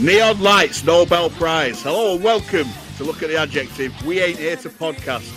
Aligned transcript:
Neon 0.00 0.40
Lights 0.40 0.82
Nobel 0.82 1.28
Prize. 1.28 1.82
Hello 1.82 2.14
and 2.14 2.24
welcome 2.24 2.66
to 2.96 3.04
Look 3.04 3.22
at 3.22 3.28
the 3.28 3.36
Adjective. 3.36 3.94
We 4.06 4.18
ain't 4.20 4.38
here 4.38 4.56
to 4.56 4.70
podcast. 4.70 5.30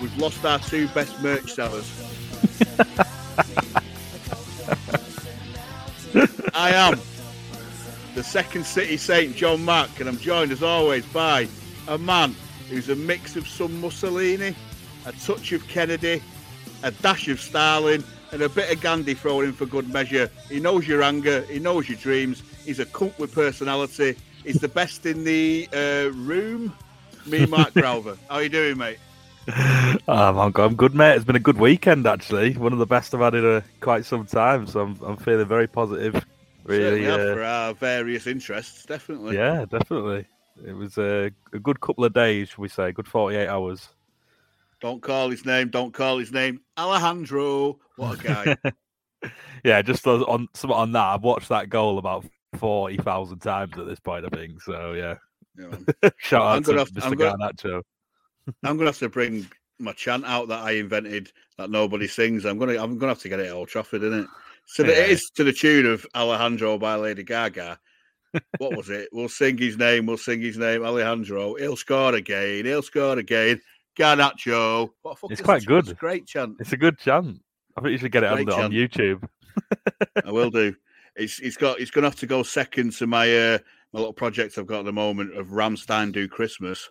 We've 0.00 0.16
lost 0.16 0.44
our 0.44 0.60
two 0.60 0.86
best 0.88 1.20
merch 1.20 1.52
sellers. 1.52 1.90
I 6.54 6.70
am 6.70 7.00
the 8.14 8.22
second 8.22 8.64
city 8.64 8.96
saint, 8.96 9.34
John 9.34 9.64
Mack, 9.64 9.98
and 9.98 10.08
I'm 10.08 10.18
joined 10.18 10.52
as 10.52 10.62
always 10.62 11.04
by 11.06 11.48
a 11.88 11.98
man 11.98 12.36
who's 12.70 12.88
a 12.88 12.94
mix 12.94 13.34
of 13.34 13.48
some 13.48 13.80
Mussolini, 13.80 14.54
a 15.04 15.12
touch 15.14 15.50
of 15.50 15.66
Kennedy, 15.66 16.22
a 16.84 16.92
dash 16.92 17.26
of 17.26 17.40
Stalin, 17.40 18.04
and 18.30 18.40
a 18.40 18.48
bit 18.48 18.72
of 18.72 18.80
Gandhi 18.80 19.14
thrown 19.14 19.46
in 19.46 19.52
for 19.52 19.66
good 19.66 19.92
measure. 19.92 20.30
He 20.48 20.60
knows 20.60 20.86
your 20.86 21.02
anger, 21.02 21.42
he 21.50 21.58
knows 21.58 21.88
your 21.88 21.98
dreams. 21.98 22.44
He's 22.66 22.80
a 22.80 22.86
cult 22.86 23.16
with 23.16 23.32
personality. 23.32 24.16
He's 24.44 24.60
the 24.60 24.68
best 24.68 25.06
in 25.06 25.22
the 25.22 25.68
uh, 25.72 26.10
room. 26.12 26.74
Me, 27.24 27.46
Mark 27.46 27.72
Grauver. 27.74 28.18
How 28.28 28.38
you 28.38 28.48
doing, 28.48 28.76
mate? 28.76 28.98
Um, 30.08 30.38
I'm, 30.38 30.52
I'm 30.56 30.74
good, 30.74 30.92
mate. 30.92 31.14
It's 31.14 31.24
been 31.24 31.36
a 31.36 31.40
good 31.40 31.58
weekend, 31.58 32.08
actually. 32.08 32.54
One 32.54 32.72
of 32.72 32.80
the 32.80 32.86
best 32.86 33.14
I've 33.14 33.20
had 33.20 33.36
in 33.36 33.44
a, 33.46 33.62
quite 33.80 34.04
some 34.04 34.26
time. 34.26 34.66
So 34.66 34.80
I'm, 34.80 34.98
I'm 35.04 35.16
feeling 35.16 35.46
very 35.46 35.68
positive. 35.68 36.26
Really, 36.64 37.06
uh, 37.06 37.16
uh, 37.16 37.34
for 37.34 37.44
our 37.44 37.74
various 37.74 38.26
interests, 38.26 38.84
definitely. 38.84 39.36
yeah, 39.36 39.64
definitely. 39.70 40.26
It 40.66 40.72
was 40.72 40.98
a, 40.98 41.30
a 41.52 41.58
good 41.60 41.80
couple 41.80 42.04
of 42.04 42.12
days, 42.12 42.48
should 42.48 42.58
we 42.58 42.68
say? 42.68 42.90
Good 42.90 43.06
48 43.06 43.46
hours. 43.46 43.88
Don't 44.80 45.00
call 45.00 45.30
his 45.30 45.46
name. 45.46 45.68
Don't 45.68 45.94
call 45.94 46.18
his 46.18 46.32
name. 46.32 46.60
Alejandro. 46.76 47.78
What 47.94 48.24
a 48.24 48.56
guy. 48.62 48.72
yeah, 49.64 49.82
just 49.82 50.04
on, 50.06 50.22
on 50.24 50.48
on 50.68 50.92
that. 50.92 51.04
I've 51.04 51.22
watched 51.22 51.48
that 51.50 51.70
goal 51.70 51.98
about 51.98 52.24
40,000 52.58 53.38
times 53.40 53.78
at 53.78 53.86
this 53.86 54.00
point, 54.00 54.24
I 54.24 54.28
think. 54.36 54.60
So, 54.62 54.92
yeah. 54.92 55.16
Know, 55.56 55.70
Shout 56.18 56.42
I'm 56.42 56.58
out 56.58 56.64
gonna 56.64 56.84
to 56.84 56.94
have- 56.94 57.04
I'm 57.04 57.12
Mr. 57.14 57.18
gonna- 57.62 57.82
I'm 58.64 58.76
gonna 58.76 58.90
have 58.90 58.98
to 58.98 59.08
bring 59.08 59.46
my 59.78 59.92
chant 59.92 60.24
out 60.24 60.48
that 60.48 60.62
I 60.62 60.72
invented 60.72 61.32
that 61.58 61.70
nobody 61.70 62.06
sings. 62.06 62.44
I'm 62.44 62.58
gonna 62.58 62.82
I'm 62.82 62.98
gonna 62.98 63.12
have 63.12 63.20
to 63.22 63.28
get 63.28 63.40
it 63.40 63.46
at 63.46 63.52
Old 63.52 63.68
Trafford, 63.68 64.02
isn't 64.02 64.20
it? 64.20 64.26
So 64.66 64.82
the, 64.82 64.92
it 64.92 65.08
Yeah. 65.08 65.12
is 65.14 65.30
to 65.36 65.44
the 65.44 65.52
tune 65.52 65.86
of 65.86 66.06
Alejandro 66.14 66.78
by 66.78 66.96
Lady 66.96 67.22
Gaga. 67.24 67.78
What 68.58 68.76
was 68.76 68.90
it? 68.90 69.08
We'll 69.12 69.28
sing 69.30 69.56
his 69.56 69.78
name. 69.78 70.04
We'll 70.06 70.16
sing 70.18 70.40
his 70.42 70.58
name. 70.58 70.84
Alejandro. 70.84 71.54
He'll 71.54 71.76
score 71.76 72.14
again. 72.14 72.64
He'll 72.66 72.82
score 72.82 73.18
again. 73.18 73.60
Garnacho. 73.98 74.90
What 75.02 75.18
It's 75.30 75.40
quite 75.40 75.56
it's 75.56 75.64
a 75.64 75.68
good. 75.68 75.96
Great 75.98 76.26
chant. 76.26 76.56
It's 76.60 76.72
a 76.72 76.76
good 76.76 76.98
chant. 76.98 77.40
I 77.76 77.80
think 77.80 77.92
you 77.92 77.98
should 77.98 78.12
get 78.12 78.24
it 78.24 78.30
on, 78.30 78.38
on. 78.50 78.70
YouTube. 78.72 79.26
I 80.24 80.30
will 80.32 80.50
do. 80.50 80.74
It's 81.16 81.40
it's 81.40 81.56
got 81.56 81.80
it's 81.80 81.90
gonna 81.90 82.06
have 82.06 82.16
to 82.16 82.26
go 82.26 82.42
second 82.42 82.92
to 82.94 83.06
my 83.06 83.34
uh 83.34 83.58
my 83.92 84.00
little 84.00 84.12
project 84.12 84.58
I've 84.58 84.66
got 84.66 84.80
at 84.80 84.84
the 84.84 84.92
moment 84.92 85.36
of 85.36 85.48
Rammstein 85.48 86.12
do 86.12 86.28
Christmas. 86.28 86.90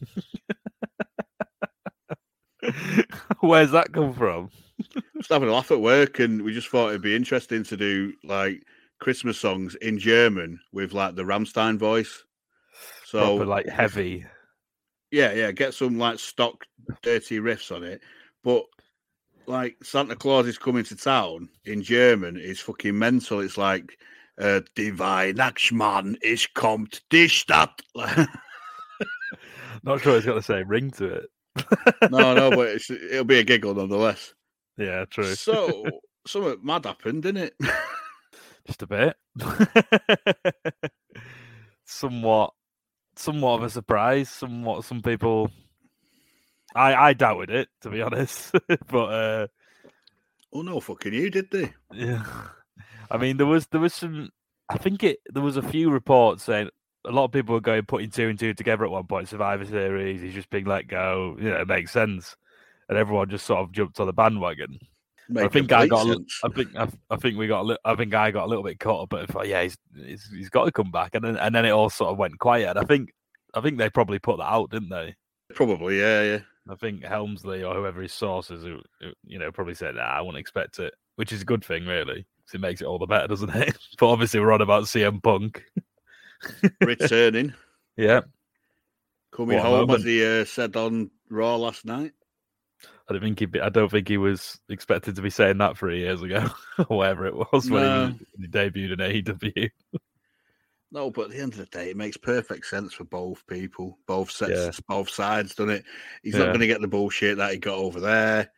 Where's 3.40 3.70
that 3.72 3.92
come 3.92 4.14
from? 4.14 4.50
just 5.16 5.30
having 5.30 5.48
a 5.48 5.52
laugh 5.52 5.70
at 5.70 5.80
work, 5.80 6.18
and 6.18 6.42
we 6.42 6.52
just 6.52 6.68
thought 6.68 6.88
it'd 6.88 7.02
be 7.02 7.16
interesting 7.16 7.62
to 7.64 7.76
do 7.76 8.12
like 8.24 8.62
Christmas 9.00 9.38
songs 9.38 9.74
in 9.76 9.98
German 9.98 10.58
with 10.72 10.92
like 10.92 11.14
the 11.14 11.22
Rammstein 11.22 11.78
voice. 11.78 12.24
So 13.04 13.36
Proper, 13.36 13.46
like 13.46 13.68
heavy. 13.68 14.24
yeah, 15.10 15.32
yeah, 15.32 15.52
get 15.52 15.74
some 15.74 15.98
like 15.98 16.18
stock 16.18 16.64
dirty 17.02 17.38
riffs 17.38 17.74
on 17.74 17.84
it, 17.84 18.02
but 18.42 18.64
like 19.48 19.76
Santa 19.82 20.16
Claus 20.16 20.46
is 20.46 20.58
coming 20.58 20.84
to 20.84 20.96
town 20.96 21.48
in 21.64 21.82
German 21.82 22.36
is 22.36 22.60
fucking 22.60 22.98
mental. 22.98 23.40
It's 23.40 23.58
like 23.58 23.98
uh, 24.38 24.60
Die 24.74 24.92
Weihnachtsmann 24.98 26.16
ist 26.20 26.54
kommt 26.54 27.02
die 27.10 27.28
Stadt. 27.28 27.82
Not 29.82 30.00
sure 30.00 30.16
it's 30.16 30.26
got 30.26 30.34
the 30.34 30.42
same 30.42 30.68
ring 30.68 30.90
to 30.92 31.06
it. 31.06 31.30
no, 32.10 32.34
no, 32.34 32.50
but 32.50 32.68
it's, 32.74 32.90
it'll 32.90 33.24
be 33.24 33.38
a 33.38 33.44
giggle 33.44 33.74
nonetheless. 33.74 34.34
Yeah, 34.76 35.04
true. 35.06 35.34
So 35.34 35.84
something 36.26 36.58
mad 36.62 36.84
happened, 36.84 37.22
didn't 37.22 37.44
it? 37.44 37.54
Just 38.66 38.82
a 38.82 38.86
bit. 38.86 39.16
somewhat, 41.84 42.52
somewhat 43.16 43.54
of 43.54 43.62
a 43.62 43.70
surprise. 43.70 44.28
Somewhat, 44.28 44.84
some 44.84 45.02
people. 45.02 45.50
I 46.76 47.08
I 47.08 47.12
doubted 47.12 47.50
it 47.50 47.68
to 47.82 47.90
be 47.90 48.02
honest, 48.02 48.52
but 48.88 48.96
uh, 48.96 49.46
oh 50.52 50.62
no, 50.62 50.80
fucking 50.80 51.12
you 51.12 51.30
did 51.30 51.50
they? 51.50 51.72
yeah. 51.92 52.24
I 53.10 53.18
mean, 53.18 53.36
there 53.36 53.46
was 53.46 53.66
there 53.68 53.80
was 53.80 53.94
some. 53.94 54.30
I 54.68 54.78
think 54.78 55.04
it 55.04 55.20
there 55.32 55.42
was 55.42 55.56
a 55.56 55.62
few 55.62 55.90
reports 55.90 56.42
saying 56.44 56.70
a 57.04 57.10
lot 57.10 57.24
of 57.24 57.32
people 57.32 57.54
were 57.54 57.60
going 57.60 57.84
putting 57.84 58.10
two 58.10 58.28
and 58.28 58.38
two 58.38 58.52
together 58.52 58.84
at 58.84 58.90
one 58.90 59.06
point. 59.06 59.28
Survivor 59.28 59.64
Series, 59.64 60.20
he's 60.20 60.34
just 60.34 60.50
being 60.50 60.64
let 60.64 60.88
go. 60.88 61.36
You 61.38 61.50
know, 61.50 61.60
it 61.60 61.68
makes 61.68 61.92
sense, 61.92 62.36
and 62.88 62.98
everyone 62.98 63.30
just 63.30 63.46
sort 63.46 63.60
of 63.60 63.72
jumped 63.72 64.00
on 64.00 64.06
the 64.06 64.12
bandwagon. 64.12 64.78
I 65.36 65.48
think 65.48 65.72
I 65.72 65.86
got. 65.86 66.06
A. 66.06 66.18
I 66.44 66.48
think. 66.48 66.76
I, 66.76 66.88
I 67.10 67.16
think 67.16 67.38
we 67.38 67.46
got. 67.46 67.60
A 67.60 67.62
li- 67.62 67.78
I 67.84 67.94
think 67.94 68.14
I 68.14 68.30
got 68.32 68.44
a 68.44 68.48
little 68.48 68.64
bit 68.64 68.80
caught 68.80 69.04
up. 69.04 69.08
But 69.10 69.28
thought, 69.28 69.48
yeah, 69.48 69.62
he's, 69.62 69.76
he's 69.94 70.28
he's 70.30 70.50
got 70.50 70.64
to 70.64 70.72
come 70.72 70.90
back, 70.90 71.14
and 71.14 71.24
then 71.24 71.36
and 71.36 71.54
then 71.54 71.64
it 71.64 71.70
all 71.70 71.90
sort 71.90 72.10
of 72.10 72.18
went 72.18 72.38
quiet. 72.38 72.70
And 72.70 72.78
I 72.78 72.84
think. 72.84 73.12
I 73.54 73.62
think 73.62 73.78
they 73.78 73.88
probably 73.88 74.18
put 74.18 74.36
that 74.36 74.52
out, 74.52 74.70
didn't 74.70 74.90
they? 74.90 75.14
Probably, 75.54 75.98
yeah, 75.98 76.22
yeah. 76.22 76.38
I 76.68 76.74
think 76.74 77.04
Helmsley 77.04 77.62
or 77.62 77.74
whoever 77.74 78.02
his 78.02 78.12
sources, 78.12 78.64
you 79.24 79.38
know, 79.38 79.52
probably 79.52 79.74
said, 79.74 79.94
nah, 79.94 80.02
I 80.02 80.20
wouldn't 80.20 80.40
expect 80.40 80.78
it, 80.78 80.94
which 81.16 81.32
is 81.32 81.42
a 81.42 81.44
good 81.46 81.64
thing, 81.64 81.86
really. 81.86 82.26
it 82.52 82.60
makes 82.60 82.80
it 82.80 82.86
all 82.86 82.98
the 82.98 83.06
better, 83.06 83.28
doesn't 83.28 83.54
it? 83.54 83.76
but 83.98 84.08
obviously, 84.08 84.40
we're 84.40 84.52
on 84.52 84.60
about 84.62 84.84
CM 84.84 85.22
Punk. 85.22 85.64
Returning, 86.80 87.54
Yeah, 87.96 88.20
coming 89.32 89.56
What 89.56 89.66
home, 89.66 89.90
as 89.90 90.04
he 90.04 90.24
uh, 90.24 90.44
said 90.44 90.76
on 90.76 91.10
Raw 91.30 91.56
last 91.56 91.84
night. 91.86 92.12
I 93.08 93.12
don't 93.12 93.22
think 93.22 93.38
he. 93.38 93.46
be- 93.46 93.60
I 93.60 93.68
don't 93.70 93.90
think 93.90 94.08
he 94.08 94.18
was 94.18 94.60
expected 94.68 95.16
to 95.16 95.22
be 95.22 95.30
saying 95.30 95.58
that 95.58 95.78
three 95.78 96.00
years 96.00 96.20
ago, 96.22 96.48
or 96.88 96.98
whatever 96.98 97.26
it 97.26 97.34
was 97.34 97.70
when, 97.70 97.82
No. 97.82 98.06
he, 98.08 98.26
when 98.34 98.40
he 98.42 98.48
debuted 98.48 98.92
in 98.92 99.24
AEW. 99.24 99.70
No, 100.92 101.10
but 101.10 101.26
at 101.26 101.30
the 101.32 101.40
end 101.40 101.52
of 101.52 101.58
the 101.58 101.66
day, 101.66 101.90
it 101.90 101.96
makes 101.96 102.16
perfect 102.16 102.66
sense 102.66 102.92
for 102.94 103.04
both 103.04 103.44
people, 103.48 103.98
both 104.06 104.30
sets, 104.30 104.52
Yeah. 104.52 104.70
both 104.88 105.10
sides, 105.10 105.54
doesn't 105.54 105.74
it? 105.74 105.84
He's 106.22 106.34
not 106.36 106.46
going 106.46 106.60
to 106.60 106.66
get 106.66 106.80
the 106.80 106.86
bullshit 106.88 107.36
that 107.38 107.52
he 107.52 107.58
got 107.58 107.76
over 107.76 107.98
there. 108.00 108.50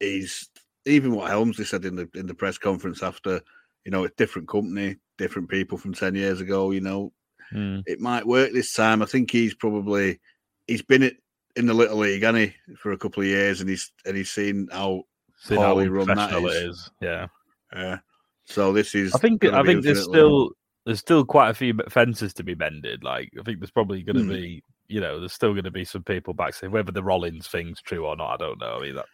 He's 0.00 0.48
even 0.86 1.12
what 1.12 1.30
Helmsley 1.30 1.64
said 1.64 1.84
in 1.84 1.94
the 1.96 2.08
in 2.14 2.26
the 2.26 2.34
press 2.34 2.58
conference 2.58 3.02
after, 3.02 3.40
you 3.84 3.90
know, 3.92 4.04
a 4.04 4.08
different 4.10 4.48
company, 4.48 4.96
different 5.18 5.48
people 5.48 5.78
from 5.78 5.94
ten 5.94 6.14
years 6.14 6.40
ago. 6.40 6.70
You 6.72 6.80
know, 6.80 7.12
Hmm. 7.50 7.80
it 7.86 8.00
might 8.00 8.26
work 8.26 8.52
this 8.52 8.72
time. 8.72 9.02
I 9.02 9.06
think 9.06 9.30
he's 9.30 9.54
probably 9.54 10.20
he's 10.66 10.82
been 10.82 11.02
it 11.02 11.18
in 11.56 11.66
the 11.66 11.74
little 11.74 11.98
league, 11.98 12.22
hasn't 12.22 12.52
he, 12.66 12.74
for 12.76 12.92
a 12.92 12.98
couple 12.98 13.22
of 13.22 13.28
years, 13.28 13.60
and 13.60 13.68
he's 13.70 13.92
and 14.04 14.16
he's 14.16 14.30
seen 14.30 14.68
how. 14.72 15.04
Seen 15.42 15.58
how 15.58 15.72
Poorly 15.72 15.88
run 15.88 16.06
that 16.08 16.32
is. 16.34 16.54
is. 16.78 16.90
Yeah, 17.00 17.28
Uh, 17.72 17.96
so 18.44 18.72
this 18.74 18.94
is. 18.94 19.14
I 19.14 19.18
think. 19.18 19.42
I 19.44 19.62
think 19.62 19.82
there's 19.82 20.04
still 20.04 20.50
there's 20.90 20.98
still 21.00 21.24
quite 21.24 21.50
a 21.50 21.54
few 21.54 21.72
fences 21.88 22.34
to 22.34 22.42
be 22.42 22.54
mended. 22.56 23.04
Like 23.04 23.30
I 23.38 23.42
think 23.44 23.60
there's 23.60 23.70
probably 23.70 24.02
going 24.02 24.16
to 24.16 24.22
Hmm. 24.24 24.28
be, 24.30 24.62
you 24.88 25.00
know, 25.00 25.20
there's 25.20 25.32
still 25.32 25.52
going 25.52 25.64
to 25.64 25.70
be 25.70 25.84
some 25.84 26.02
people 26.02 26.34
back 26.34 26.52
saying 26.54 26.72
whether 26.72 26.90
the 26.90 27.02
Rollins 27.04 27.46
thing's 27.46 27.80
true 27.80 28.04
or 28.06 28.16
not. 28.16 28.34
I 28.34 28.36
don't 28.38 28.58
know. 28.60 28.76
I 28.78 28.80
mean, 28.82 28.94
that, 28.96 29.06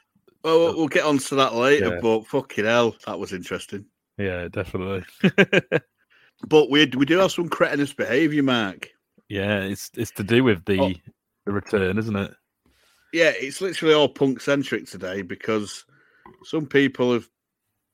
Well, 0.42 0.58
we'll, 0.58 0.76
we'll 0.76 0.88
get 0.88 1.04
on 1.04 1.18
to 1.18 1.34
that 1.34 1.54
later, 1.54 1.94
Yeah. 1.96 2.00
but 2.00 2.26
fucking 2.26 2.64
hell, 2.64 2.96
that 3.06 3.18
was 3.18 3.32
interesting. 3.34 3.84
yeah, 4.16 4.48
definitely. 4.48 5.04
But 6.46 6.68
we 6.70 6.84
we 6.96 7.06
do 7.06 7.18
have 7.18 7.32
some 7.32 7.48
cretinous 7.48 7.92
behaviour, 7.94 8.42
Mark. 8.42 8.90
yeah, 9.28 9.60
it's 9.60 9.90
it's 9.94 10.10
to 10.12 10.22
do 10.22 10.44
with 10.44 10.64
the 10.66 10.80
Oh. 10.80 10.92
the 11.46 11.52
return, 11.52 11.98
isn't 11.98 12.16
it? 12.16 12.32
Yeah, 13.12 13.32
it's 13.34 13.60
literally 13.62 13.94
all 13.94 14.08
punk 14.08 14.40
centric 14.40 14.86
today 14.86 15.22
because 15.22 15.84
some 16.44 16.66
people 16.66 17.12
have 17.14 17.28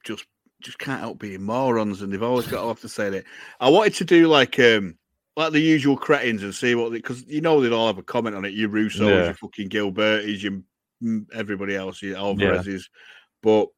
just 0.05 0.25
just 0.63 0.79
can't 0.79 1.01
help 1.01 1.19
being 1.19 1.43
morons, 1.43 2.03
and 2.03 2.13
they've 2.13 2.23
always 2.23 2.47
got 2.47 2.63
to 2.63 2.69
have 2.69 2.81
to 2.81 2.89
say 2.89 3.11
that. 3.11 3.25
I 3.61 3.69
wanted 3.69 3.95
to 3.95 4.05
do 4.05 4.29
like 4.29 4.59
um 4.59 4.97
like 5.37 5.53
the 5.53 5.61
usual 5.61 5.97
cretins 5.97 6.43
and 6.43 6.55
see 6.55 6.75
what 6.75 6.93
because 6.93 7.25
you 7.27 7.41
know 7.41 7.61
they'd 7.61 7.73
all 7.73 7.87
have 7.87 7.99
a 7.99 8.03
comment 8.03 8.37
on 8.37 8.45
it. 8.45 8.53
You 8.53 8.69
Russo, 8.69 9.09
Yeah. 9.09 9.25
your 9.27 9.35
fucking 9.35 9.69
Gilbertis, 9.69 10.43
your 10.43 10.61
mm, 11.03 11.27
everybody 11.35 11.75
else, 11.75 12.03
your 12.03 12.17
Alvarez's, 12.17 12.89
but 13.43 13.69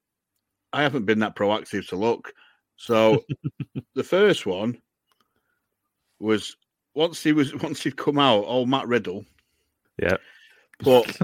I 0.73 0.83
haven't 0.83 1.05
been 1.07 1.21
that 1.21 1.37
proactive 1.37 1.89
to 1.89 1.97
look. 1.97 2.33
So 2.77 3.25
the 3.95 4.05
first 4.05 4.47
one 4.47 4.79
was 6.19 6.57
once 6.95 7.23
he 7.23 7.33
was 7.33 7.55
once 7.63 7.83
he'd 7.83 7.97
come 7.97 8.19
out, 8.19 8.45
old 8.45 8.69
Matt 8.69 8.89
Riddle. 8.89 9.25
Yeah. 10.01 10.17
But 10.81 11.17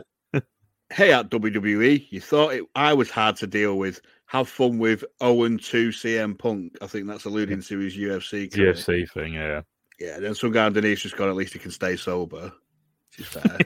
hey, 0.90 1.12
at 1.12 1.30
WWE, 1.30 2.06
you 2.10 2.20
thought 2.20 2.54
it, 2.54 2.64
I 2.74 2.92
was 2.92 3.10
hard 3.10 3.36
to 3.36 3.46
deal 3.46 3.78
with. 3.78 4.00
Have 4.26 4.48
fun 4.48 4.78
with 4.78 5.02
0 5.20 5.42
and 5.44 5.60
2 5.62 5.88
CM 5.88 6.38
Punk. 6.38 6.76
I 6.80 6.86
think 6.86 7.06
that's 7.08 7.24
alluding 7.24 7.62
to 7.62 7.78
his 7.78 7.96
UFC. 7.96 8.52
career. 8.52 8.74
UFC 8.74 9.10
thing, 9.10 9.34
yeah. 9.34 9.62
Yeah. 9.98 10.20
Then 10.20 10.34
some 10.36 10.52
guy 10.52 10.66
underneath 10.66 11.00
just 11.00 11.16
got 11.16 11.28
at 11.28 11.34
least 11.34 11.52
he 11.52 11.58
can 11.58 11.72
stay 11.72 11.96
sober. 11.96 12.52
Which 13.18 13.26
is 13.26 13.26
fair. 13.26 13.58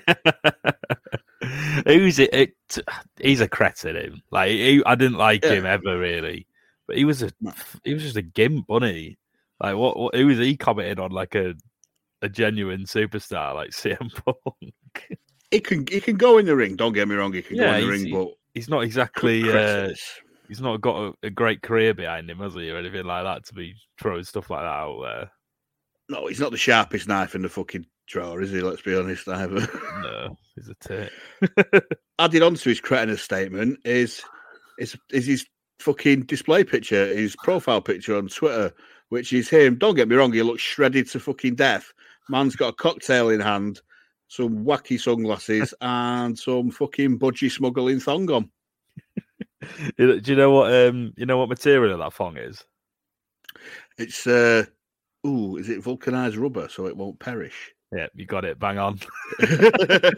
Who's 1.87 2.19
it? 2.19 2.33
it? 2.33 2.55
He's 3.21 3.43
a 3.43 3.49
cretin. 3.49 3.97
Him. 3.97 4.23
Like 4.31 4.51
he, 4.51 4.83
I 4.87 4.95
didn't 4.95 5.19
like 5.19 5.45
Yeah. 5.45 5.53
him 5.53 5.67
ever 5.67 5.99
really, 5.99 6.47
but 6.87 6.97
he 6.97 7.05
was 7.05 7.23
a 7.23 7.31
he 7.85 7.93
was 7.93 8.03
just 8.03 8.17
a 8.17 8.23
gimp, 8.23 8.67
wasn't? 8.69 9.17
Like 9.61 9.77
what, 9.77 9.99
what 9.99 10.15
who 10.15 10.31
is 10.31 10.39
he 10.39 10.57
commenting 10.57 10.99
on 10.99 11.11
like 11.13 11.35
a 11.35 11.55
a 12.23 12.29
genuine 12.31 12.85
superstar 12.85 13.55
like 13.55 13.71
CM 13.73 14.11
Punk? 14.25 15.19
He 15.55 15.61
can 15.61 15.87
he 15.87 16.01
can 16.01 16.17
go 16.17 16.39
in 16.39 16.47
the 16.47 16.57
ring. 16.57 16.77
Don't 16.77 16.93
get 16.93 17.09
me 17.09 17.15
wrong, 17.15 17.33
he 17.33 17.43
can 17.43 17.57
Yeah, 17.57 17.67
go 17.67 17.73
in 17.75 17.81
the 17.83 17.91
ring, 17.91 18.13
but 18.13 18.35
He's 18.55 18.69
not 18.69 18.85
exactly 18.85 19.51
uh, 19.51 19.91
he's 20.47 20.61
not 20.61 20.81
got 20.81 20.97
a, 20.97 21.27
a 21.27 21.31
great 21.31 21.61
career 21.61 21.93
behind 21.93 22.31
him, 22.31 22.39
has 22.39 22.55
he, 22.55 22.71
or 22.71 22.79
anything 22.79 23.05
like 23.05 23.25
that 23.25 23.45
to 23.47 23.55
be 23.55 23.75
throwing 24.01 24.23
stuff 24.23 24.49
like 24.49 24.63
that 24.63 24.67
out 24.67 25.01
there. 25.03 25.31
no, 26.09 26.29
he's 26.29 26.39
not 26.39 26.53
the 26.53 26.57
sharpest 26.57 27.09
knife 27.09 27.35
in 27.35 27.43
the 27.43 27.49
fucking 27.49 27.85
drawer, 28.07 28.41
is 28.41 28.53
he? 28.53 28.61
Let's 28.61 28.83
be 28.83 28.97
honest. 28.97 29.29
Either. 29.29 29.67
No, 30.03 30.37
he's 30.55 30.69
a 30.69 30.75
tit. 30.75 31.13
Added 32.19 32.43
on 32.43 32.55
to 32.55 32.69
his 32.69 32.81
cretinous 32.81 33.23
statement 33.23 33.79
is 33.85 34.23
is 34.79 34.97
is 35.11 35.27
his 35.27 35.47
fucking 35.81 36.23
display 36.23 36.63
picture, 36.63 37.07
his 37.07 37.35
profile 37.43 37.81
picture 37.81 38.17
on 38.17 38.29
Twitter, 38.29 38.73
which 39.09 39.33
is 39.33 39.49
him. 39.49 39.77
Don't 39.77 39.97
get 39.97 40.09
me 40.09 40.15
wrong, 40.15 40.33
he 40.33 40.43
looks 40.43 40.63
shredded 40.63 41.09
to 41.11 41.19
fucking 41.19 41.57
death. 41.57 41.93
Man's 42.29 42.55
got 42.55 42.69
a 42.69 42.73
cocktail 42.75 43.31
in 43.31 43.41
hand, 43.41 43.81
some 44.29 44.65
wacky 44.65 45.01
sunglasses, 45.01 45.75
and 45.81 46.39
some 46.39 46.71
fucking 46.71 47.19
budgie 47.19 47.51
smuggling 47.51 48.01
thong 48.01 48.31
on. 48.31 48.51
Do 49.99 50.21
you 50.25 50.37
know 50.37 50.51
what 50.51 50.73
um 50.73 51.13
you 51.17 51.27
know 51.27 51.39
what 51.39 51.49
material 51.49 51.99
that 51.99 52.13
thong 52.13 52.37
is? 52.37 52.65
It's 53.99 54.27
uh 54.27 54.65
ooh, 55.27 55.57
is 55.57 55.69
it 55.69 55.83
vulcanized 55.83 56.37
rubber 56.37 56.69
so 56.69 56.87
it 56.87 56.97
won't 56.97 57.19
perish? 57.19 57.74
Yeah, 57.95 58.09
you 58.15 58.27
got 58.27 58.45
it. 58.45 58.59
Bang 58.59 58.79
on. 58.79 58.99
oh, 59.41 60.15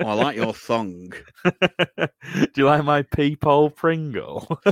I 0.00 0.12
like 0.14 0.36
your 0.36 0.52
thong. 0.52 1.12
Do 1.44 2.48
you 2.56 2.64
like 2.64 2.84
my 2.84 3.02
peephole 3.02 3.70
Pringle? 3.70 4.60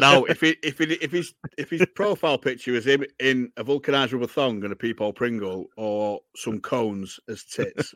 No, 0.00 0.24
if 0.24 0.42
it 0.42 0.58
if 0.62 0.80
it 0.80 1.02
if 1.02 1.12
his 1.12 1.34
if 1.58 1.70
his 1.70 1.84
profile 1.94 2.38
picture 2.38 2.74
is 2.74 2.86
him 2.86 3.04
in 3.20 3.52
a 3.56 3.62
vulcanized 3.62 4.12
rubber 4.12 4.26
thong 4.26 4.64
and 4.64 4.72
a 4.72 4.76
peephole 4.76 5.12
Pringle 5.12 5.66
or 5.76 6.20
some 6.34 6.60
cones 6.60 7.20
as 7.28 7.44
tits, 7.44 7.94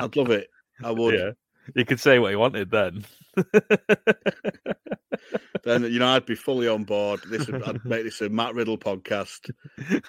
I'd 0.00 0.16
love 0.16 0.30
it. 0.30 0.48
I 0.82 0.90
would. 0.90 1.14
yeah, 1.14 1.30
you 1.74 1.84
could 1.84 2.00
say 2.00 2.18
what 2.18 2.30
he 2.30 2.36
wanted 2.36 2.70
then. 2.70 3.04
Then 5.64 5.82
you 5.84 5.98
know 5.98 6.08
I'd 6.08 6.26
be 6.26 6.34
fully 6.34 6.68
on 6.68 6.84
board. 6.84 7.20
This 7.28 7.46
would- 7.48 7.62
I'd 7.62 7.84
make 7.84 8.04
this 8.04 8.20
a 8.20 8.28
Matt 8.28 8.54
Riddle 8.54 8.78
podcast, 8.78 9.50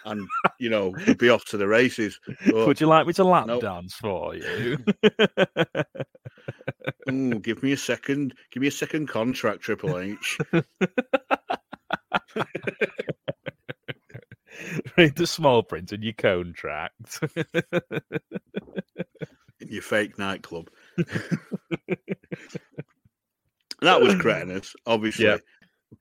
and 0.06 0.27
you 0.60 0.69
know 0.69 0.94
we'd 1.07 1.18
be 1.18 1.30
off 1.30 1.45
to 1.45 1.57
the 1.57 1.68
races. 1.68 2.19
But, 2.45 2.68
Would 2.68 2.81
you 2.81 2.88
like 2.88 3.07
me 3.07 3.13
to 3.13 3.24
lap 3.24 3.48
Nope. 3.48 3.62
dance 3.62 3.95
for 3.95 4.36
you? 4.36 4.77
ooh, 7.10 7.39
give 7.39 7.63
me 7.63 7.72
a 7.72 7.77
second. 7.77 8.33
Give 8.51 8.62
me 8.62 8.68
a 8.68 8.72
second 8.72 9.07
contract, 9.07 9.62
Triple 9.62 9.98
H. 10.00 10.38
Read 14.98 15.16
the 15.16 15.28
small 15.28 15.63
print 15.63 15.92
in 15.92 16.01
your 16.01 16.13
contract. 16.13 17.19
in 19.60 19.68
your 19.68 19.81
fake 19.81 20.18
nightclub. 20.18 20.69
that 23.86 24.02
was 24.02 24.16
cretinous, 24.16 24.76
obviously. 24.86 25.26
Yeah. 25.26 25.38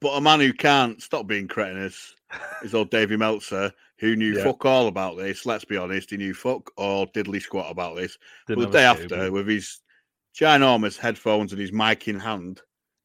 But 0.01 0.17
a 0.17 0.21
man 0.21 0.41
who 0.41 0.53
can't 0.53 1.01
stop 1.01 1.27
being 1.27 1.47
cretinous 1.47 2.15
is 2.63 2.75
old 2.75 2.91
Davy 2.91 3.17
Meltzer, 3.17 3.73
who 3.99 4.17
knew 4.17 4.37
Yeah. 4.37 4.45
fuck 4.45 4.65
all 4.65 4.89
about 4.89 5.17
this. 5.17 5.47
Let's 5.47 5.65
be 5.65 5.77
honest, 5.77 6.11
he 6.11 6.17
knew 6.17 6.35
fuck 6.35 6.71
all 6.77 7.07
diddly 7.07 7.41
squat 7.41 7.71
about 7.71 7.97
this. 7.97 8.19
Didn't 8.47 8.65
but 8.65 8.73
the 8.73 8.79
day 8.79 8.85
after, 8.85 9.31
with 9.31 9.47
his 9.47 9.81
ginormous 10.35 10.99
headphones 10.99 11.53
and 11.53 11.61
his 11.61 11.73
mic 11.73 12.09
in 12.09 12.19
hand, 12.19 12.61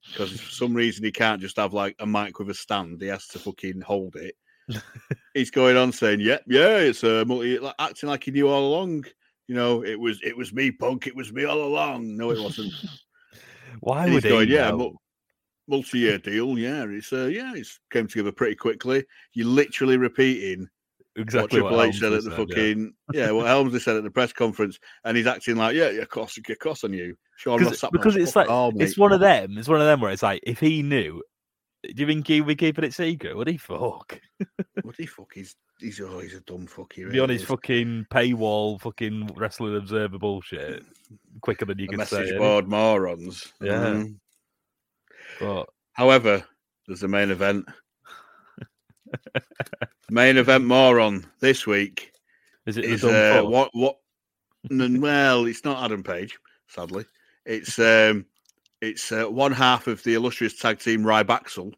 because 0.07 0.31
for 0.39 0.51
some 0.51 0.73
reason 0.73 1.03
he 1.03 1.11
can't 1.11 1.41
just 1.41 1.57
have 1.57 1.73
like 1.73 1.95
a 1.99 2.07
mic 2.07 2.39
with 2.39 2.49
a 2.49 2.53
stand, 2.55 3.01
he 3.01 3.07
has 3.07 3.27
to 3.27 3.39
fucking 3.39 3.81
hold 3.81 4.15
it. 4.15 4.35
He's 5.33 5.51
going 5.51 5.77
on 5.77 5.91
saying, 5.91 6.19
"Yep, 6.21 6.43
yeah, 6.47 6.77
it's 6.77 7.03
a 7.03 7.25
multi," 7.25 7.57
like, 7.59 7.75
acting 7.79 8.09
like 8.09 8.23
he 8.23 8.31
knew 8.31 8.47
all 8.47 8.67
along. 8.67 9.05
You 9.47 9.55
know, 9.55 9.83
it 9.83 9.99
was 9.99 10.19
it 10.23 10.37
was 10.37 10.53
me, 10.53 10.71
punk. 10.71 11.07
It 11.07 11.15
was 11.15 11.33
me 11.33 11.43
all 11.45 11.63
along. 11.63 12.15
No, 12.17 12.31
it 12.31 12.39
wasn't. 12.39 12.73
Why 13.81 14.05
And 14.05 14.13
would 14.13 14.23
he's 14.23 14.31
going, 14.31 14.47
he? 14.47 14.55
yeah, 14.55 14.71
know? 14.71 14.93
multi-year 15.67 16.17
deal. 16.17 16.57
Yeah, 16.57 16.85
it's 16.89 17.13
uh, 17.13 17.25
yeah, 17.27 17.53
it's 17.55 17.79
came 17.91 18.07
together 18.07 18.31
pretty 18.31 18.55
quickly. 18.55 19.05
You're 19.33 19.47
literally 19.47 19.97
repeating 19.97 20.67
exactly 21.15 21.61
what 21.61 21.69
Triple 21.69 21.83
H 21.83 21.99
said 21.99 22.13
at 22.13 22.23
the 22.23 22.31
said, 22.31 22.37
fucking 22.37 22.93
yeah. 23.13 23.31
what 23.31 23.45
Helmsley 23.47 23.79
said 23.79 23.95
at 23.95 24.03
the 24.03 24.11
press 24.11 24.33
conference, 24.33 24.79
and 25.03 25.15
he's 25.15 25.27
acting 25.27 25.55
like, 25.57 25.75
yeah, 25.75 25.89
yeah, 25.89 26.01
of 26.01 26.09
course, 26.09 26.37
of 26.37 26.59
course, 26.59 26.83
on 26.83 26.93
you, 26.93 27.15
Sean 27.37 27.59
because, 27.59 27.83
Ross 27.83 27.91
because 27.91 28.15
it's 28.15 28.35
like 28.35 28.47
it's 28.49 28.97
one 28.97 29.13
of 29.13 29.19
them. 29.19 29.57
It's 29.57 29.67
one 29.67 29.81
of 29.81 29.87
them 29.87 30.01
where 30.01 30.11
it's 30.11 30.23
like 30.23 30.41
if 30.43 30.59
he 30.59 30.81
knew, 30.81 31.21
do 31.83 31.93
you 31.95 32.07
think 32.07 32.27
he 32.27 32.41
would 32.41 32.47
be 32.47 32.55
keeping 32.55 32.83
it 32.83 32.93
secret? 32.93 33.35
Would 33.35 33.47
he 33.47 33.57
fuck? 33.57 34.19
What 34.81 34.97
the 34.97 35.05
fuck? 35.05 35.31
He's 35.33 35.55
he's 35.79 35.99
oh, 36.01 36.19
he's 36.19 36.33
a 36.35 36.41
dumb 36.41 36.67
fuck. 36.67 36.93
He 36.93 37.05
Be 37.05 37.19
on 37.19 37.29
his 37.29 37.43
fucking 37.43 38.07
paywall, 38.11 38.79
fucking 38.81 39.29
wrestling 39.35 39.75
observer 39.77 40.17
bullshit 40.17 40.83
quicker 41.41 41.65
than 41.65 41.79
you 41.79 41.87
The 41.87 41.97
can 41.97 42.05
say. 42.05 42.17
message 42.19 42.35
it. 42.35 42.37
board 42.37 42.67
morons. 42.67 43.51
Yeah. 43.61 43.71
Mhm. 43.93 44.15
But 45.39 45.69
However, 45.93 46.43
there's 46.87 47.01
the 47.01 47.07
main 47.07 47.29
event. 47.31 47.65
main 50.09 50.37
event 50.37 50.65
moron 50.65 51.25
this 51.39 51.65
week 51.67 52.11
is 52.65 52.77
it 52.77 52.85
is 52.85 53.03
uh, 53.03 53.41
what 53.43 53.69
what? 53.73 53.97
Well, 54.69 55.45
it's 55.45 55.63
not 55.63 55.83
Adam 55.83 56.03
Page, 56.03 56.37
sadly. 56.67 57.05
It's 57.45 57.79
um, 57.79 58.25
it's 58.81 59.11
uh, 59.11 59.25
one 59.25 59.51
half 59.53 59.87
of 59.87 60.03
the 60.03 60.13
illustrious 60.15 60.57
tag 60.59 60.79
team 60.79 61.03
Rybaxel. 61.03 61.73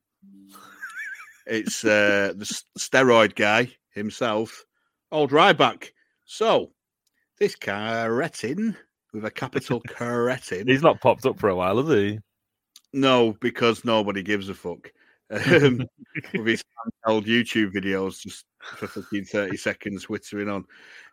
It's 1.45 1.83
uh, 1.85 2.33
the 2.35 2.61
steroid 2.79 3.35
guy 3.35 3.71
himself, 3.93 4.65
old 5.11 5.31
Ryback. 5.31 5.89
So 6.25 6.71
this 7.39 7.55
cretin 7.55 8.77
with 9.13 9.25
a 9.25 9.31
capital 9.31 9.81
cretin. 9.87 10.67
He's 10.67 10.83
not 10.83 11.01
popped 11.01 11.25
up 11.25 11.39
for 11.39 11.49
a 11.49 11.55
while, 11.55 11.77
has 11.77 11.89
he? 11.89 12.19
No, 12.93 13.35
because 13.41 13.85
nobody 13.85 14.23
gives 14.23 14.49
a 14.49 14.53
fuck. 14.53 14.91
Um, 15.33 15.87
with 16.33 16.45
his 16.45 16.63
handheld 17.07 17.25
YouTube 17.25 17.73
videos 17.73 18.19
just 18.19 18.43
for 18.59 18.87
fucking 18.87 19.23
30 19.23 19.55
seconds 19.55 20.03
twittering 20.03 20.49
on. 20.49 20.65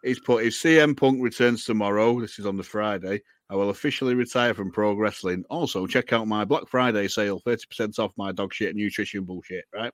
He's 0.03 0.19
put 0.19 0.45
if 0.45 0.55
CM 0.55 0.97
Punk 0.97 1.23
returns 1.23 1.65
tomorrow, 1.65 2.21
this 2.21 2.41
is 2.41 2.45
on 2.45 2.57
the 2.57 2.65
Friday, 2.65 3.21
I 3.49 3.55
will 3.55 3.71
officially 3.71 4.17
retire 4.17 4.55
from 4.55 4.73
pro 4.73 4.95
wrestling. 4.95 5.45
Also, 5.51 5.87
check 5.87 6.13
out 6.13 6.27
my 6.27 6.45
Black 6.45 6.69
Friday 6.69 7.07
sale, 7.07 7.41
30% 7.47 7.99
off 8.01 8.13
my 8.17 8.33
dog 8.33 8.53
shit 8.53 8.75
nutrition 8.75 9.25
bullshit, 9.25 9.67
right? 9.73 9.93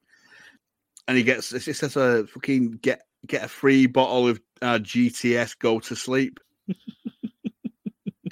And 1.07 1.17
he 1.17 1.23
gets 1.23 1.53
it 1.53 1.63
says 1.63 1.97
a 1.97 2.27
fucking 2.27 2.79
get 2.83 3.03
get 3.27 3.45
a 3.45 3.49
free 3.49 3.87
bottle 3.87 4.29
of 4.29 4.41
uh, 4.63 4.79
GTS 4.79 5.59
go 5.59 5.81
to 5.81 5.97
sleep. 5.97 6.41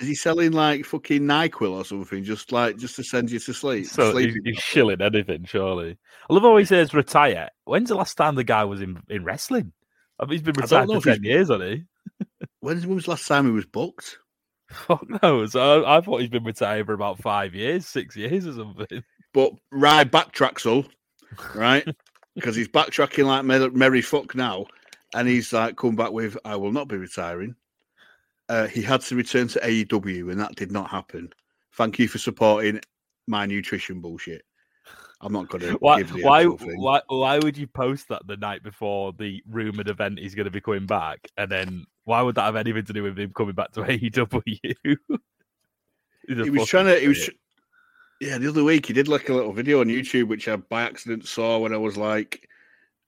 Is 0.01 0.09
he 0.09 0.15
selling 0.15 0.53
like 0.53 0.85
fucking 0.85 1.23
NyQuil 1.23 1.71
or 1.71 1.85
something, 1.85 2.25
just 2.25 2.51
like 2.51 2.77
just 2.77 2.97
to 2.97 3.05
send 3.05 3.31
you 3.31 3.39
to 3.39 3.55
sleep? 3.55 3.87
So 3.87 4.17
he's, 4.17 4.35
he's 4.43 4.59
shilling 4.59 5.01
anything, 5.01 5.45
surely. 5.45 5.97
I 6.29 6.33
love 6.33 6.43
how 6.43 6.57
he 6.57 6.65
says 6.65 6.93
retire. 6.93 7.51
When's 7.67 7.89
the 7.89 7.95
last 7.95 8.17
time 8.17 8.35
the 8.35 8.43
guy 8.43 8.65
was 8.65 8.81
in, 8.81 9.01
in 9.09 9.23
wrestling? 9.23 9.73
I 10.19 10.25
mean, 10.25 10.33
he's 10.33 10.43
been 10.43 10.55
retired 10.57 10.89
for 10.89 11.01
10 11.01 11.23
years, 11.23 11.51
hasn't 11.51 11.63
he? 11.63 11.85
when's 12.61 12.85
when 12.85 12.97
was 12.97 13.05
the 13.05 13.11
last 13.11 13.29
time 13.29 13.45
he 13.45 13.53
was 13.53 13.67
booked? 13.67 14.19
Fuck 14.71 15.23
knows. 15.23 15.55
I, 15.55 15.99
I 15.99 16.01
thought 16.01 16.21
he's 16.21 16.31
been 16.31 16.45
retired 16.45 16.87
for 16.87 16.95
about 16.95 17.21
five 17.21 17.55
years, 17.55 17.87
six 17.87 18.17
years 18.17 18.47
or 18.47 18.55
something. 18.55 19.05
But 19.33 19.53
Ryback-tracks 19.73 20.67
all, 20.67 20.87
right? 21.55 21.87
Because 22.35 22.57
he's 22.57 22.69
backtracking 22.69 23.27
like 23.27 23.45
mer- 23.45 23.71
merry 23.71 24.03
fuck 24.03 24.35
now, 24.35 24.67
and 25.15 25.29
he's 25.29 25.53
like 25.53 25.77
come 25.77 25.97
back 25.97 26.13
with, 26.13 26.37
"I 26.45 26.57
will 26.57 26.73
not 26.73 26.89
be 26.89 26.97
retiring." 26.97 27.57
Uh, 28.49 28.67
he 28.67 28.83
had 28.83 29.01
to 29.03 29.17
return 29.17 29.49
to 29.49 29.61
AEW, 29.61 30.31
and 30.31 30.41
that 30.41 30.55
did 30.57 30.73
not 30.73 30.91
happen. 30.91 31.33
Thank 31.75 31.99
you 31.99 32.09
for 32.09 32.19
supporting 32.19 32.81
my 33.27 33.47
nutrition 33.47 34.01
bullshit. 34.01 34.45
I'm 35.23 35.33
not 35.33 35.49
going 35.49 35.63
to 35.63 35.75
Why, 35.75 36.03
why, 36.03 36.45
why, 36.45 37.01
why 37.07 37.39
would 37.39 37.57
you 37.57 37.69
post 37.69 38.09
that 38.09 38.27
the 38.27 38.37
night 38.37 38.65
before 38.65 39.13
the 39.13 39.41
rumored 39.49 39.89
event 39.89 40.19
he's 40.19 40.35
going 40.35 40.47
to 40.47 40.51
be 40.51 40.61
coming 40.61 40.85
back? 40.85 41.29
And 41.37 41.51
then 41.51 41.87
why 42.05 42.23
would 42.23 42.35
that 42.35 42.43
have 42.43 42.57
anything 42.57 42.85
to 42.85 42.93
do 42.93 43.05
with 43.05 43.19
him 43.19 43.33
coming 43.33 43.55
back 43.55 43.71
to 43.73 43.81
AEW? 43.83 44.97
he 46.27 46.51
was 46.51 46.69
trying 46.69 46.87
to. 46.87 46.99
He 46.99 47.09
was. 47.09 47.31
Yeah, 48.23 48.39
the 48.39 48.51
other 48.51 48.63
week 48.63 48.87
he 48.87 48.93
did 48.93 49.09
like 49.09 49.29
a 49.29 49.35
little 49.35 49.53
video 49.53 49.81
on 49.81 49.89
YouTube, 49.89 50.29
which 50.29 50.47
I 50.47 50.55
by 50.55 50.83
accident 50.83 51.27
saw 51.27 51.59
when 51.59 51.75
I 51.75 51.77
was 51.77 51.97
like 51.97 52.49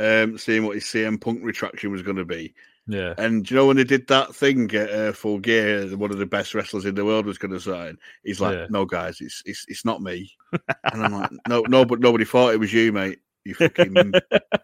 um 0.00 0.36
seeing 0.38 0.66
what 0.66 0.74
his 0.74 0.84
CM 0.84 1.20
Punk 1.20 1.38
retraction 1.44 1.92
was 1.92 2.02
going 2.02 2.16
to 2.16 2.24
be. 2.24 2.52
Yeah. 2.88 3.14
And 3.16 3.48
you 3.48 3.56
know 3.56 3.66
when 3.66 3.76
they 3.76 3.84
did 3.84 4.08
that 4.08 4.34
thing 4.34 4.74
at 4.74 4.90
uh, 4.90 5.12
Full 5.12 5.38
Gear, 5.38 5.96
one 5.96 6.10
of 6.10 6.18
the 6.18 6.26
best 6.26 6.52
wrestlers 6.52 6.84
in 6.84 6.96
the 6.96 7.04
world 7.04 7.26
was 7.26 7.38
going 7.38 7.52
to 7.52 7.60
sign. 7.60 7.96
He's 8.24 8.40
like, 8.40 8.56
Yeah. 8.56 8.66
"No, 8.70 8.86
guys, 8.86 9.20
it's 9.20 9.40
it's 9.46 9.64
it's 9.68 9.84
not 9.84 10.02
me." 10.02 10.32
and 10.92 11.04
I'm 11.04 11.12
like, 11.12 11.30
"No, 11.48 11.62
no, 11.68 11.84
but 11.84 12.00
nobody 12.00 12.24
thought 12.24 12.52
it 12.52 12.58
was 12.58 12.72
you, 12.72 12.92
mate. 12.92 13.20
You 13.44 13.54
fucking 13.54 14.14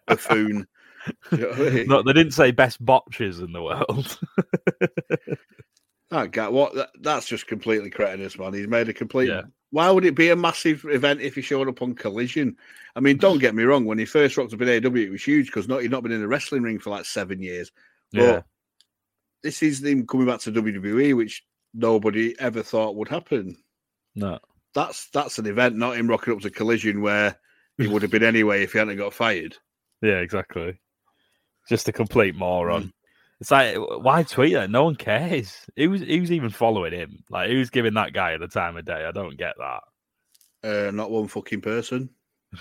buffoon." 0.09 0.66
You 1.33 1.38
know 1.38 1.52
I 1.52 1.71
mean? 1.71 1.87
No, 1.87 2.02
they 2.02 2.12
didn't 2.12 2.35
say 2.35 2.50
best 2.50 2.85
botches 2.85 3.40
in 3.40 3.52
the 3.52 3.62
world. 3.62 4.19
That 6.11 6.33
guy, 6.33 6.49
what? 6.49 6.75
That, 6.75 6.90
that's 7.00 7.26
just 7.29 7.47
completely 7.47 7.90
cretinous, 7.90 8.38
man. 8.38 8.52
He's 8.55 8.67
made 8.67 8.88
a 8.88 8.93
complete 8.93 9.29
Yeah. 9.29 9.43
why 9.71 9.90
would 9.90 10.05
it 10.05 10.17
be 10.17 10.31
a 10.31 10.37
massive 10.37 10.85
event 10.87 11.21
if 11.21 11.35
he 11.37 11.43
showed 11.43 11.69
up 11.69 11.83
on 11.83 11.95
Collision? 11.95 12.57
I 12.97 13.00
mean, 13.00 13.17
don't 13.19 13.38
get 13.38 13.55
me 13.55 13.62
wrong. 13.62 13.85
When 13.85 13.99
he 13.99 14.05
first 14.05 14.37
rocked 14.37 14.52
up 14.52 14.61
in 14.61 14.69
AEW, 14.69 15.05
it 15.07 15.11
was 15.11 15.23
huge 15.23 15.47
because 15.47 15.69
not 15.69 15.83
he'd 15.83 15.90
not 15.93 16.02
been 16.02 16.11
in 16.12 16.23
a 16.23 16.26
wrestling 16.29 16.62
ring 16.62 16.79
for 16.81 16.90
like 16.90 17.05
seven 17.05 17.40
years. 17.40 17.71
But 18.12 18.21
Yeah. 18.23 18.43
this 19.45 19.62
is 19.62 19.83
him 19.85 20.07
coming 20.07 20.26
back 20.26 20.40
to 20.40 20.50
WWE, 20.52 21.14
which 21.17 21.45
nobody 21.73 22.35
ever 22.40 22.62
thought 22.64 22.97
would 22.97 23.09
happen. 23.09 23.57
No. 24.17 24.40
That's 24.75 25.09
that's 25.11 25.38
an 25.38 25.47
event, 25.47 25.76
not 25.76 25.97
him 25.97 26.09
rocking 26.09 26.35
up 26.35 26.40
to 26.40 26.50
Collision 26.50 27.00
where 27.02 27.37
he 27.79 27.87
would 27.87 28.02
have 28.02 28.11
been 28.11 28.23
anyway 28.25 28.62
if 28.64 28.73
he 28.73 28.79
hadn't 28.79 28.97
got 28.97 29.14
fired. 29.14 29.57
Yeah, 30.02 30.21
exactly. 30.21 30.81
Just 31.69 31.87
a 31.88 31.93
complete 31.93 32.35
moron. 32.35 32.85
Mm. 32.85 32.93
It's 33.40 33.50
like, 33.50 33.76
why 33.76 34.23
tweet 34.23 34.52
that? 34.52 34.70
No 34.70 34.85
one 34.85 34.97
cares. 34.97 35.56
Who's 35.76 36.02
who's 36.02 36.30
even 36.30 36.50
following 36.50 36.92
him? 36.92 37.25
Like, 37.30 37.49
who's 37.49 37.70
giving 37.70 37.94
that 37.94 38.12
guy 38.12 38.37
the 38.37 38.49
time 38.49 38.76
of 38.76 38.85
day? 38.85 39.06
I 39.06 39.12
don't 39.12 39.38
get 39.38 39.54
that. 39.59 39.80
Uh, 40.62 40.90
not 40.90 41.11
one 41.11 41.26
fucking 41.26 41.62
person. 41.62 42.11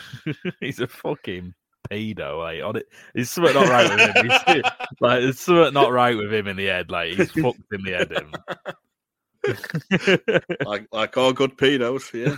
He's 0.62 0.80
a 0.80 0.88
fucking 0.88 1.54
pedo. 1.92 2.40
Like, 2.40 2.64
on 2.64 2.78
it, 2.78 2.88
there's 3.14 3.30
something 3.30 3.54
not 3.54 3.68
right 3.68 3.90
with 3.90 4.00
him. 4.00 4.30
He's, 4.30 4.64
like, 5.02 5.20
there's 5.20 5.40
something 5.40 5.74
not 5.74 5.92
right 5.92 6.16
with 6.16 6.34
him 6.34 6.48
in 6.48 6.56
the 6.56 6.68
head. 6.68 6.90
Like, 6.90 7.14
he's 7.14 7.32
fucked 7.32 7.60
in 7.74 7.84
the 7.84 7.92
head. 7.92 8.12
Him. 8.14 8.32
Like 10.66 10.88
like 10.92 11.18
all 11.18 11.34
good 11.34 11.58
pedos, 11.58 12.14
yeah. 12.14 12.38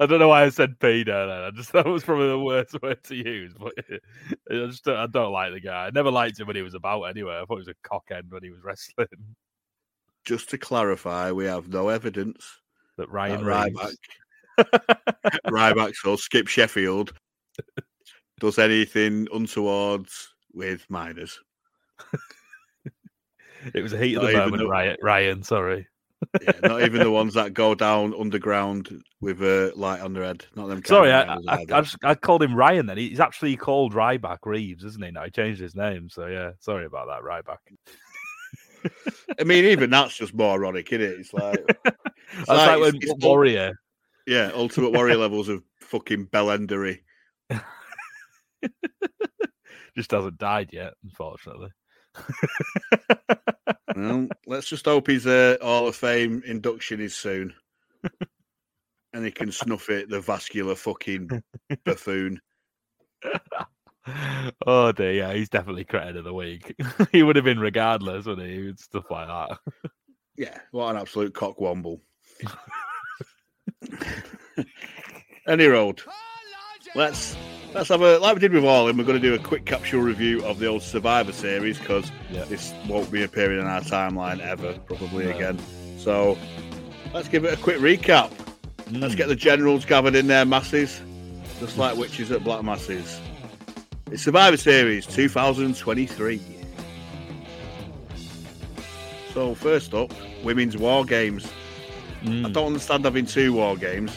I 0.00 0.06
don't 0.06 0.18
know 0.18 0.28
why 0.28 0.44
I 0.44 0.48
said 0.48 0.78
pedo. 0.78 1.06
Then 1.06 1.42
I 1.42 1.50
just 1.50 1.72
that 1.74 1.86
was 1.86 2.04
probably 2.04 2.28
the 2.28 2.38
worst 2.38 2.80
word 2.82 3.02
to 3.04 3.14
use. 3.14 3.54
But 3.58 3.72
I 4.50 4.66
just 4.66 4.84
don't, 4.84 4.96
I 4.96 5.06
don't 5.06 5.32
like 5.32 5.52
the 5.52 5.60
guy. 5.60 5.86
I 5.86 5.90
never 5.90 6.10
liked 6.10 6.38
him 6.38 6.46
when 6.46 6.56
he 6.56 6.62
was 6.62 6.74
about 6.74 7.02
anyway. 7.04 7.34
I 7.36 7.44
thought 7.44 7.60
he 7.60 7.66
was 7.66 7.68
a 7.68 7.88
cockhead 7.88 8.30
when 8.30 8.42
he 8.42 8.50
was 8.50 8.62
wrestling. 8.62 9.08
Just 10.24 10.50
to 10.50 10.58
clarify, 10.58 11.32
we 11.32 11.46
have 11.46 11.68
no 11.68 11.88
evidence 11.88 12.46
That 12.98 13.06
that 13.06 13.10
Ryan 13.10 13.40
Ryback, 13.40 13.96
Ryback, 15.46 15.94
so 15.94 16.14
Skip 16.14 16.46
Sheffield 16.46 17.14
does 18.38 18.58
anything 18.58 19.28
untowards 19.32 20.28
with 20.52 20.84
minors. 20.90 21.40
it 23.74 23.80
was 23.80 23.94
a 23.94 23.98
heat 23.98 24.16
of 24.16 24.26
the 24.26 24.36
moment, 24.36 24.68
Ryan. 24.68 24.96
Ryan, 25.02 25.42
sorry. 25.42 25.88
Yeah, 26.42 26.52
not 26.62 26.82
even 26.82 27.00
the 27.00 27.10
ones 27.10 27.34
that 27.34 27.54
go 27.54 27.74
down 27.74 28.14
underground 28.18 29.02
with 29.20 29.42
a 29.42 29.72
light 29.74 30.00
on 30.00 30.12
their 30.12 30.24
head. 30.24 30.44
Not 30.54 30.68
them. 30.68 30.82
Sorry, 30.84 31.10
I, 31.12 31.34
I. 31.34 31.38
I, 31.72 31.80
just, 31.80 31.96
I 32.04 32.14
called 32.14 32.42
him 32.42 32.54
Ryan. 32.54 32.86
Then 32.86 32.98
he's 32.98 33.20
actually 33.20 33.56
called 33.56 33.94
Ryback 33.94 34.38
Reeves, 34.44 34.84
isn't 34.84 35.02
he? 35.04 35.10
Now 35.10 35.24
he 35.24 35.30
changed 35.30 35.60
his 35.60 35.74
name. 35.74 36.08
So 36.10 36.26
yeah, 36.26 36.50
sorry 36.60 36.84
about 36.84 37.08
that, 37.08 37.22
Ryback. 37.22 37.56
I 39.38 39.44
mean, 39.44 39.64
even 39.66 39.90
that's 39.90 40.16
just 40.16 40.34
moronic, 40.34 40.92
isn't 40.92 41.04
it? 41.06 41.20
It's 41.20 41.32
like, 41.32 41.64
That's 41.84 42.48
like 42.48 42.68
like, 42.68 42.80
when 42.80 42.88
it's- 42.96 43.02
it's- 43.10 43.24
Warrior. 43.24 43.72
yeah, 44.26 44.50
ultimate 44.54 44.92
warrior 44.92 45.16
levels 45.16 45.48
of 45.48 45.62
fucking 45.80 46.26
bellendery. 46.26 47.00
just 49.96 50.10
hasn't 50.12 50.38
died 50.38 50.70
yet, 50.72 50.94
unfortunately. 51.04 51.70
Well, 53.96 54.28
let's 54.46 54.68
just 54.68 54.84
hope 54.86 55.08
his 55.08 55.26
uh, 55.26 55.56
Hall 55.60 55.88
of 55.88 55.96
Fame 55.96 56.42
induction 56.46 57.00
is 57.00 57.14
soon. 57.14 57.54
and 59.12 59.24
he 59.24 59.30
can 59.30 59.52
snuff 59.52 59.90
it, 59.90 60.08
the 60.08 60.20
vascular 60.20 60.74
fucking 60.74 61.42
buffoon. 61.84 62.40
oh 64.66 64.92
dear, 64.92 65.12
yeah, 65.12 65.32
he's 65.34 65.48
definitely 65.48 65.84
credit 65.84 66.16
of 66.16 66.24
the 66.24 66.34
week. 66.34 66.74
he 67.12 67.22
would 67.22 67.36
have 67.36 67.44
been 67.44 67.60
regardless, 67.60 68.26
wouldn't 68.26 68.48
he? 68.48 68.72
Stuff 68.76 69.10
like 69.10 69.28
that. 69.28 69.58
Yeah, 70.36 70.58
what 70.70 70.94
an 70.94 71.00
absolute 71.00 71.34
cockwomble. 71.34 72.00
Any 75.46 75.66
road. 75.66 76.02
Let's 76.94 77.36
let's 77.74 77.88
have 77.88 78.00
a 78.02 78.18
like 78.18 78.34
we 78.34 78.40
did 78.40 78.52
with 78.52 78.64
all, 78.64 78.86
we're 78.86 78.92
going 78.92 79.06
to 79.06 79.18
do 79.20 79.34
a 79.34 79.38
quick 79.38 79.64
capsule 79.64 80.00
review 80.00 80.44
of 80.44 80.58
the 80.58 80.66
old 80.66 80.82
Survivor 80.82 81.32
series 81.32 81.78
because 81.78 82.10
Yeah. 82.30 82.44
this 82.44 82.72
won't 82.88 83.10
be 83.10 83.22
appearing 83.22 83.60
in 83.60 83.66
our 83.66 83.80
timeline 83.80 84.40
ever, 84.40 84.74
probably 84.86 85.26
No. 85.26 85.36
again. 85.36 85.58
So 85.98 86.36
let's 87.12 87.28
give 87.28 87.44
it 87.44 87.52
a 87.54 87.56
quick 87.56 87.78
recap. 87.78 88.30
Let's 88.92 89.14
Mm. 89.14 89.18
get 89.18 89.28
the 89.28 89.36
generals 89.36 89.84
gathered 89.84 90.16
in 90.16 90.26
their 90.26 90.44
masses, 90.44 91.00
just 91.60 91.78
like 91.78 91.96
witches 91.96 92.30
at 92.32 92.42
black 92.42 92.62
masses. 92.64 93.20
It's 94.10 94.22
Survivor 94.24 94.56
Series 94.56 95.06
2023. 95.06 96.40
So 99.32 99.54
first 99.54 99.94
up, 99.94 100.12
women's 100.42 100.76
war 100.76 101.04
games. 101.04 101.46
I 102.22 102.26
Mm. 102.26 102.52
don't 102.52 102.66
understand 102.66 103.04
having 103.04 103.26
two 103.26 103.52
war 103.52 103.76
games. 103.76 104.10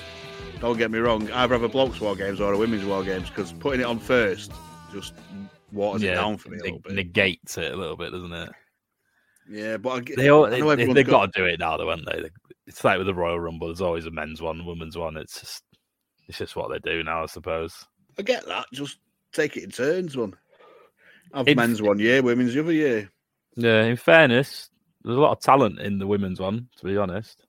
Don't 0.63 0.77
get 0.77 0.91
me 0.91 0.99
wrong. 0.99 1.29
Either 1.31 1.55
have 1.55 1.63
a 1.63 1.67
blokes 1.67 1.99
war 1.99 2.15
games 2.15 2.39
or 2.39 2.53
a 2.53 2.57
women's 2.57 2.85
war 2.85 3.03
games 3.03 3.27
because 3.27 3.51
putting 3.51 3.81
it 3.81 3.85
on 3.85 3.99
first 3.99 4.49
just 4.93 5.13
waters 5.73 6.03
it 6.03 6.13
down 6.13 6.37
for 6.37 6.51
me 6.51 6.55
a 6.55 6.59
neg- 6.59 6.63
little 6.65 6.79
bit. 6.79 6.93
negates 6.93 7.57
it 7.57 7.73
a 7.73 7.75
little 7.75 7.97
bit, 7.97 8.11
doesn't 8.13 8.31
it? 8.31 8.49
yeah, 9.49 9.75
but 9.75 9.89
I 9.89 9.99
get, 9.99 10.15
they 10.15 10.29
all, 10.29 10.45
I 10.45 10.59
know 10.59 10.73
they, 10.73 10.85
they've 10.85 11.05
got- 11.05 11.11
got 11.25 11.33
to 11.33 11.39
do 11.41 11.45
it 11.47 11.59
now, 11.59 11.75
though, 11.75 11.89
haven't 11.89 12.05
they? 12.05 12.29
It's 12.65 12.81
like 12.81 12.97
with 12.97 13.07
the 13.07 13.13
Royal 13.13 13.41
Rumble. 13.41 13.67
There's 13.67 13.81
always 13.81 14.05
a 14.05 14.11
men's 14.11 14.41
one, 14.41 14.61
a 14.61 14.63
women's 14.63 14.97
one. 14.97 15.17
It's 15.17 15.37
just, 15.41 15.63
it's 16.29 16.37
just 16.37 16.55
what 16.55 16.71
they 16.71 16.79
do 16.79 17.03
now, 17.03 17.23
I 17.23 17.25
suppose. 17.25 17.83
I 18.17 18.21
get 18.21 18.45
that. 18.45 18.67
Just 18.71 18.99
take 19.33 19.57
it 19.57 19.65
in 19.65 19.69
turns, 19.69 20.15
one. 20.15 20.33
Have 21.33 21.45
In- 21.49 21.57
men's 21.57 21.81
one 21.81 21.99
year, 21.99 22.21
women's 22.21 22.53
the 22.53 22.61
other 22.61 22.71
year. 22.71 23.11
Yeah. 23.57 23.83
In 23.83 23.97
fairness, 23.97 24.69
there's 25.03 25.17
a 25.17 25.19
lot 25.19 25.33
of 25.33 25.41
talent 25.41 25.79
in 25.79 25.99
the 25.99 26.07
women's 26.07 26.39
one. 26.39 26.69
To 26.77 26.85
be 26.85 26.95
honest. 26.95 27.45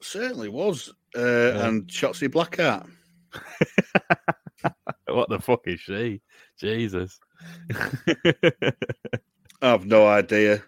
Certainly 0.00 0.48
was. 0.48 0.90
Uh, 1.16 1.58
And 1.66 1.86
Shotzi 1.88 2.28
Blackheart. 2.28 2.86
What 5.08 5.28
the 5.30 5.38
fuck 5.38 5.60
is 5.66 5.80
she? 5.80 6.20
Jesus. 6.58 7.18
I 7.74 8.72
have 9.62 9.86
no 9.86 10.06
idea. 10.06 10.62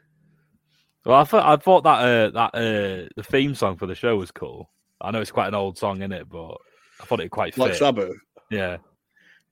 well, 1.04 1.18
I 1.20 1.24
thought 1.24 1.44
I 1.46 1.56
thought 1.62 1.82
that 1.84 1.98
uh, 2.00 2.30
that 2.30 2.54
uh, 2.54 3.08
the 3.16 3.22
theme 3.24 3.54
song 3.54 3.76
for 3.76 3.86
the 3.86 3.94
show 3.94 4.16
was 4.16 4.30
cool. 4.30 4.70
I 5.00 5.10
know 5.10 5.20
it's 5.20 5.30
quite 5.32 5.48
an 5.48 5.54
old 5.54 5.76
song, 5.76 6.02
in 6.02 6.12
it, 6.12 6.28
but 6.28 6.56
I 7.00 7.04
thought 7.04 7.20
it 7.20 7.30
quite 7.30 7.54
Black 7.56 7.70
fit. 7.72 7.78
Sabbath. 7.78 8.14
Yeah, 8.50 8.78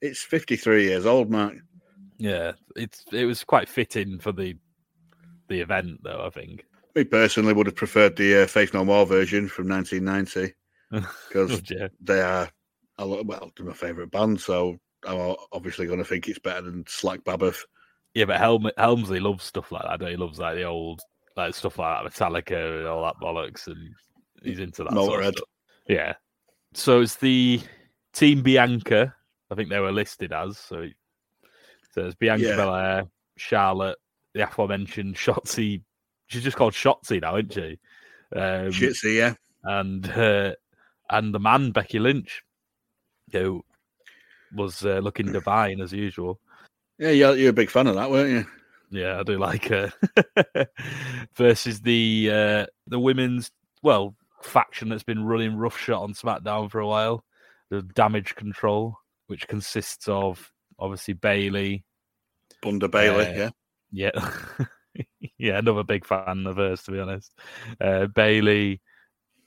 It's 0.00 0.22
53 0.22 0.84
years 0.84 1.04
old, 1.04 1.30
Mark. 1.30 1.54
yeah. 2.16 2.52
It's 2.76 3.04
it 3.12 3.26
was 3.26 3.44
quite 3.44 3.68
fitting 3.68 4.18
for 4.18 4.32
the 4.32 4.56
the 5.48 5.60
event, 5.60 6.00
though. 6.04 6.24
I 6.26 6.30
think. 6.30 6.64
Me 6.94 7.04
personally 7.04 7.52
would 7.52 7.66
have 7.66 7.76
preferred 7.76 8.16
the 8.16 8.44
uh, 8.44 8.46
Faith 8.46 8.72
No 8.72 8.84
More 8.84 9.04
version 9.04 9.48
from 9.48 9.68
1990 9.68 10.54
because 10.90 11.62
yeah. 11.70 11.88
they 12.00 12.20
are 12.20 12.48
a 12.98 13.04
lot, 13.04 13.26
well, 13.26 13.50
they're 13.56 13.66
my 13.66 13.72
favourite 13.72 14.10
band, 14.10 14.40
so 14.40 14.76
I'm 15.06 15.36
obviously 15.52 15.86
going 15.86 15.98
to 15.98 16.04
think 16.04 16.28
it's 16.28 16.38
better 16.38 16.62
than 16.62 16.84
Slack 16.88 17.20
Babbath. 17.24 17.58
Yeah, 18.14 18.24
but 18.24 18.38
Helm- 18.38 18.70
Helmsley 18.78 19.20
loves 19.20 19.44
stuff 19.44 19.70
like 19.70 19.82
that. 19.82 20.00
Don't 20.00 20.10
he? 20.10 20.16
loves 20.16 20.38
like 20.38 20.54
the 20.56 20.64
old 20.64 21.00
like 21.36 21.54
stuff 21.54 21.78
like 21.78 22.02
that, 22.04 22.12
Metallica 22.12 22.78
and 22.78 22.86
all 22.86 23.02
that 23.02 23.16
bollocks, 23.22 23.66
and 23.66 23.76
he's 24.42 24.58
into 24.58 24.84
that. 24.84 24.92
sort 24.94 25.20
of 25.22 25.26
Motorhead. 25.34 25.36
stuff. 25.36 25.48
Yeah. 25.88 26.14
So 26.72 27.02
it's 27.02 27.16
the 27.16 27.60
Team 28.14 28.42
Bianca. 28.42 29.14
I 29.50 29.54
think 29.54 29.68
they 29.68 29.78
were 29.80 29.92
listed 29.92 30.32
as. 30.32 30.56
So, 30.58 30.86
so 31.92 32.06
it's 32.06 32.14
Bianca 32.14 32.46
Yeah. 32.46 32.56
Belair, 32.56 33.04
Charlotte, 33.36 33.98
the 34.34 34.44
aforementioned 34.44 35.14
Shotzi. 35.16 35.82
She's 36.28 36.42
just 36.42 36.56
called 36.56 36.72
Shotzi 36.72 37.20
now, 37.20 37.36
isn't 37.36 37.52
she? 37.52 37.78
Um, 38.34 38.70
Shitsy, 38.72 39.16
yeah. 39.16 39.34
and 39.64 40.08
uh, 40.10 40.54
and 41.10 41.34
the 41.34 41.40
man 41.40 41.70
Becky 41.70 41.98
Lynch, 41.98 42.42
who 43.32 43.64
was 44.54 44.84
uh, 44.84 44.98
looking 44.98 45.32
divine 45.32 45.80
as 45.80 45.92
usual. 45.92 46.40
Yeah, 46.98 47.10
you're, 47.10 47.36
you're 47.36 47.50
a 47.50 47.54
big 47.54 47.70
fan 47.70 47.86
of 47.86 47.94
that, 47.96 48.10
weren't 48.10 48.30
you? 48.30 48.46
Yeah, 48.90 49.20
I 49.20 49.22
do 49.22 49.38
like 49.38 49.66
her. 49.68 49.92
Versus 51.36 51.80
the 51.80 52.30
uh, 52.32 52.66
the 52.86 53.00
women's 53.00 53.50
well 53.82 54.14
faction 54.42 54.88
that's 54.88 55.02
been 55.02 55.24
running 55.24 55.56
roughshod 55.56 56.02
on 56.02 56.14
SmackDown 56.14 56.70
for 56.70 56.80
a 56.80 56.86
while, 56.86 57.24
the 57.70 57.82
Damage 57.82 58.34
Control, 58.36 58.96
which 59.26 59.48
consists 59.48 60.08
of 60.08 60.52
obviously 60.78 61.14
Bayley. 61.14 61.84
Bunda 62.62 62.88
Bayley, 62.88 63.26
Uh, 63.26 63.32
yeah. 63.32 63.50
Yeah, 63.92 64.30
yeah, 65.38 65.58
another 65.58 65.84
big 65.84 66.04
fan 66.04 66.46
of 66.46 66.56
hers 66.56 66.82
to 66.84 66.90
be 66.92 67.00
honest. 67.00 67.32
Uh, 67.80 68.06
Bayley, 68.06 68.80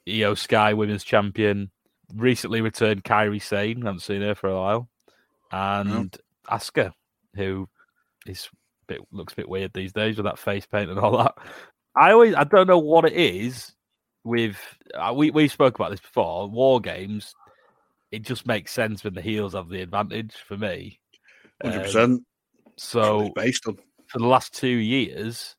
Iyo 0.10 0.38
Sky, 0.38 0.74
Women's 0.74 1.04
Champion, 1.04 1.72
recently 2.16 2.62
returned 2.62 3.04
Kairi 3.04 3.42
Sane. 3.42 3.84
I 3.84 3.88
haven't 3.88 4.02
seen 4.02 4.22
her 4.22 4.36
for 4.36 4.50
a 4.50 4.56
while, 4.56 4.90
and 5.52 6.16
Asuka, 6.50 6.92
who 7.36 7.68
is 8.26 8.50
a 8.90 8.94
bit 8.94 9.02
looks 9.12 9.34
a 9.34 9.38
bit 9.38 9.50
weird 9.50 9.74
these 9.74 9.94
days 9.94 10.18
with 10.18 10.26
that 10.26 10.40
face 10.40 10.66
paint 10.66 10.90
and 10.90 11.00
all 11.00 11.18
that. 11.18 11.36
I 11.96 12.12
always 12.12 12.36
I 12.36 12.44
don't 12.44 12.68
know 12.68 12.80
what 12.80 13.06
it 13.06 13.14
is 13.14 13.74
with 14.24 14.58
uh, 14.94 15.14
we 15.16 15.32
we 15.32 15.48
spoke 15.48 15.76
about 15.76 15.92
this 15.92 16.00
before. 16.00 16.50
War 16.50 16.80
games, 16.80 17.34
it 18.12 18.24
just 18.24 18.48
makes 18.48 18.72
sense 18.72 19.04
when 19.04 19.14
the 19.14 19.22
heels 19.22 19.54
have 19.54 19.70
the 19.70 19.82
advantage 19.82 20.36
for 20.48 20.58
me. 20.58 21.00
Um, 21.64 21.72
100%. 21.72 22.20
so 22.78 23.32
based 23.36 23.68
on. 23.68 23.78
for 24.08 24.20
the 24.20 24.28
last 24.28 24.54
two 24.54 24.68
years, 24.68 25.56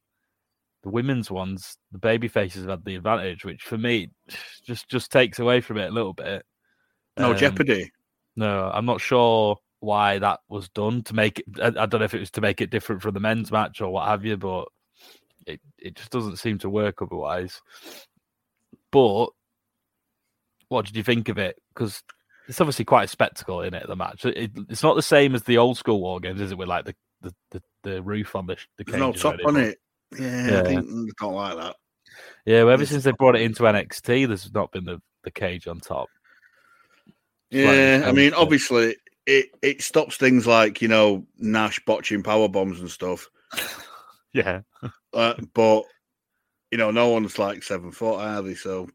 the 0.83 0.91
women's 0.91 1.31
ones, 1.31 1.77
the 1.93 1.99
baby 1.99 2.29
faces 2.29 2.63
have 2.63 2.71
had 2.71 2.85
the 2.85 2.97
advantage, 2.97 3.45
which 3.45 3.63
for 3.63 3.79
me 3.79 4.11
just 4.65 4.89
just 4.89 5.11
takes 5.13 5.39
away 5.39 5.61
from 5.61 5.79
it 5.79 5.91
a 5.91 5.95
little 5.95 6.15
bit. 6.15 6.45
No 7.19 7.33
Um, 7.33 7.37
jeopardy. 7.37 7.91
No, 8.37 8.71
I'm 8.73 8.87
not 8.87 9.01
sure 9.01 9.57
why 9.81 10.19
that 10.19 10.41
was 10.49 10.69
done 10.71 11.03
to 11.05 11.15
make 11.15 11.41
it. 11.41 11.45
I, 11.61 11.67
I 11.69 11.87
don't 11.87 12.01
know 12.01 12.05
if 12.05 12.15
it 12.15 12.21
was 12.21 12.31
to 12.33 12.41
make 12.41 12.61
it 12.61 12.71
different 12.71 13.03
from 13.03 13.15
the 13.15 13.21
men's 13.21 13.51
match 13.51 13.81
or 13.81 13.91
what 13.91 14.09
have 14.09 14.25
you, 14.25 14.37
but 14.37 14.69
it, 15.47 15.61
it 15.79 15.97
just 15.97 16.11
doesn't 16.11 16.37
seem 16.37 16.59
to 16.59 16.71
work 16.71 17.03
otherwise. 17.03 17.61
But 18.91 19.29
what 20.69 20.87
did 20.87 20.97
you 20.97 21.03
think 21.03 21.29
of 21.29 21.39
it? 21.39 21.61
Because 21.75 22.03
it's 22.49 22.61
obviously 22.61 22.85
quite 22.85 23.05
a 23.05 23.09
spectacle 23.09 23.63
in 23.63 23.75
it. 23.75 23.87
The 23.87 23.97
match. 23.97 24.25
It, 24.25 24.53
it's 24.69 24.83
not 24.83 24.97
the 24.97 25.03
same 25.03 25.35
as 25.35 25.43
the 25.43 25.59
old 25.59 25.77
school 25.77 26.01
war 26.01 26.21
games, 26.21 26.41
is 26.41 26.53
it? 26.53 26.59
With 26.59 26.69
like 26.69 26.85
the 26.85 26.95
the, 27.23 27.35
the, 27.51 27.63
the 27.83 28.03
roof 28.03 28.35
on 28.35 28.47
the 28.47 28.57
the 28.79 28.85
There's 28.85 28.99
no 28.99 29.13
top 29.13 29.37
on 29.45 29.57
it. 29.57 29.79
Yeah, 30.19 30.51
Yeah. 30.51 30.61
I 30.61 30.63
think 30.65 30.87
I 30.87 31.25
don't 31.25 31.35
like 31.35 31.57
that. 31.57 31.77
Yeah, 32.45 32.65
well, 32.65 32.75
ever 32.75 32.87
since 32.87 33.05
they 33.05 33.13
brought 33.13 33.37
it 33.37 33.43
into 33.43 33.63
NXT, 33.63 34.27
there's 34.27 34.53
not 34.53 34.73
been 34.73 34.85
the, 34.85 35.01
the 35.25 35.31
cage 35.31 35.69
on 35.69 35.79
top. 35.81 36.09
Yeah, 37.51 38.05
I 38.07 38.13
mean, 38.13 38.33
obviously, 38.33 38.97
it 39.27 39.47
it 39.63 39.83
stops 39.83 40.17
things 40.17 40.47
like 40.47 40.81
you 40.81 40.89
know 40.89 41.27
Nash 41.39 41.81
botching 41.85 42.23
power 42.23 42.49
bombs 42.49 42.81
and 42.81 42.91
stuff. 42.91 43.29
Yeah, 44.33 44.61
Uh, 45.13 45.35
but 45.55 45.83
you 46.71 46.79
know, 46.79 46.93
no 46.93 47.09
one's 47.09 47.37
like 47.37 47.65
seven 47.65 47.91
foot, 47.91 48.21
are 48.21 48.41
they? 48.43 48.55
So, 48.55 48.89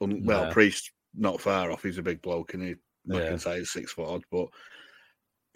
well, 0.00 0.08
No. 0.12 0.46
Priest 0.52 0.92
not 1.12 1.40
far 1.40 1.72
off. 1.72 1.82
He's 1.82 1.98
a 1.98 2.02
big 2.02 2.22
bloke, 2.22 2.54
and 2.54 2.62
he 2.62 2.68
I 2.70 2.74
Yeah. 3.18 3.28
can 3.30 3.38
say 3.40 3.58
he's 3.58 3.72
six 3.72 3.92
foot 3.92 4.06
odd, 4.08 4.22
but 4.30 4.46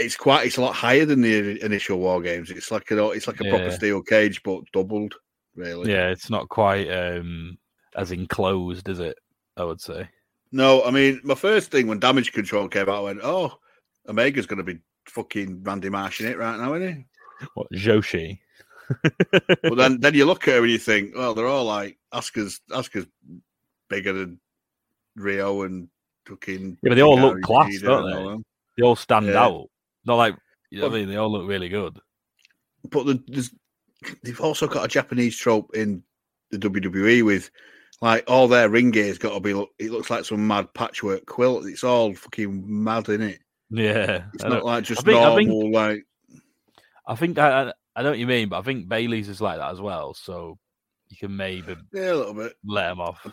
it's 0.00 0.16
quite 0.16 0.46
it's 0.46 0.56
a 0.56 0.60
lot 0.62 0.74
higher 0.74 1.04
than 1.04 1.20
the 1.20 1.62
initial 1.64 1.98
war 1.98 2.20
games. 2.20 2.50
It's 2.50 2.70
like 2.70 2.90
a 2.90 3.10
it's 3.10 3.26
like 3.26 3.40
a 3.40 3.48
proper 3.48 3.70
steel 3.70 4.02
cage, 4.02 4.42
but 4.42 4.62
doubled. 4.72 5.14
Really. 5.56 5.90
yeah, 5.90 6.08
it's 6.08 6.30
not 6.30 6.48
quite 6.48 6.88
um 6.90 7.58
as 7.96 8.12
enclosed, 8.12 8.88
is 8.88 9.00
it? 9.00 9.18
I 9.56 9.64
would 9.64 9.80
say. 9.80 10.08
No, 10.52 10.82
I 10.84 10.90
mean, 10.90 11.20
my 11.22 11.34
first 11.34 11.70
thing 11.70 11.86
when 11.86 11.98
Damage 12.00 12.32
Control 12.32 12.68
came 12.68 12.88
out, 12.88 12.98
I 12.98 13.00
went, 13.00 13.20
"Oh, 13.22 13.58
Omega's 14.08 14.46
going 14.46 14.58
to 14.58 14.64
be 14.64 14.78
fucking 15.06 15.62
Randy 15.62 15.88
Marsh 15.90 16.20
in 16.20 16.26
it 16.28 16.38
right 16.38 16.58
now, 16.58 16.74
isn't 16.74 16.94
he?" 16.96 17.04
What 17.54 17.68
Joshi? 17.72 18.38
But 19.62 19.76
then, 19.76 20.00
then 20.00 20.14
you 20.14 20.24
look 20.24 20.48
at 20.48 20.54
her 20.54 20.62
and 20.62 20.70
you 20.70 20.78
think, 20.78 21.14
"Well, 21.16 21.34
they're 21.34 21.46
all 21.46 21.64
like 21.64 21.98
Asuka's 22.12 22.60
Asuka's 22.70 23.06
bigger 23.88 24.12
than 24.12 24.40
Rio 25.16 25.62
and 25.62 25.88
fucking." 26.26 26.78
Yeah, 26.82 26.88
but 26.88 26.94
they 26.96 27.02
all 27.02 27.18
look 27.18 27.40
class, 27.42 27.78
don't 27.80 28.10
they? 28.10 28.16
all 28.16 28.42
they 28.76 28.82
all 28.82 28.96
stand 28.96 29.26
Yeah. 29.26 29.44
out. 29.44 29.68
Not 30.04 30.16
like 30.16 30.36
you 30.70 30.80
know 30.80 30.88
what 30.88 30.94
I 30.96 30.98
mean. 31.00 31.08
They 31.08 31.16
all 31.16 31.30
look 31.30 31.48
really 31.48 31.68
good. 31.68 31.98
But 32.88 33.04
the, 33.06 33.50
they've 34.22 34.40
also 34.40 34.66
got 34.66 34.84
a 34.84 34.88
Japanese 34.88 35.36
trope 35.36 35.74
in 35.74 36.02
the 36.50 36.58
WWE 36.58 37.24
with 37.24 37.50
like 38.00 38.24
all 38.26 38.48
their 38.48 38.68
ring 38.68 38.90
gear's 38.90 39.18
got 39.18 39.34
to 39.34 39.40
be. 39.40 39.50
It 39.78 39.90
looks 39.90 40.10
like 40.10 40.24
some 40.24 40.46
mad 40.46 40.72
patchwork 40.74 41.26
quilt. 41.26 41.66
It's 41.66 41.84
all 41.84 42.14
fucking 42.14 42.64
mad 42.66 43.08
in 43.08 43.20
it. 43.22 43.40
Yeah, 43.70 44.24
It's 44.34 44.42
not 44.42 44.64
like 44.64 44.84
just 44.84 45.04
think- 45.04 45.18
I 45.18 45.36
think- 45.36 45.50
normal. 45.50 45.72
Like 45.72 46.04
I 47.06 47.14
think 47.14 47.38
I, 47.38 47.72
I 47.94 48.02
know 48.02 48.10
what 48.10 48.18
you 48.18 48.26
mean, 48.26 48.48
but 48.48 48.58
I 48.58 48.62
think 48.62 48.88
Bayley's 48.88 49.28
is 49.28 49.40
like 49.40 49.58
that 49.58 49.70
as 49.72 49.80
well. 49.80 50.14
So 50.14 50.58
you 51.08 51.16
can 51.16 51.36
maybe 51.36 51.76
yeah, 51.92 52.12
a 52.12 52.14
little 52.14 52.34
bit. 52.34 52.54
let 52.64 52.92
him 52.92 53.00
off. 53.00 53.26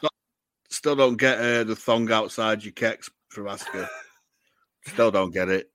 Still 0.69 0.95
don't 0.95 1.15
get 1.17 1.39
uh, 1.39 1.63
the 1.63 1.75
thong 1.75 2.11
outside 2.11 2.63
your 2.63 2.73
kecks 2.73 3.09
from 3.29 3.45
Asuka. 3.45 3.87
Still 4.85 5.11
don't 5.11 5.33
get 5.33 5.47
it. 5.49 5.71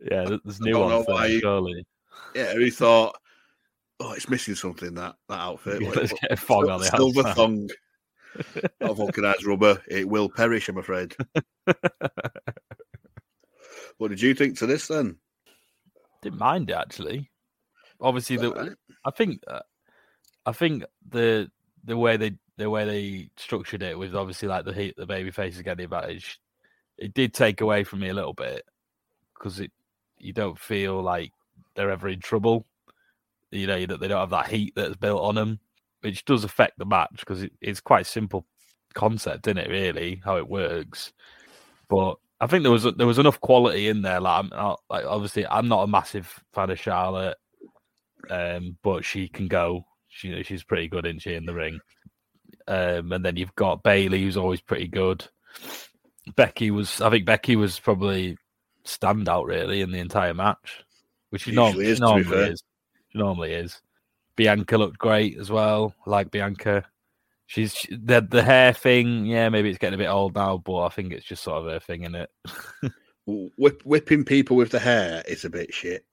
Yeah, 0.00 0.36
there's 0.44 0.60
new 0.60 0.78
ones 0.78 1.06
there, 1.06 1.40
surely. 1.40 1.86
Yeah, 2.34 2.54
he 2.58 2.70
thought, 2.70 3.16
oh, 4.00 4.12
it's 4.12 4.28
missing 4.28 4.54
something 4.54 4.94
that 4.94 5.16
that 5.28 5.40
outfit. 5.40 5.82
Yeah, 5.82 5.90
let's 5.90 6.12
get 6.12 6.32
a 6.32 6.36
fog 6.36 6.66
sil- 6.66 6.72
on 6.72 6.80
the 6.80 6.86
silver 6.86 7.20
outside. 7.20 7.36
thong. 7.36 7.68
Not 8.80 8.96
vulcanized 8.96 9.44
rubber. 9.44 9.82
It 9.88 10.08
will 10.08 10.28
perish, 10.28 10.68
I'm 10.68 10.78
afraid. 10.78 11.16
what 13.98 14.08
did 14.08 14.20
you 14.20 14.34
think 14.34 14.58
to 14.58 14.66
this 14.66 14.86
then? 14.86 15.16
Didn't 16.22 16.38
mind 16.38 16.70
it 16.70 16.74
actually. 16.74 17.30
Obviously, 18.00 18.36
the, 18.36 18.52
Alright. 18.52 18.72
I 19.04 19.10
think 19.10 19.42
uh, 19.48 19.60
I 20.46 20.52
think 20.52 20.84
the 21.08 21.50
the 21.84 21.96
way 21.96 22.16
they 22.16 22.32
the 22.56 22.70
way 22.70 22.84
they 22.84 23.30
structured 23.36 23.82
it 23.82 23.98
was 23.98 24.14
obviously 24.14 24.48
like 24.48 24.64
the 24.64 24.72
heat 24.72 24.94
the 24.96 25.06
baby 25.06 25.30
faces 25.30 25.62
get 25.62 25.76
the 25.78 25.84
advantage. 25.84 26.40
It 26.96 27.14
did 27.14 27.34
take 27.34 27.60
away 27.60 27.84
from 27.84 28.00
me 28.00 28.08
a 28.08 28.14
little 28.14 28.34
bit 28.34 28.64
because 29.34 29.60
it 29.60 29.70
you 30.20 30.32
don't 30.32 30.58
feel 30.58 31.02
like 31.02 31.32
they're 31.74 31.90
ever 31.90 32.08
in 32.08 32.20
trouble. 32.20 32.66
You 33.50 33.66
know 33.66 33.86
that 33.86 34.00
they 34.00 34.08
don't 34.08 34.20
have 34.20 34.30
that 34.30 34.48
heat 34.48 34.74
that's 34.76 34.96
built 34.96 35.22
on 35.22 35.34
them, 35.34 35.60
which 36.00 36.24
does 36.24 36.44
affect 36.44 36.78
the 36.78 36.84
match 36.84 37.20
because 37.20 37.42
it, 37.42 37.52
it's 37.60 37.80
quite 37.80 38.06
simple 38.06 38.46
concept, 38.94 39.46
isn't 39.46 39.58
it? 39.58 39.70
Really, 39.70 40.20
how 40.24 40.36
it 40.36 40.48
works. 40.48 41.12
But 41.88 42.16
I 42.40 42.46
think 42.46 42.62
there 42.62 42.72
was 42.72 42.84
there 42.84 43.06
was 43.06 43.18
enough 43.18 43.40
quality 43.40 43.88
in 43.88 44.02
there. 44.02 44.20
Like, 44.20 44.44
I'm 44.44 44.50
not, 44.50 44.80
like 44.90 45.04
obviously, 45.06 45.46
I'm 45.46 45.68
not 45.68 45.84
a 45.84 45.88
massive 45.88 46.42
fan 46.52 46.70
of 46.70 46.78
Charlotte, 46.78 47.38
um, 48.30 48.76
but 48.82 49.04
she 49.04 49.28
can 49.28 49.48
go. 49.48 49.84
She, 50.08 50.42
she's 50.42 50.64
pretty 50.64 50.88
good, 50.88 51.06
isn't 51.06 51.20
she, 51.20 51.34
in 51.34 51.46
the 51.46 51.54
ring? 51.54 51.80
Um, 52.66 53.12
and 53.12 53.24
then 53.24 53.36
you've 53.36 53.54
got 53.54 53.82
Bayley, 53.82 54.22
who's 54.22 54.36
always 54.36 54.60
pretty 54.60 54.88
good. 54.88 55.26
Becky 56.36 56.70
was, 56.70 57.00
I 57.00 57.10
think 57.10 57.24
Becky 57.24 57.56
was 57.56 57.78
probably 57.78 58.36
standout 58.88 59.46
really 59.46 59.80
in 59.80 59.90
the 59.92 59.98
entire 59.98 60.34
match, 60.34 60.84
which 61.30 61.42
she, 61.42 61.52
norm- 61.52 61.68
Usually 61.76 61.86
she 61.86 61.92
is, 61.92 62.00
normally 62.00 62.44
is. 62.50 62.62
She 63.12 63.18
normally 63.18 63.52
is. 63.52 63.80
Bianca 64.36 64.76
looked 64.78 64.98
great 64.98 65.38
as 65.38 65.50
well. 65.50 65.94
Like 66.06 66.30
Bianca. 66.30 66.84
She's 67.46 67.74
she- 67.74 67.96
the 67.96 68.20
the 68.20 68.42
hair 68.42 68.72
thing. 68.72 69.26
Yeah, 69.26 69.48
maybe 69.48 69.70
it's 69.70 69.78
getting 69.78 69.98
a 69.98 70.02
bit 70.02 70.08
old 70.08 70.34
now, 70.34 70.58
but 70.58 70.80
I 70.82 70.88
think 70.90 71.12
it's 71.12 71.24
just 71.26 71.42
sort 71.42 71.64
of 71.64 71.72
her 71.72 71.80
thing 71.80 72.04
in 72.04 72.14
it. 72.14 72.30
Whip, 73.26 73.82
whipping 73.84 74.24
people 74.24 74.56
with 74.56 74.70
the 74.70 74.78
hair 74.78 75.22
is 75.28 75.44
a 75.44 75.50
bit 75.50 75.72
shit 75.74 76.04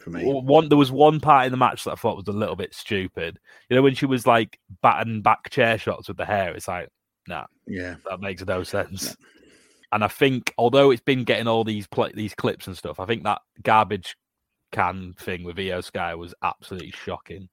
for 0.00 0.10
me. 0.10 0.22
One 0.24 0.68
there 0.68 0.78
was 0.78 0.90
one 0.90 1.20
part 1.20 1.46
in 1.46 1.50
the 1.50 1.58
match 1.58 1.84
that 1.84 1.92
I 1.92 1.94
thought 1.96 2.16
was 2.16 2.28
a 2.28 2.32
little 2.32 2.56
bit 2.56 2.74
stupid. 2.74 3.38
You 3.68 3.76
know 3.76 3.82
when 3.82 3.94
she 3.94 4.06
was 4.06 4.26
like 4.26 4.58
batting 4.80 5.20
back 5.22 5.50
chair 5.50 5.76
shots 5.76 6.08
with 6.08 6.16
the 6.16 6.24
hair. 6.24 6.54
It's 6.54 6.68
like 6.68 6.88
nah, 7.28 7.44
Yeah, 7.66 7.96
that 8.08 8.20
makes 8.20 8.44
no 8.46 8.62
sense. 8.62 9.16
And 9.92 10.02
I 10.02 10.08
think 10.08 10.52
although 10.58 10.90
it's 10.90 11.02
been 11.02 11.24
getting 11.24 11.46
all 11.46 11.64
these 11.64 11.86
pl- 11.86 12.10
these 12.14 12.34
clips 12.34 12.66
and 12.66 12.76
stuff, 12.76 12.98
I 12.98 13.04
think 13.06 13.24
that 13.24 13.42
garbage 13.62 14.16
can 14.72 15.14
thing 15.18 15.44
with 15.44 15.56
Iyo 15.56 15.84
Sky 15.84 16.14
was 16.14 16.34
absolutely 16.42 16.92
shocking. 16.92 17.48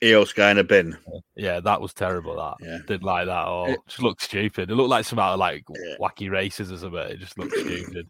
Iyo 0.00 0.24
Sky 0.26 0.52
in 0.52 0.58
a 0.58 0.64
bin. 0.64 0.96
Yeah, 1.34 1.58
that 1.58 1.80
was 1.80 1.92
terrible. 1.92 2.36
That 2.36 2.64
Yeah. 2.64 2.78
didn't 2.86 3.02
like 3.02 3.26
that. 3.26 3.46
Or 3.48 3.70
It- 3.70 3.80
just 3.88 4.02
looked 4.02 4.22
stupid. 4.22 4.70
It 4.70 4.74
looked 4.76 4.90
like 4.90 5.04
some 5.04 5.18
out 5.18 5.32
of 5.34 5.40
like 5.40 5.64
Yeah. 5.68 5.96
wacky 5.98 6.30
races 6.30 6.70
or 6.70 6.78
something. 6.78 7.00
It 7.00 7.18
just 7.18 7.36
looked 7.36 7.56
stupid. 7.58 8.08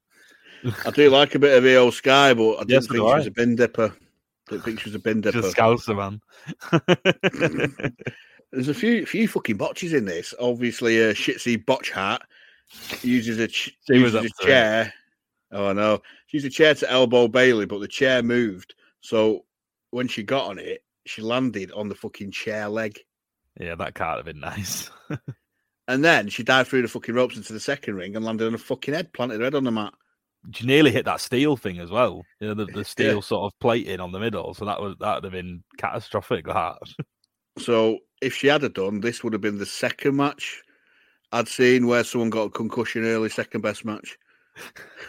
I 0.87 0.90
do 0.90 1.08
like 1.08 1.34
a 1.34 1.38
bit 1.38 1.56
of 1.56 1.64
Iyo 1.64 1.90
Sky, 1.92 2.34
but 2.34 2.56
I 2.56 2.58
didn't 2.64 2.70
Yes, 2.70 2.87
think 2.88 2.96
she 2.96 3.00
was 3.00 3.26
a 3.26 3.30
bin 3.30 3.56
dipper. 3.56 3.94
Didn't 4.50 4.62
think 4.64 4.80
she 4.80 4.90
was 4.90 4.94
a 4.94 4.98
bin 4.98 5.20
dipper. 5.22 5.40
just 5.40 5.56
scouser 5.56 5.96
man. 5.96 6.20
There's 8.52 8.68
a 8.68 8.74
few 8.74 9.04
few 9.06 9.28
fucking 9.28 9.56
botches 9.58 9.92
in 9.92 10.04
this. 10.06 10.32
Obviously, 10.40 10.98
a 11.00 11.12
shitsy 11.14 11.64
botch 11.64 11.90
hat 11.90 12.22
uses 13.02 13.38
a 13.38 13.48
ch- 13.48 13.76
uses 13.88 14.14
a 14.14 14.44
chair. 14.44 14.92
Oh 15.50 15.72
no, 15.72 16.02
she 16.26 16.37
used 16.38 16.46
a 16.46 16.50
chair 16.50 16.74
to 16.74 16.90
elbow 16.90 17.28
Bayley, 17.28 17.66
but 17.66 17.81
the 17.81 17.88
chair 17.88 18.22
moved. 18.22 18.74
So 19.00 19.44
when 19.90 20.09
she 20.09 20.22
got 20.22 20.50
on 20.50 20.59
it, 20.59 20.85
she 21.07 21.22
landed 21.22 21.72
on 21.72 21.88
the 21.88 21.94
fucking 21.94 22.33
chair 22.33 22.68
leg, 22.68 22.98
yeah, 23.59 23.74
that 23.74 23.94
can't 23.94 24.16
have 24.16 24.24
been 24.24 24.40
nice. 24.40 24.90
and 25.88 26.04
then 26.04 26.28
she 26.28 26.42
dived 26.42 26.68
through 26.68 26.83
the 26.83 26.88
fucking 26.88 27.14
ropes 27.14 27.37
into 27.37 27.52
the 27.52 27.61
second 27.61 27.96
ring 27.96 28.14
and 28.14 28.24
landed 28.24 28.46
on 28.46 28.52
her 28.52 28.59
fucking 28.59 28.94
head, 28.94 29.12
planted 29.12 29.38
her 29.38 29.44
head 29.44 29.54
on 29.54 29.64
the 29.64 29.72
mat. 29.72 29.94
She 30.52 30.66
nearly 30.66 30.92
hit 30.92 31.04
that 31.07 31.20
steel 31.20 31.57
thing 31.57 31.81
as 31.81 31.90
well. 31.90 32.22
You 32.40 32.48
know, 32.48 32.54
the, 32.54 32.66
the 32.66 32.85
steel 32.85 33.20
sort 33.20 33.52
of 33.52 33.59
plating 33.59 34.00
on 34.00 34.12
the 34.12 34.20
middle. 34.20 34.54
So 34.54 34.64
that 34.64 34.81
was 34.81 34.94
that 35.00 35.16
would 35.16 35.24
have 35.24 35.33
been 35.33 35.64
catastrophic. 35.76 36.46
That 36.46 36.76
So 37.59 37.98
if 38.22 38.37
she 38.37 38.46
had 38.46 38.72
done, 38.72 39.00
this 39.00 39.24
would 39.24 39.33
have 39.33 39.42
been 39.42 39.59
the 39.59 39.66
second 39.66 40.14
match 40.14 40.62
I'd 41.32 41.48
seen 41.48 41.86
where 41.86 42.04
someone 42.04 42.30
got 42.30 42.44
a 42.44 42.50
concussion 42.50 43.04
early, 43.04 43.28
second 43.28 43.60
best 43.60 43.84
match. 43.84 44.16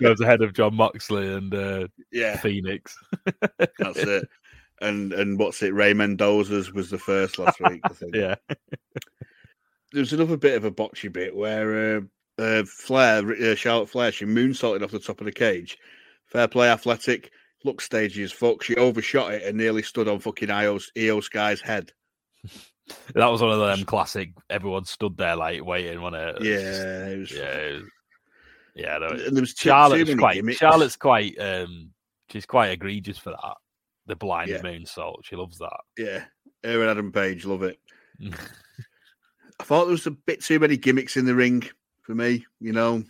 goes 0.00 0.20
ahead 0.20 0.42
of 0.42 0.54
John 0.54 0.74
Moxley 0.74 1.32
and 1.32 1.54
uh, 1.54 1.86
yeah, 2.12 2.36
Fénix. 2.38 2.92
that's 3.78 3.98
it. 3.98 4.28
And 4.80 5.12
and 5.12 5.38
what's 5.38 5.62
it? 5.62 5.72
Ray 5.72 5.94
Mendoza's 5.94 6.72
was 6.72 6.90
the 6.90 6.98
first 6.98 7.38
last 7.38 7.60
week. 7.60 7.80
I 7.84 7.88
think. 7.90 8.14
Yeah, 8.14 8.34
There's 9.92 10.12
another 10.12 10.36
bit 10.36 10.56
of 10.56 10.64
a 10.64 10.70
botchy 10.70 11.10
bit 11.10 11.34
where 11.34 11.98
uh, 11.98 12.00
uh, 12.38 12.64
Flair, 12.64 13.22
uh, 13.30 13.54
Charlotte 13.54 13.88
Flair, 13.88 14.10
she 14.10 14.24
moonsaulted 14.24 14.82
off 14.82 14.90
the 14.90 14.98
top 14.98 15.20
of 15.20 15.26
the 15.26 15.32
cage. 15.32 15.78
Fair 16.26 16.48
play, 16.48 16.68
athletic. 16.68 17.30
Look 17.62 17.80
stagey 17.80 18.24
as 18.24 18.32
fuck. 18.32 18.64
She 18.64 18.74
overshot 18.74 19.32
it 19.34 19.44
and 19.44 19.56
nearly 19.56 19.82
stood 19.82 20.08
on 20.08 20.18
fucking 20.18 20.48
Iyo, 20.48 20.82
Iyo 20.96 21.22
Sky's 21.22 21.60
head. 21.60 21.92
that 23.14 23.26
was 23.26 23.40
one 23.42 23.50
of 23.50 23.58
them 23.60 23.84
classic. 23.86 24.32
Everyone 24.50 24.84
stood 24.84 25.16
there 25.16 25.36
like 25.36 25.64
waiting 25.64 25.98
on 25.98 26.14
it. 26.14 26.36
Yeah, 26.42 27.06
it 27.08 27.18
was. 27.18 27.32
yeah, 27.32 27.42
it 27.44 27.74
was- 27.82 27.90
yeah. 28.76 28.98
No, 28.98 29.06
And 29.08 29.36
there 29.36 29.42
was 29.42 29.54
too, 29.54 29.64
too 29.64 29.68
Charlotte's 29.70 30.08
many 30.08 30.18
quite. 30.18 30.34
gimmicks. 30.34 30.58
Charlotte's 30.58 30.96
quite. 30.96 31.38
Um, 31.38 31.90
she's 32.30 32.46
quite 32.46 32.70
egregious 32.72 33.18
for 33.18 33.30
that. 33.30 33.56
The 34.06 34.16
blind 34.16 34.50
Yeah. 34.50 34.58
moonsault. 34.62 35.24
She 35.24 35.36
loves 35.36 35.58
that. 35.58 35.80
Yeah. 35.96 36.24
Her 36.64 36.80
and 36.80 36.90
Adam 36.90 37.12
Page, 37.12 37.44
love 37.44 37.62
it. 37.62 37.78
I 39.60 39.64
thought 39.64 39.84
there 39.84 39.92
was 39.92 40.06
a 40.06 40.10
bit 40.10 40.42
too 40.42 40.58
many 40.58 40.76
gimmicks 40.76 41.16
in 41.16 41.24
the 41.24 41.34
ring 41.34 41.62
for 42.02 42.14
me, 42.14 42.44
you 42.60 42.72
know, 42.72 43.04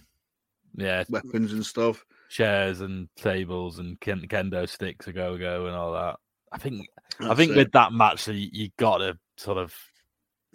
yeah, 0.76 1.04
weapons 1.08 1.52
and 1.52 1.64
stuff. 1.64 2.04
chairs 2.28 2.80
and 2.80 3.08
tables 3.16 3.78
and 3.78 3.98
ken- 4.00 4.26
kendo 4.28 4.68
sticks, 4.68 5.06
a 5.08 5.12
go 5.12 5.38
go, 5.38 5.66
and 5.66 5.74
all 5.74 5.92
that. 5.92 6.16
I 6.52 6.58
think 6.58 6.86
I 7.20 7.34
think 7.34 7.52
it. 7.52 7.56
with 7.56 7.72
that 7.72 7.92
match, 7.92 8.28
you, 8.28 8.48
you 8.52 8.68
got 8.76 8.98
to 8.98 9.18
sort 9.36 9.58
of 9.58 9.74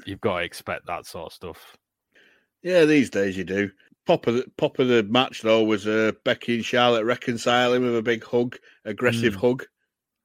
you've 0.06 0.22
got 0.22 0.39
to 0.39 0.44
expect 0.44 0.88
that 0.88 1.06
sort 1.06 1.28
of 1.28 1.34
stuff. 1.34 1.78
Yeah, 2.62 2.86
these 2.86 3.10
days 3.10 3.38
you 3.38 3.44
do. 3.44 3.72
Pop 4.06 4.28
of 4.28 4.36
the, 4.36 4.46
pop 4.58 4.80
of 4.80 4.88
the 4.88 5.04
match 5.04 5.42
though 5.42 5.63
was 5.63 5.86
uh, 5.88 6.12
Becky 6.24 6.56
and 6.56 6.65
Charlotte 6.65 7.06
reconciling 7.06 7.84
with 7.84 7.96
a 7.98 8.02
big 8.02 8.24
hug, 8.24 8.58
aggressive 8.86 9.36
Mm. 9.36 9.39
hug. 9.42 9.65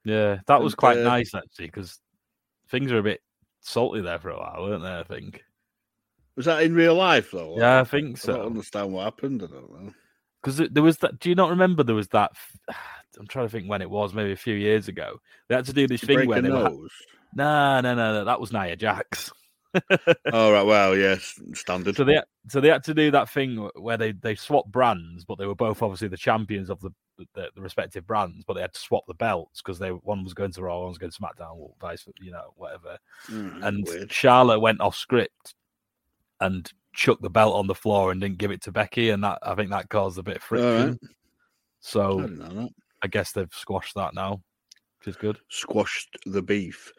Yeah, 0.05 0.39
that 0.47 0.61
was 0.63 0.73
And, 0.75 0.79
quite 0.79 0.99
uh, 0.99 1.03
nice 1.03 1.35
actually 1.35 1.67
because 1.67 1.99
things 2.69 2.93
were 2.93 2.99
a 2.99 3.03
bit 3.03 3.21
salty 3.61 4.01
there 4.01 4.19
for 4.19 4.31
a 4.31 4.39
while, 4.39 4.63
weren't 4.69 4.83
they? 4.83 4.99
I 4.99 5.03
think. 5.05 5.43
Was 6.37 6.47
that 6.47 6.63
in 6.63 6.75
real 6.75 6.95
life 6.95 7.31
though? 7.31 7.57
Yeah, 7.59 7.81
I 7.81 7.85
think 7.85 8.05
I 8.07 8.09
don't 8.09 8.37
so. 8.37 8.47
understand 8.47 8.93
what 8.93 9.05
happened. 9.05 9.43
I 9.43 9.47
don't 9.47 9.71
know. 9.73 9.93
Because 10.43 10.69
there 10.71 10.83
was 10.83 10.99
that. 10.99 11.19
Do 11.21 11.29
you 11.29 11.35
not 11.35 11.51
remember 11.51 11.83
there 11.83 11.95
was 11.95 12.09
that? 12.09 12.33
I'm 13.19 13.29
trying 13.29 13.47
to 13.47 13.51
think 13.51 13.69
when 13.69 13.81
it 13.83 13.89
was. 13.89 14.13
Maybe 14.13 14.33
a 14.33 14.37
few 14.37 14.55
years 14.55 14.89
ago. 14.89 15.21
They 15.49 15.55
had 15.55 15.67
to 15.67 15.73
do 15.73 15.87
this 15.87 16.01
thing 16.01 16.17
Break 16.17 16.29
where 16.29 16.43
they 16.43 16.51
were. 16.51 16.71
No, 17.35 17.81
no, 17.81 17.95
no, 17.95 18.13
no. 18.15 18.25
That 18.25 18.41
was 18.41 18.53
Nia 18.53 18.77
Jax. 18.77 19.33
All 20.33 20.53
right. 20.53 20.63
Well, 20.63 20.97
yes, 20.97 21.39
standard. 21.55 21.97
So 21.97 22.05
they 22.05 22.21
so 22.49 22.61
they 22.61 22.69
had 22.69 22.85
to 22.85 22.95
do 22.95 23.11
that 23.11 23.29
thing 23.29 23.69
where 23.75 23.97
they 23.97 24.13
they 24.13 24.35
swapped 24.35 24.71
brands, 24.71 25.25
but 25.25 25.39
they 25.39 25.47
were 25.47 25.55
both 25.55 25.83
obviously 25.83 26.09
the 26.09 26.17
champions 26.17 26.71
of 26.71 26.81
the 26.81 26.91
the, 27.35 27.49
the 27.55 27.61
respective 27.63 28.07
brands, 28.07 28.45
but 28.47 28.55
they 28.55 28.61
had 28.61 28.73
to 28.75 28.81
swap 28.81 29.05
the 29.07 29.15
belts 29.15 29.63
because 29.63 29.79
they 29.79 29.91
one 29.91 30.23
was 30.25 30.35
going 30.35 30.53
to 30.53 30.63
Raw, 30.63 30.81
one 30.81 30.89
was 30.89 30.99
going 30.99 31.13
to 31.13 31.19
SmackDown, 31.21 31.57
or 31.57 31.73
vice 31.81 32.07
you 32.21 32.31
know 32.31 32.53
whatever. 32.57 32.99
Mm, 33.29 33.63
And 33.65 33.87
weird. 33.87 34.13
Charlotte 34.13 34.61
went 34.61 34.81
off 34.81 34.97
script 34.97 35.55
and 36.41 36.71
chucked 36.93 37.23
the 37.23 37.31
belt 37.31 37.55
on 37.55 37.67
the 37.67 37.75
floor 37.75 38.13
and 38.13 38.21
didn't 38.21 38.39
give 38.39 38.51
it 38.51 38.63
to 38.63 38.73
Becky, 38.73 39.11
and 39.11 39.25
that 39.25 39.39
I 39.43 39.55
think 39.55 39.71
that 39.71 39.89
caused 39.89 40.19
a 40.19 40.23
bit 40.23 40.37
of 40.37 40.43
friction. 40.43 40.91
right. 41.03 41.11
So 41.81 42.21
that. 42.21 42.71
I 43.03 43.07
guess 43.09 43.33
they've 43.33 43.53
squashed 43.53 43.95
that 43.97 44.15
now, 44.15 44.41
which 45.01 45.09
is 45.09 45.17
good. 45.17 45.39
Squashed 45.51 46.17
the 46.27 46.43
beef. 46.43 46.93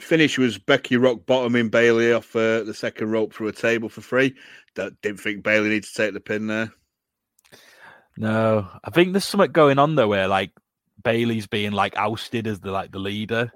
Finish 0.00 0.38
was 0.38 0.58
Becky 0.58 0.96
rock 0.96 1.26
bottoming 1.26 1.68
Bayley 1.68 2.12
off 2.12 2.34
uh, 2.36 2.62
the 2.62 2.74
second 2.74 3.10
rope 3.10 3.34
through 3.34 3.48
a 3.48 3.52
table 3.52 3.88
for 3.88 4.00
free. 4.00 4.34
That 4.76 5.00
didn't 5.02 5.20
think 5.20 5.42
Bayley 5.42 5.68
needed 5.70 5.84
to 5.84 5.94
take 5.94 6.14
the 6.14 6.20
pin 6.20 6.46
there. 6.46 6.72
No, 8.16 8.68
I 8.84 8.90
think 8.90 9.12
there's 9.12 9.24
something 9.24 9.52
going 9.52 9.78
on 9.78 9.94
there 9.94 10.08
where 10.08 10.28
like 10.28 10.52
Bayley's 11.02 11.46
being 11.46 11.72
like 11.72 11.96
ousted 11.96 12.46
as 12.46 12.60
the 12.60 12.70
like 12.70 12.92
the 12.92 12.98
leader. 12.98 13.52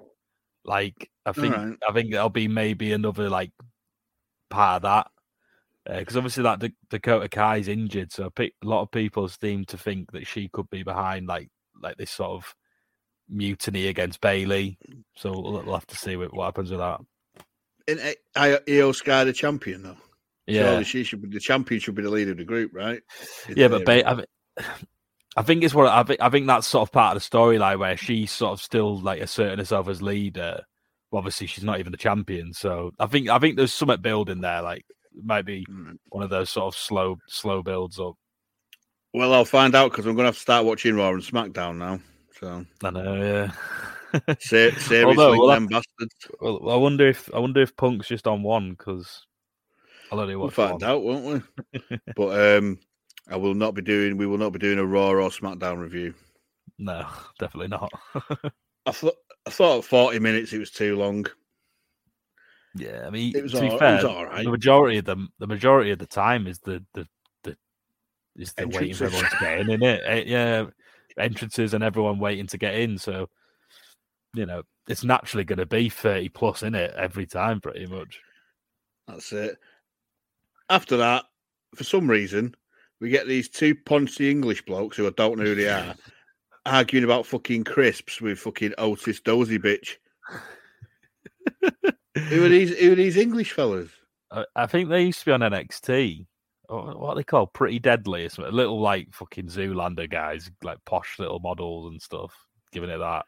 Like 0.65 1.09
I 1.25 1.31
think 1.31 1.55
Alright. 1.55 1.77
I 1.87 1.93
think 1.93 2.11
there'll 2.11 2.29
be 2.29 2.47
maybe 2.47 2.93
another 2.93 3.29
like 3.29 3.51
part 4.49 4.77
of 4.77 4.81
that 4.83 5.99
because 5.99 6.15
obviously 6.15 6.43
that 6.43 6.59
Da- 6.59 6.75
Dakota 6.89 7.27
Kai's 7.27 7.67
injured, 7.67 8.11
so 8.11 8.29
pe- 8.29 8.51
a 8.63 8.65
lot 8.65 8.81
of 8.81 8.91
people 8.91 9.27
seem 9.27 9.65
to 9.65 9.77
think 9.77 10.11
that 10.13 10.27
she 10.27 10.47
could 10.47 10.69
be 10.69 10.83
behind 10.83 11.27
like 11.27 11.49
like 11.81 11.97
this 11.97 12.11
sort 12.11 12.31
of 12.31 12.55
mutiny 13.29 13.87
against 13.87 14.21
Bayley. 14.21 14.77
So 15.15 15.31
we'll, 15.31 15.63
we'll 15.63 15.73
have 15.73 15.87
to 15.87 15.95
see 15.95 16.15
what, 16.15 16.33
what 16.33 16.45
happens 16.45 16.69
with 16.71 16.79
that. 16.79 16.99
In 17.87 17.99
A- 17.99 18.15
I- 18.35 18.59
Iyo 18.67 18.93
Sky 18.95 19.23
the 19.23 19.33
champion 19.33 19.83
though. 19.83 19.97
Yeah, 20.47 20.63
Surely 20.71 20.83
she 20.83 21.03
should 21.03 21.21
be 21.21 21.29
the 21.29 21.39
champion. 21.39 21.79
Should 21.79 21.95
be 21.95 22.03
the 22.03 22.09
leader 22.09 22.31
of 22.31 22.37
the 22.37 22.43
group, 22.45 22.71
right? 22.73 23.01
In 23.47 23.57
Yeah, 23.57 23.69
but 23.69 23.85
ba- 23.85 24.09
I, 24.09 24.15
thi- 24.15 24.25
I 25.37 25.41
think 25.41 25.63
it's 25.63 25.73
what 25.73 25.87
I 25.87 26.03
think. 26.03 26.21
I 26.21 26.29
think 26.29 26.47
that's 26.47 26.67
sort 26.67 26.87
of 26.87 26.91
part 26.91 27.15
of 27.15 27.23
the 27.23 27.29
storyline 27.29 27.79
where 27.79 27.97
she's 27.97 28.31
sort 28.31 28.51
of 28.53 28.61
still 28.61 28.99
like 28.99 29.21
asserting 29.21 29.57
herself 29.59 29.87
as 29.87 30.01
leader. 30.01 30.61
Well, 31.11 31.19
obviously, 31.19 31.47
she's 31.47 31.63
not 31.63 31.79
even 31.79 31.91
the 31.91 31.97
champion, 31.97 32.53
so 32.53 32.91
I 32.99 33.05
think 33.07 33.29
I 33.29 33.39
think 33.39 33.55
there's 33.55 33.73
something 33.73 34.01
building 34.01 34.41
there. 34.41 34.61
Like 34.61 34.85
it 35.15 35.23
might 35.23 35.45
be 35.45 35.65
Mm. 35.69 35.97
one 36.09 36.23
of 36.23 36.29
those 36.29 36.49
sort 36.49 36.73
of 36.73 36.79
slow 36.79 37.17
slow 37.27 37.63
builds 37.63 37.99
up. 37.99 38.15
Well, 39.13 39.33
I'll 39.33 39.45
find 39.45 39.75
out 39.75 39.91
because 39.91 40.05
I'm 40.05 40.15
going 40.15 40.23
to 40.23 40.29
have 40.29 40.35
to 40.35 40.41
start 40.41 40.65
watching 40.65 40.95
Raw 40.95 41.09
and 41.11 41.21
SmackDown 41.21 41.77
now. 41.77 41.99
So 42.43 42.65
I 42.83 42.89
know, 42.89 43.15
yeah. 43.15 43.51
ser- 44.39 44.71
seriously, 44.77 45.03
Although, 45.05 45.37
we'll 45.37 45.47
them 45.47 45.67
bastards. 45.67 46.15
well, 46.41 46.69
I 46.69 46.75
wonder 46.75 47.07
if 47.07 47.33
I 47.33 47.39
wonder 47.39 47.61
if 47.61 47.73
Punk's 47.77 48.07
just 48.09 48.27
on 48.27 48.43
one 48.43 48.71
because 48.71 49.25
I'll 50.11 50.19
only 50.19 50.35
We'll 50.35 50.49
find 50.49 50.73
one. 50.81 50.83
out, 50.83 51.03
won't 51.03 51.45
we? 51.89 51.97
but 52.17 52.57
um, 52.57 52.79
I 53.31 53.37
will 53.37 53.53
not 53.55 53.75
be 53.75 53.81
doing. 53.81 54.17
We 54.17 54.27
will 54.27 54.37
not 54.37 54.51
be 54.51 54.59
doing 54.59 54.77
a 54.77 54.85
Raw 54.85 55.11
or 55.11 55.29
SmackDown 55.29 55.79
review. 55.79 56.13
No, 56.77 57.07
definitely 57.39 57.69
not. 57.69 57.91
I 58.85 58.91
thought. 58.91 59.15
I 59.45 59.49
thought 59.49 59.83
40 59.85 60.19
minutes 60.19 60.53
it 60.53 60.59
was 60.59 60.71
too 60.71 60.95
long. 60.97 61.25
yeah, 62.75 63.03
I 63.05 63.09
mean, 63.09 63.35
It 63.35 63.43
was 63.43 63.51
to 63.53 63.61
be 63.61 63.67
all- 63.69 63.75
it 63.75 63.79
fair, 63.79 63.95
was 63.95 64.03
all 64.05 64.25
right. 64.25 64.43
the 64.43 64.51
majority 64.51 64.97
of 64.97 65.05
the 65.05 65.27
the 65.39 65.47
majority 65.47 65.91
of 65.91 65.99
the 65.99 66.05
time 66.07 66.45
is 66.47 66.59
the 66.59 66.83
the 66.93 67.07
the 67.43 67.57
is 68.37 68.53
the 68.53 68.67
waiting 68.67 68.93
for 68.95 69.05
everyone 69.05 69.29
to 69.29 69.37
get 69.39 69.59
in, 69.59 69.69
in 69.69 69.83
it. 69.83 70.27
Yeah, 70.27 70.65
entrances 71.17 71.73
and 71.73 71.83
everyone 71.83 72.19
waiting 72.19 72.47
to 72.47 72.57
get 72.57 72.75
in. 72.75 72.97
So 72.97 73.29
you 74.33 74.45
know, 74.45 74.63
it's 74.87 75.03
naturally 75.03 75.43
going 75.43 75.59
to 75.59 75.65
be 75.65 75.89
thirty 75.89 76.29
plus 76.29 76.63
in 76.63 76.75
it 76.75 76.93
every 76.97 77.25
time, 77.25 77.61
pretty 77.61 77.85
much. 77.85 78.19
That's 79.07 79.31
it. 79.31 79.57
After 80.69 80.97
that, 80.97 81.25
for 81.75 81.83
some 81.83 82.09
reason, 82.09 82.55
we 82.99 83.09
get 83.09 83.27
these 83.27 83.49
two 83.49 83.75
poncy 83.75 84.29
English 84.29 84.65
blokes 84.65 84.97
who 84.97 85.07
I 85.07 85.11
don't 85.11 85.37
know 85.37 85.45
who 85.45 85.55
they 85.55 85.69
are 85.69 85.95
arguing 86.65 87.03
about 87.03 87.25
fucking 87.25 87.65
crisps 87.65 88.21
with 88.21 88.39
fucking 88.39 88.73
Otis 88.77 89.19
Dozy 89.19 89.59
bitch. 89.59 89.97
who 92.17 92.45
are 92.45 92.49
these? 92.49 92.77
Who 92.77 92.93
are 92.93 92.95
these 92.95 93.17
English 93.17 93.51
fellas? 93.51 93.89
I, 94.31 94.45
I 94.55 94.65
think 94.65 94.89
they 94.89 95.03
used 95.03 95.19
to 95.19 95.25
be 95.25 95.31
on 95.31 95.41
NXT. 95.41 96.25
Or 96.69 96.97
what 96.97 97.09
are 97.09 97.15
they 97.15 97.23
called? 97.23 97.53
Pretty 97.53 97.79
Deadly 97.79 98.25
or 98.25 98.29
something. 98.29 98.53
Little 98.53 98.79
like 98.79 99.13
fucking 99.13 99.47
Zoolander 99.47 100.09
guys, 100.09 100.49
like 100.63 100.83
posh 100.85 101.19
little 101.19 101.39
models 101.39 101.91
and 101.91 102.01
stuff. 102.01 102.33
Giving 102.71 102.89
it 102.89 102.99
that. 102.99 103.25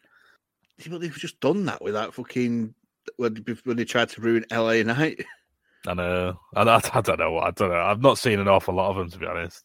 Yeah, 0.80 0.88
But 0.90 1.02
they've 1.02 1.16
just 1.16 1.40
done 1.40 1.66
that 1.66 1.82
with 1.82 1.94
that 1.94 2.14
fucking 2.14 2.74
when, 3.18 3.46
when 3.64 3.78
they 3.78 3.86
tried 3.86 4.10
to 4.10 4.22
ruin 4.22 4.46
LA 4.52 4.84
Knight. 4.84 5.24
I 5.88 5.94
know. 5.94 6.40
I, 6.56 6.62
I, 6.62 7.02
don't 7.02 7.20
know. 7.20 7.38
I 7.38 7.52
don't 7.52 7.70
know. 7.70 7.82
I've 7.82 8.02
not 8.02 8.18
seen 8.18 8.40
an 8.40 8.48
awful 8.48 8.74
lot 8.74 8.90
of 8.90 8.98
them 8.98 9.10
to 9.12 9.20
be 9.20 9.28
honest. 9.28 9.64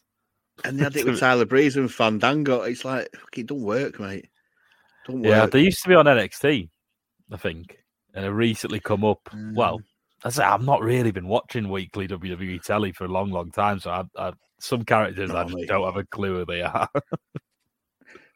And 0.63 0.77
they 0.77 0.83
had 0.83 0.95
it 0.95 1.05
with 1.07 1.19
Tyler 1.19 1.45
Breeze 1.45 1.77
and 1.77 1.91
Fandango. 1.91 2.61
It's 2.61 2.85
like, 2.85 3.09
fuck, 3.13 3.37
it 3.37 3.47
don't 3.47 3.61
work, 3.61 3.99
mate. 3.99 4.29
Don't 5.07 5.23
Yeah, 5.23 5.47
they 5.47 5.61
used 5.61 5.81
to 5.83 5.89
be 5.89 5.95
on 5.95 6.05
NXT, 6.05 6.69
I 7.31 7.37
think, 7.37 7.77
and 8.13 8.25
have 8.25 8.35
recently 8.35 8.79
come 8.79 9.03
up. 9.03 9.21
Mm. 9.33 9.55
Well, 9.55 9.81
I 10.23 10.29
say 10.29 10.43
I've 10.43 10.63
not 10.63 10.81
really 10.81 11.11
been 11.11 11.27
watching 11.27 11.69
weekly 11.69 12.07
WWE 12.07 12.61
telly 12.61 12.91
for 12.91 13.05
a 13.05 13.09
long, 13.09 13.31
long 13.31 13.51
time, 13.51 13.79
so 13.79 13.89
I, 13.89 14.03
I, 14.17 14.33
some 14.59 14.83
characters 14.85 15.31
I 15.31 15.43
just 15.43 15.55
me. 15.55 15.65
don't 15.65 15.85
have 15.85 15.97
a 15.97 16.03
clue 16.05 16.39
who 16.39 16.45
they 16.45 16.61
are. 16.61 16.87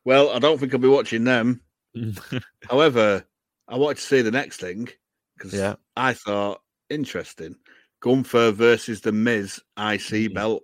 Well, 0.04 0.30
I 0.30 0.38
don't 0.38 0.60
think 0.60 0.72
I'll 0.72 0.80
be 0.80 0.88
watching 0.88 1.24
them. 1.24 1.62
However, 2.70 3.26
I 3.68 3.76
wanted 3.76 3.98
to 3.98 4.04
see 4.04 4.22
the 4.22 4.30
next 4.30 4.60
thing 4.60 4.88
because 5.36 5.52
Yeah. 5.52 5.78
I 5.98 6.14
thought 6.14 6.62
interesting. 6.92 7.56
Gunther 8.02 8.52
versus 8.52 9.02
the 9.02 9.12
Miz 9.12 9.60
IC 9.78 10.30
Mm. 10.30 10.34
belt. 10.36 10.64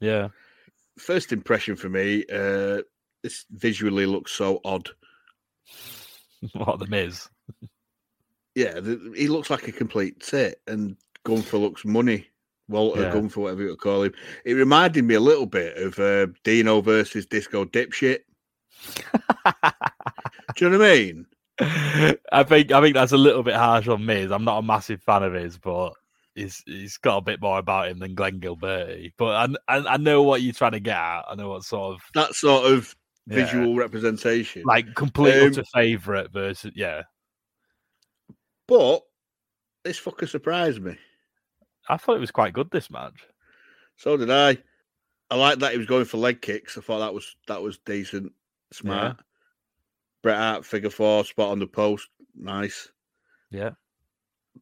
yeah, 0.00 0.28
First 0.98 1.30
impression 1.32 1.76
for 1.76 1.90
me, 1.90 2.24
uh, 2.32 2.80
this 3.22 3.44
visually 3.50 4.06
looks 4.06 4.32
so 4.32 4.60
odd. 4.64 4.88
what 6.54 6.78
the 6.78 6.86
Miz? 6.86 7.28
Yeah, 8.54 8.80
the, 8.80 9.12
he 9.16 9.28
looks 9.28 9.50
like 9.50 9.66
a 9.68 9.72
complete 9.72 10.20
tit, 10.20 10.60
and 10.66 10.96
Gunther 11.24 11.58
looks 11.58 11.84
money. 11.84 12.26
Walter 12.68 13.02
Yeah. 13.02 13.12
Gunther, 13.12 13.40
whatever 13.40 13.62
you 13.62 13.76
call 13.76 14.04
him. 14.04 14.14
It 14.44 14.54
reminded 14.54 15.04
me 15.04 15.14
a 15.16 15.20
little 15.20 15.46
bit 15.46 15.76
of 15.76 15.98
uh, 15.98 16.28
Dino 16.44 16.80
versus 16.80 17.26
Disco 17.26 17.64
Dipshit. 17.66 18.20
Do 20.56 20.64
you 20.64 20.70
know 20.70 20.78
what 20.78 20.86
I 20.86 20.94
mean? 20.94 21.26
I 22.32 22.42
think 22.42 22.72
I 22.72 22.80
think 22.80 22.94
that's 22.94 23.12
a 23.12 23.16
little 23.16 23.42
bit 23.42 23.54
harsh 23.54 23.86
on 23.88 24.04
Miz. 24.04 24.30
I'm 24.32 24.44
not 24.44 24.58
a 24.58 24.62
massive 24.62 25.02
fan 25.02 25.22
of 25.22 25.34
his, 25.34 25.58
but 25.58 25.92
he's 26.34 26.62
he's 26.66 26.96
got 26.98 27.18
a 27.18 27.22
bit 27.22 27.40
more 27.40 27.58
about 27.58 27.88
him 27.88 27.98
than 27.98 28.14
Glenn 28.14 28.40
Gilberti. 28.40 29.12
But 29.16 29.50
I, 29.68 29.76
I 29.76 29.94
I 29.94 29.96
know 29.98 30.22
what 30.22 30.42
you're 30.42 30.52
trying 30.52 30.72
to 30.72 30.80
get 30.80 30.96
at. 30.96 31.24
I 31.28 31.34
know 31.36 31.50
what 31.50 31.64
sort 31.64 31.94
of 31.94 32.00
That 32.14 32.34
sort 32.34 32.66
of 32.72 32.94
yeah, 33.26 33.36
visual 33.44 33.76
representation. 33.76 34.62
like 34.64 34.94
complete 34.94 35.40
Um, 35.40 35.48
utter 35.50 35.64
favorite 35.72 36.32
versus 36.32 36.72
yeah. 36.74 37.02
But 38.66 39.02
this 39.84 40.00
fucker 40.00 40.28
surprised 40.28 40.82
me. 40.82 40.96
I 41.88 41.96
thought 41.96 42.16
it 42.16 42.20
was 42.20 42.30
quite 42.30 42.54
good 42.54 42.70
this 42.70 42.90
match. 42.90 43.24
So 43.96 44.16
did 44.16 44.30
I. 44.30 44.58
I 45.30 45.36
like 45.36 45.58
that 45.60 45.72
he 45.72 45.78
was 45.78 45.86
going 45.86 46.04
for 46.04 46.18
leg 46.18 46.40
kicks. 46.42 46.76
I 46.78 46.80
thought 46.80 47.00
that 47.00 47.14
was 47.14 47.36
that 47.48 47.62
was 47.62 47.78
decent, 47.78 48.32
smart. 48.72 49.18
Bret 50.22 50.36
Hart 50.36 50.64
figure 50.64 50.90
four 50.90 51.24
spot 51.24 51.50
on 51.50 51.58
the 51.58 51.66
post, 51.66 52.08
nice. 52.34 52.88
Yeah, 53.50 53.70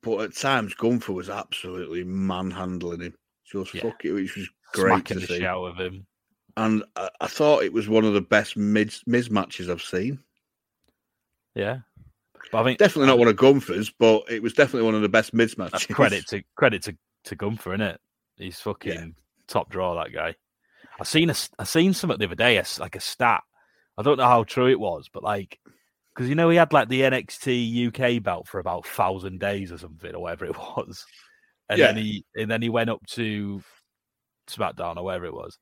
But 0.02 0.20
at 0.20 0.36
times 0.36 0.74
Gunther 0.74 1.12
was 1.12 1.30
absolutely 1.30 2.04
manhandling 2.04 3.00
him. 3.00 3.14
Just 3.44 3.72
Yeah. 3.74 3.82
fuck 3.82 4.04
it, 4.04 4.12
which 4.12 4.36
was 4.36 4.50
great 4.72 4.90
smacking 4.90 5.14
to 5.16 5.20
the 5.20 5.26
see. 5.26 5.34
shit 5.38 5.44
out 5.44 5.64
of 5.64 5.76
him. 5.78 6.06
And 6.56 6.84
I, 6.96 7.08
I 7.20 7.26
thought 7.28 7.62
it 7.64 7.72
was 7.72 7.88
one 7.88 8.04
of 8.04 8.12
the 8.12 8.20
best 8.20 8.56
mid 8.56 8.92
Miz 9.06 9.30
matches 9.30 9.68
I've 9.70 9.82
seen. 9.82 10.18
Yeah, 11.54 11.80
But 12.50 12.61
I 12.61 12.64
think 12.64 12.78
Definitely 12.78 13.07
not 13.07 13.18
one 13.18 13.28
of 13.28 13.37
Gunther's, 13.37 13.90
but 13.90 14.24
it 14.31 14.42
was 14.42 14.52
definitely 14.52 14.87
one 14.87 14.94
of 14.94 15.02
the 15.02 15.09
best 15.09 15.33
mids 15.33 15.57
matches. 15.57 15.87
credit 15.87 16.26
to 16.28 16.42
credit 16.57 16.83
to 16.85 16.96
to 17.24 17.37
Gunther, 17.37 17.74
isn't 17.74 17.87
it? 17.87 18.00
He's 18.37 18.61
fucking 18.61 19.14
top 19.46 19.70
draw. 19.70 19.94
That 19.94 20.12
guy. 20.12 20.35
I 21.00 21.05
seen 21.05 21.31
a, 21.31 21.35
I 21.59 21.64
seen 21.64 21.94
something 21.94 22.18
the 22.18 22.26
other 22.26 22.35
day, 22.35 22.59
a 22.59 22.64
like 22.78 22.96
a 22.96 23.00
stat. 23.00 23.42
I 23.96 24.02
don't 24.02 24.18
know 24.18 24.24
how 24.24 24.44
true 24.44 24.68
it 24.68 24.81
was, 24.81 25.09
but 25.12 25.22
like, 25.22 25.59
because 26.14 26.28
you 26.28 26.35
know 26.35 26.50
he 26.50 26.57
had 26.57 26.72
like 26.72 26.88
the 26.88 27.02
NXT 27.02 27.88
UK 27.88 28.22
belt 28.22 28.48
for 28.48 28.59
about 28.59 28.87
thousand 28.87 29.40
days 29.40 29.72
or 29.72 29.78
something, 29.78 30.14
or 30.14 30.22
whatever 30.22 30.46
it 30.46 30.57
was, 30.76 31.05
and 31.68 31.81
then 31.81 31.96
he 31.96 32.24
and 32.37 32.50
then 32.50 32.62
he 32.62 32.68
went 32.68 32.90
up 32.90 33.05
to 33.09 33.62
SmackDown 34.48 34.96
or 34.96 35.05
wherever 35.05 35.24
it 35.26 35.35
was, 35.35 35.59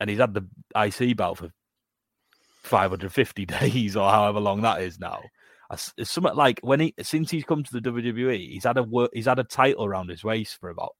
and 0.00 0.10
he's 0.10 0.18
had 0.18 0.34
the 0.34 0.46
IC 0.76 1.16
belt 1.16 1.38
for 1.38 1.50
550 2.62 3.46
days 3.46 3.96
or 3.96 4.10
however 4.10 4.40
long 4.40 4.62
that 4.62 4.82
is 4.82 4.98
now. 4.98 5.22
It's 5.70 6.10
something 6.10 6.34
like 6.34 6.60
when 6.62 6.80
he 6.80 6.94
since 7.02 7.30
he's 7.30 7.44
come 7.44 7.62
to 7.62 7.72
the 7.72 7.80
WWE, 7.80 8.52
he's 8.52 8.64
had 8.64 8.78
a 8.78 8.82
work, 8.82 9.10
he's 9.12 9.26
had 9.26 9.38
a 9.38 9.44
title 9.44 9.84
around 9.84 10.08
his 10.08 10.24
waist 10.24 10.58
for 10.58 10.70
about 10.70 10.94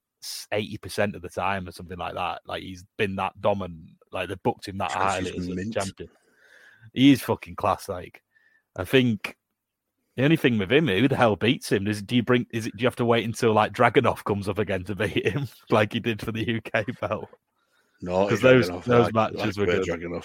eighty 0.53 0.77
percent 0.77 1.15
of 1.17 1.23
the 1.23 1.29
time 1.31 1.67
or 1.67 1.73
something 1.73 1.97
like 1.99 2.15
that. 2.15 2.43
Like 2.47 2.63
he's 2.63 2.85
been 2.99 3.17
that 3.17 3.41
dominant. 3.41 3.91
Like 4.13 4.29
they 4.29 4.35
booked 4.37 4.69
him 4.69 4.79
that 4.79 4.89
Because 4.91 5.03
highly 5.03 5.37
as 5.39 5.49
a 5.49 5.71
champion. 5.71 6.11
He 6.93 7.13
is 7.13 7.23
fucking 7.23 7.57
class. 7.57 7.89
Like 7.89 8.23
I 8.77 8.85
think 8.85 9.37
the 10.17 10.25
only 10.25 10.37
thing 10.37 10.59
with 10.59 10.71
him, 10.73 10.89
who 10.89 11.09
the 11.09 11.17
hell 11.17 11.37
beats 11.37 11.71
him? 11.73 11.87
Is 11.87 12.03
do 12.03 12.17
you 12.17 12.23
bring? 12.23 12.47
Is 12.53 12.67
it? 12.67 12.77
Do 12.77 12.83
you 12.83 12.87
have 12.89 12.97
to 12.97 13.05
wait 13.07 13.25
until 13.25 13.53
like 13.55 13.73
Dragunov 13.73 14.25
comes 14.25 14.49
up 14.49 14.59
again 14.59 14.85
to 14.85 14.95
beat 14.97 15.27
him, 15.27 15.49
like 15.71 15.95
he 15.95 16.01
did 16.01 16.21
for 16.21 16.33
the 16.33 16.61
UK 16.61 16.85
belt? 17.01 17.29
No, 18.03 18.29
'Cause 18.29 18.41
those- 18.43 18.69
Dragunov, 18.69 18.85
those 18.85 19.07
I 19.09 19.11
matches 19.13 19.57
like 19.59 19.67
were 19.67 19.73
good. 19.73 19.87
Dragunov. 19.89 20.25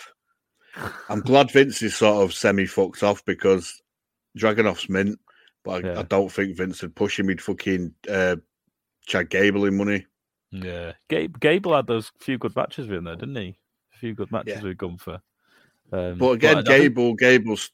I'm 1.07 1.21
glad 1.21 1.51
Vince 1.51 1.81
is 1.83 1.95
sort 1.95 2.23
of 2.23 2.33
semi 2.33 2.65
fucked 2.65 3.03
off 3.03 3.23
because 3.25 3.82
Dragunov's 4.37 4.89
mint, 4.89 5.19
but 5.63 5.85
I, 5.85 5.87
Yeah. 5.89 5.99
I 5.99 6.03
don't 6.03 6.31
think 6.31 6.55
Vince 6.57 6.81
would 6.81 6.95
push 6.95 7.19
him. 7.19 7.29
He'd 7.29 7.41
fucking 7.41 7.93
uh, 8.09 8.37
Chad 9.05 9.29
Gable 9.29 9.65
in 9.65 9.77
money. 9.77 10.05
Yeah, 10.51 10.93
Gabe, 11.09 11.39
Gable 11.39 11.75
had 11.75 11.87
those 11.87 12.11
few 12.19 12.37
good 12.37 12.55
matches 12.55 12.87
with 12.87 12.97
him 12.97 13.05
there, 13.05 13.15
didn't 13.15 13.35
he? 13.35 13.57
A 13.95 13.97
few 13.97 14.13
good 14.13 14.31
matches 14.31 14.55
Yeah. 14.57 14.61
with 14.61 14.77
Gunther. 14.77 15.19
Um, 15.91 16.17
But 16.17 16.31
again, 16.31 16.57
I- 16.57 16.59
I 16.59 16.63
think- 16.63 16.67
Gable, 16.95 17.13
Gable's 17.15 17.71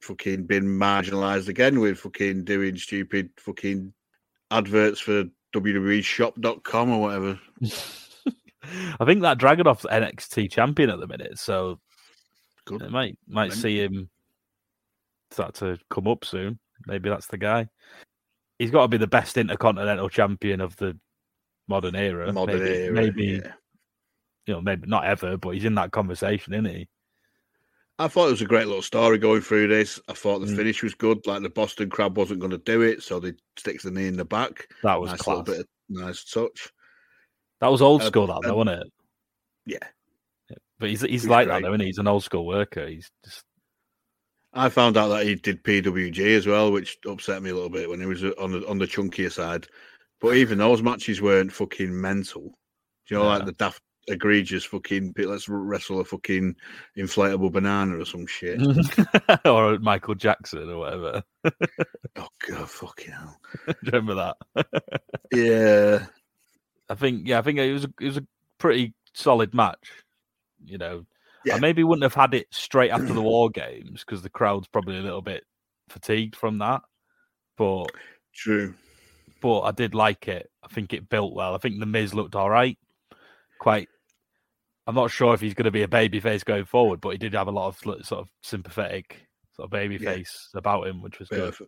fucking 0.00 0.44
been 0.46 0.64
marginalised 0.66 1.48
again 1.48 1.80
with 1.80 1.98
fucking 1.98 2.44
doing 2.44 2.76
stupid 2.76 3.30
fucking 3.38 3.92
adverts 4.50 5.00
for 5.00 5.24
WWEshop.com 5.54 6.90
or 6.90 7.00
whatever. 7.00 7.38
I 8.98 9.04
think 9.04 9.20
that 9.22 9.38
Dragunov's 9.38 9.84
NXT 9.84 10.50
champion 10.50 10.90
at 10.90 10.98
the 11.00 11.06
minute, 11.06 11.38
so 11.38 11.78
Good. 12.64 12.82
it 12.82 12.90
might 12.90 13.18
might 13.28 13.48
Mint. 13.50 13.60
see 13.60 13.78
him 13.82 14.08
start 15.34 15.54
to 15.56 15.78
come 15.90 16.06
up 16.08 16.24
soon. 16.24 16.58
Maybe 16.86 17.08
that's 17.10 17.26
the 17.26 17.38
guy. 17.38 17.68
He's 18.58 18.70
got 18.70 18.82
to 18.82 18.88
be 18.88 18.96
the 18.96 19.06
best 19.06 19.36
intercontinental 19.36 20.08
champion 20.08 20.60
of 20.60 20.76
the 20.76 20.98
modern 21.68 21.96
era. 21.96 22.32
Modern 22.32 22.60
maybe, 22.60 22.74
era. 22.76 22.92
maybe 22.92 23.24
yeah. 23.44 23.52
you 24.46 24.54
know, 24.54 24.60
maybe 24.60 24.86
not 24.86 25.04
ever, 25.04 25.36
but 25.36 25.50
he's 25.50 25.64
in 25.64 25.74
that 25.74 25.90
conversation, 25.92 26.54
isn't 26.54 26.64
he? 26.66 26.88
I 27.98 28.08
thought 28.08 28.26
it 28.26 28.32
was 28.32 28.42
a 28.42 28.46
great 28.46 28.66
little 28.66 28.82
story 28.82 29.18
going 29.18 29.40
through 29.40 29.68
this. 29.68 30.00
I 30.08 30.14
thought 30.14 30.40
the 30.40 30.46
Mm. 30.46 30.56
finish 30.56 30.82
was 30.82 30.94
good. 30.94 31.24
Like 31.26 31.42
the 31.42 31.48
Boston 31.50 31.90
Crab 31.90 32.16
wasn't 32.16 32.40
going 32.40 32.50
to 32.50 32.58
do 32.58 32.82
it, 32.82 33.02
so 33.02 33.20
they 33.20 33.34
sticks 33.56 33.84
the 33.84 33.90
knee 33.92 34.08
in 34.08 34.16
the 34.16 34.24
back. 34.24 34.68
That 34.82 35.00
was 35.00 35.10
nice 35.10 35.20
class. 35.20 35.38
little 35.38 35.54
bit 35.54 35.60
of 35.60 35.66
nice 35.88 36.24
touch. 36.24 36.70
That 37.60 37.68
was 37.70 37.80
old 37.82 38.02
Uh, 38.02 38.06
school, 38.06 38.26
that 38.26 38.40
though, 38.42 38.56
wasn't 38.56 38.82
it? 38.82 38.92
Yeah. 39.66 40.56
But 40.80 40.90
he's 40.90 41.02
he's 41.02 41.10
He's 41.22 41.26
like 41.28 41.46
that, 41.48 41.62
though, 41.62 41.68
isn't 41.68 41.80
he? 41.80 41.86
He's 41.86 41.98
an 41.98 42.08
old 42.08 42.24
school 42.24 42.46
worker. 42.46 42.86
He's 42.88 43.08
just 43.24 43.44
I 44.54 44.68
found 44.68 44.96
out 44.96 45.08
that 45.08 45.26
he 45.26 45.34
did 45.34 45.62
PWG 45.64 46.36
as 46.36 46.46
well, 46.46 46.70
which 46.72 46.98
upset 47.08 47.42
me 47.42 47.50
a 47.50 47.54
little 47.54 47.68
bit 47.70 47.90
when 47.90 48.00
he 48.00 48.06
was 48.06 48.22
uh, 48.24 48.30
on 48.38 48.52
the 48.52 48.66
on 48.68 48.78
the 48.78 48.86
chunkier 48.86 49.30
side. 49.32 49.66
But 50.20 50.36
even 50.36 50.58
those 50.58 50.82
matches 50.82 51.20
weren't 51.20 51.52
fucking 51.52 52.00
mental. 52.00 52.42
Do 53.08 53.14
you 53.14 53.16
know, 53.18 53.24
Yeah. 53.24 53.36
like 53.36 53.46
the 53.46 53.52
daft, 53.52 53.82
egregious 54.06 54.64
fucking 54.64 55.14
let's 55.18 55.48
wrestle 55.48 56.00
a 56.00 56.04
fucking 56.04 56.54
inflatable 56.96 57.50
banana 57.52 57.98
or 57.98 58.04
some 58.04 58.26
shit. 58.26 58.60
or 59.44 59.78
Michael 59.80 60.14
Jackson 60.14 60.70
or 60.70 60.78
whatever. 60.78 61.22
oh 62.16 62.28
god, 62.48 62.70
fucking 62.70 63.12
hell. 63.12 63.40
Remember 63.82 64.14
that? 64.14 64.36
Yeah, 65.32 66.06
I 66.88 66.94
think 66.94 67.26
yeah, 67.26 67.38
I 67.38 67.42
think 67.42 67.58
it 67.58 67.72
was 67.72 67.84
a, 67.84 67.92
it 68.00 68.06
was 68.06 68.16
a 68.18 68.26
pretty 68.58 68.94
solid 69.14 69.52
match. 69.52 69.90
You 70.64 70.78
know, 70.78 71.06
Yeah. 71.44 71.56
I 71.56 71.60
maybe 71.60 71.84
wouldn't 71.84 72.02
have 72.04 72.14
had 72.14 72.34
it 72.34 72.46
straight 72.50 72.90
after 72.90 73.12
the 73.12 73.22
war 73.22 73.50
games 73.50 74.04
because 74.04 74.22
the 74.22 74.30
crowd's 74.30 74.68
probably 74.68 74.96
a 74.98 75.02
little 75.02 75.22
bit 75.22 75.44
fatigued 75.88 76.36
from 76.36 76.58
that. 76.58 76.82
But 77.56 77.86
true. 78.34 78.74
but 79.40 79.60
I 79.60 79.70
did 79.72 79.94
like 79.94 80.26
it. 80.28 80.50
I 80.62 80.68
think 80.68 80.92
it 80.92 81.08
built 81.08 81.34
well. 81.34 81.54
I 81.54 81.58
think 81.58 81.78
the 81.78 81.86
Miz 81.86 82.14
looked 82.14 82.34
all 82.34 82.50
right. 82.50 82.78
Quite. 83.60 83.88
I'm 84.86 84.94
not 84.94 85.10
sure 85.10 85.32
if 85.34 85.40
he's 85.40 85.54
going 85.54 85.64
to 85.64 85.70
be 85.70 85.82
a 85.82 85.88
baby 85.88 86.20
face 86.20 86.44
going 86.44 86.64
forward, 86.66 87.00
but 87.00 87.10
he 87.10 87.18
did 87.18 87.32
have 87.34 87.48
a 87.48 87.52
lot 87.52 87.68
of 87.68 88.04
sort 88.04 88.20
of 88.20 88.28
sympathetic 88.42 89.26
sort 89.56 89.72
of 89.72 89.78
babyface 89.78 90.28
about 90.54 90.86
him, 90.86 91.00
which 91.00 91.18
was 91.18 91.28
Bit 91.28 91.36
good. 91.38 91.48
of, 91.48 91.62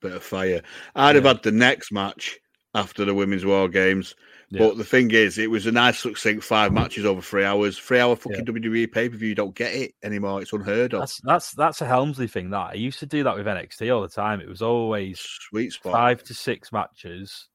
bit 0.00 0.12
of 0.12 0.22
fire. 0.22 0.62
I'd 0.94 1.16
have 1.16 1.24
had 1.24 1.42
the 1.42 1.52
next 1.52 1.92
match 1.92 2.38
after 2.74 3.04
the 3.04 3.14
women's 3.14 3.44
war 3.44 3.68
games. 3.68 4.14
Yeah. 4.52 4.66
But 4.66 4.78
the 4.78 4.84
thing 4.84 5.12
is, 5.12 5.38
it 5.38 5.48
was 5.48 5.66
a 5.66 5.72
nice 5.72 6.00
succinct 6.00 6.42
five 6.42 6.72
matches 6.72 7.04
over 7.04 7.22
three 7.22 7.44
hours. 7.44 7.78
Three 7.78 8.00
hour 8.00 8.16
fucking 8.16 8.44
WWE 8.44 8.90
pay 8.90 9.08
per 9.08 9.16
view. 9.16 9.28
You 9.28 9.34
don't 9.36 9.54
get 9.54 9.72
it 9.72 9.94
anymore. 10.02 10.42
It's 10.42 10.52
unheard 10.52 10.92
of. 10.92 11.00
That's 11.00 11.20
that's 11.22 11.52
that's 11.52 11.80
a 11.82 11.86
Helmsley 11.86 12.26
thing. 12.26 12.50
That 12.50 12.70
I 12.70 12.74
used 12.74 12.98
to 12.98 13.06
do 13.06 13.22
that 13.22 13.36
with 13.36 13.46
NXT 13.46 13.94
all 13.94 14.02
the 14.02 14.08
time. 14.08 14.40
It 14.40 14.48
was 14.48 14.60
always 14.60 15.20
Sweet 15.20 15.72
spot. 15.72 15.92
five 15.92 16.24
to 16.24 16.34
six 16.34 16.72
matches, 16.72 17.48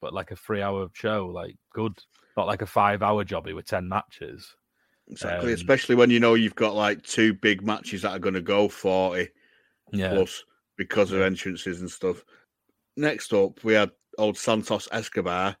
but 0.00 0.14
like 0.14 0.30
a 0.30 0.36
three-hour 0.36 0.90
show. 0.92 1.26
Like 1.26 1.56
good, 1.72 1.98
not 2.36 2.46
like 2.46 2.62
a 2.62 2.66
five-hour 2.66 3.24
jobby 3.24 3.52
with 3.52 3.66
ten 3.66 3.88
matches. 3.88 4.54
Exactly. 5.08 5.48
Um, 5.48 5.54
Especially 5.54 5.96
when 5.96 6.10
you 6.10 6.20
know 6.20 6.34
you've 6.34 6.54
got 6.54 6.76
like 6.76 7.02
two 7.02 7.34
big 7.34 7.62
matches 7.66 8.02
that 8.02 8.12
are 8.12 8.20
going 8.20 8.34
to 8.34 8.40
go 8.40 8.68
40 8.68 9.28
Yeah, 9.92 10.10
plus 10.12 10.44
because 10.76 11.10
of 11.10 11.20
entrances 11.20 11.80
and 11.80 11.90
stuff. 11.90 12.24
Next 12.96 13.32
up, 13.34 13.64
we 13.64 13.74
had 13.74 13.90
old 14.18 14.38
Santos 14.38 14.88
Escobar 14.92 15.56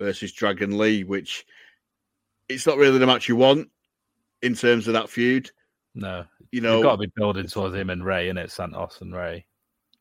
versus 0.00 0.32
Dragon 0.32 0.76
Lee, 0.78 1.04
which 1.04 1.46
it's 2.48 2.66
not 2.66 2.78
really 2.78 2.98
the 2.98 3.06
match 3.06 3.28
you 3.28 3.36
want 3.36 3.68
in 4.42 4.54
terms 4.54 4.88
of 4.88 4.94
that 4.94 5.08
feud. 5.10 5.50
no, 5.94 6.24
You 6.40 6.46
you've 6.52 6.62
know, 6.64 6.82
got 6.82 6.92
to 6.92 7.06
be 7.06 7.12
building 7.14 7.46
towards 7.46 7.74
him 7.76 7.90
and 7.90 8.04
Rey, 8.04 8.28
in 8.30 8.38
it, 8.38 8.50
Santos 8.50 9.00
and 9.02 9.14
Rey. 9.14 9.46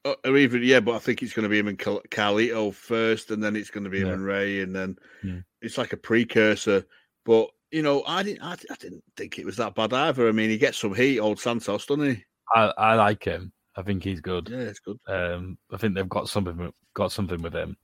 Uh, 0.06 0.16
or 0.26 0.38
even 0.38 0.64
yeah, 0.64 0.80
but 0.80 0.96
I 0.96 1.00
think 1.00 1.22
it's 1.22 1.34
going 1.34 1.44
to 1.44 1.50
be 1.50 1.60
him 1.60 1.68
and 1.68 1.78
Cal- 1.78 2.02
Carlito 2.10 2.74
first, 2.74 3.32
and 3.32 3.44
then 3.44 3.56
it's 3.58 3.70
going 3.70 3.84
to 3.84 3.90
be 3.90 4.00
him 4.00 4.08
Yeah. 4.08 4.14
and 4.14 4.24
Rey, 4.26 4.62
and 4.62 4.74
then 4.74 4.98
Hmm. 5.22 5.40
it's 5.62 5.78
like 5.78 5.92
a 5.94 5.98
precursor. 5.98 6.86
But 7.26 7.50
you 7.72 7.84
know, 7.84 8.04
I 8.08 8.24
didn't, 8.24 8.42
I, 8.42 8.54
I 8.54 8.76
didn't 8.80 9.04
think 9.18 9.38
it 9.38 9.46
was 9.46 9.58
that 9.58 9.76
bad 9.76 9.94
either. 9.94 10.28
I 10.28 10.32
mean, 10.32 10.50
he 10.50 10.58
gets 10.58 10.78
some 10.80 10.96
heat, 10.96 11.20
old 11.20 11.40
Santos, 11.40 11.86
doesn't 11.86 12.16
he? 12.16 12.24
I, 12.56 12.74
I 12.78 12.96
like 12.96 13.26
him. 13.26 13.52
I 13.76 13.84
think 13.84 14.04
he's 14.04 14.22
good. 14.22 14.50
Yeah, 14.50 14.58
it's 14.60 14.80
good. 14.80 14.98
Um, 15.08 15.58
I 15.72 15.78
think 15.78 15.94
they've 15.94 16.10
got 16.10 16.30
something 16.30 16.72
got 16.96 17.12
something 17.12 17.42
with 17.42 17.54
him, 17.54 17.76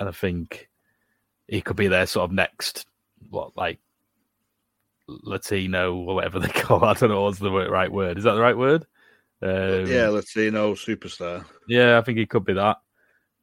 and 0.00 0.08
I 0.08 0.12
think 0.12 0.68
he 1.48 1.60
could 1.60 1.76
be 1.76 1.88
their 1.88 2.06
sort 2.06 2.24
of 2.30 2.32
next 2.32 2.86
what 3.30 3.56
like 3.56 3.78
Latino 5.08 5.94
or 5.94 6.14
whatever 6.14 6.38
they 6.38 6.48
call. 6.54 6.84
I 6.84 6.94
don't 6.94 7.10
know 7.10 7.22
what's 7.22 7.38
the 7.38 7.50
right 7.50 7.92
word. 7.92 8.18
Is 8.18 8.24
that 8.24 8.34
the 8.34 8.40
right 8.40 8.56
word? 8.56 8.86
Um, 9.42 9.86
yeah, 9.86 10.08
let's 10.08 10.32
see, 10.32 10.50
no 10.50 10.74
superstar. 10.74 11.44
yeah, 11.66 11.98
I 11.98 12.02
think 12.02 12.18
he 12.18 12.26
could 12.26 12.44
be 12.44 12.52
that. 12.54 12.76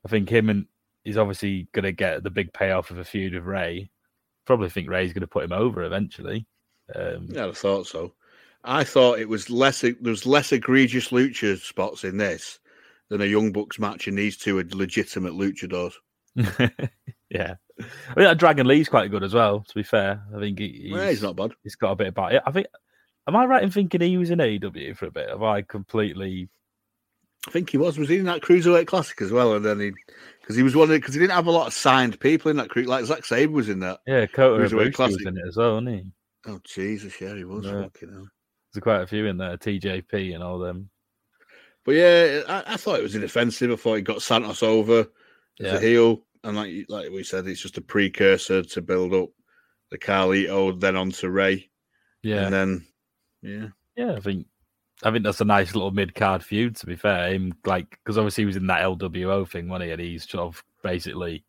I 0.05 0.07
think 0.07 0.29
him 0.29 0.49
and 0.49 0.65
he's 1.03 1.17
obviously 1.17 1.67
going 1.73 1.83
to 1.83 1.91
get 1.91 2.23
the 2.23 2.29
big 2.29 2.53
payoff 2.53 2.91
of 2.91 2.99
a 2.99 3.03
feud 3.03 3.33
with 3.33 3.43
Rey. 3.43 3.89
Probably 4.45 4.69
think 4.69 4.89
Rey's 4.89 5.13
going 5.13 5.21
to 5.21 5.27
put 5.27 5.43
him 5.43 5.51
over 5.51 5.83
eventually. 5.83 6.47
Um, 6.95 7.27
Yeah, 7.29 7.47
I 7.47 7.51
thought 7.51 7.88
so. 7.88 8.13
I 8.63 8.83
thought 8.83 9.19
it 9.19 9.29
was 9.29 9.49
less. 9.49 9.81
There 9.81 9.95
was 10.01 10.25
less 10.25 10.51
egregious 10.51 11.09
lucha 11.09 11.57
spots 11.59 12.03
in 12.03 12.17
this 12.17 12.59
than 13.09 13.21
a 13.21 13.25
Young 13.25 13.51
Bucks 13.51 13.79
match, 13.79 14.07
and 14.07 14.17
these 14.17 14.38
two 14.38 14.57
are 14.59 14.65
legitimate 14.71 15.33
luchadors. 15.33 15.93
yeah, 17.29 17.55
I 17.80 18.13
mean, 18.15 18.26
that 18.26 18.38
Dragon 18.38 18.68
Lee's 18.68 18.89
quite 18.89 19.10
good 19.12 19.24
as 19.24 19.34
well. 19.34 19.62
To 19.68 19.76
be 19.76 19.84
fair, 19.84 20.22
I 20.36 20.39
think 20.39 20.60
he, 20.60 20.68
he's, 20.84 20.92
Yeah, 20.92 21.10
he's 21.10 21.24
not 21.24 21.36
bad. 21.36 21.52
he's 21.63 21.76
got 21.76 21.92
a 21.92 21.96
bit 21.96 22.08
about 22.08 22.34
it. 22.34 22.44
I 22.46 22.52
think. 22.52 22.68
Am 23.28 23.36
I 23.36 23.46
right 23.46 23.62
in 23.63 23.70
thinking 23.70 24.02
he 24.02 24.18
was 24.18 24.32
in 24.32 24.39
AEW 24.39 24.98
for 24.98 25.06
a 25.06 25.12
bit? 25.12 25.30
Have 25.30 25.44
I 25.44 25.62
completely? 25.62 26.50
I 27.48 27.52
think 27.52 27.70
he 27.70 27.78
was. 27.78 27.98
Was 27.98 28.10
he 28.10 28.18
in 28.18 28.26
that 28.26 28.42
Cruiserweight 28.42 28.88
Classic 28.88 29.22
as 29.22 29.32
well? 29.32 29.54
And 29.54 29.63
then 29.63 29.80
he, 29.80 29.92
because 30.42 30.56
he 30.56 30.63
was 30.63 30.76
one 30.76 30.89
of, 30.89 30.98
because 30.98 31.13
he 31.13 31.20
didn't 31.20 31.36
have 31.36 31.46
a 31.48 31.52
lot 31.52 31.68
of 31.68 31.74
signed 31.74 32.20
people 32.20 32.50
in 32.50 32.58
that 32.58 32.70
crew. 32.70 32.84
Like 32.84 33.06
Zack 33.06 33.24
Sabre 33.26 33.52
was 33.54 33.70
in 33.70 33.80
that. 33.82 34.00
Yeah, 34.08 34.26
Kota 34.26 34.63
Cruiserweight 34.63 34.94
Ibushi 34.94 35.08
was 35.08 35.26
in 35.26 35.38
it 35.38 35.48
as 35.48 35.58
well, 35.58 35.74
wasn't 35.76 35.89
he? 35.89 36.06
Oh 36.48 36.60
Jesus, 36.65 37.20
yeah, 37.22 37.36
he 37.36 37.44
was. 37.44 37.65
Yeah. 37.65 37.88
There's 38.02 38.82
quite 38.82 39.02
a 39.02 39.08
few 39.08 39.26
in 39.28 39.38
there, 39.38 39.58
TJP 39.58 40.34
and 40.34 40.44
all 40.44 40.58
them. 40.60 40.89
But 41.86 41.96
yeah, 41.96 42.42
I, 42.48 42.74
I 42.74 42.78
thought 42.78 43.00
it 43.00 43.04
was 43.04 43.15
inoffensive. 43.15 43.72
I 43.72 43.76
thought 43.76 43.96
he 43.96 44.02
got 44.02 44.22
Santos 44.22 44.63
over 44.63 45.00
as 45.02 45.06
Yeah. 45.60 45.76
a 45.76 45.80
heel, 45.80 46.22
and 46.43 46.56
like 46.56 46.86
like 46.89 47.12
we 47.12 47.23
said, 47.23 47.47
it's 47.47 47.62
just 47.62 47.78
a 47.78 47.82
precursor 47.82 48.63
to 48.63 48.82
build 48.82 49.13
up 49.13 49.30
the 49.91 49.97
Carlito, 49.97 50.80
then 50.80 50.95
on 50.95 51.12
to 51.12 51.30
Rey, 51.30 51.69
Yeah, 52.23 52.45
and 52.45 52.54
then 52.54 52.86
yeah, 53.41 53.67
yeah. 53.95 54.13
I 54.15 54.19
think 54.19 54.47
I 55.04 55.12
think 55.12 55.23
that's 55.23 55.41
a 55.41 55.45
nice 55.45 55.73
little 55.73 55.91
mid 55.91 56.15
card 56.15 56.43
feud. 56.43 56.75
To 56.78 56.86
be 56.86 56.95
fair, 56.95 57.34
him 57.34 57.54
like 57.65 57.89
because 57.89 58.17
obviously 58.17 58.43
he 58.43 58.47
was 58.47 58.56
in 58.58 58.67
that 58.67 58.82
LWO 58.82 59.49
thing, 59.49 59.67
wasn't 59.67 59.88
he? 59.88 59.91
And 59.91 60.02
he's 60.02 60.30
sort 60.30 60.43
of 60.43 60.63
basically 60.84 61.43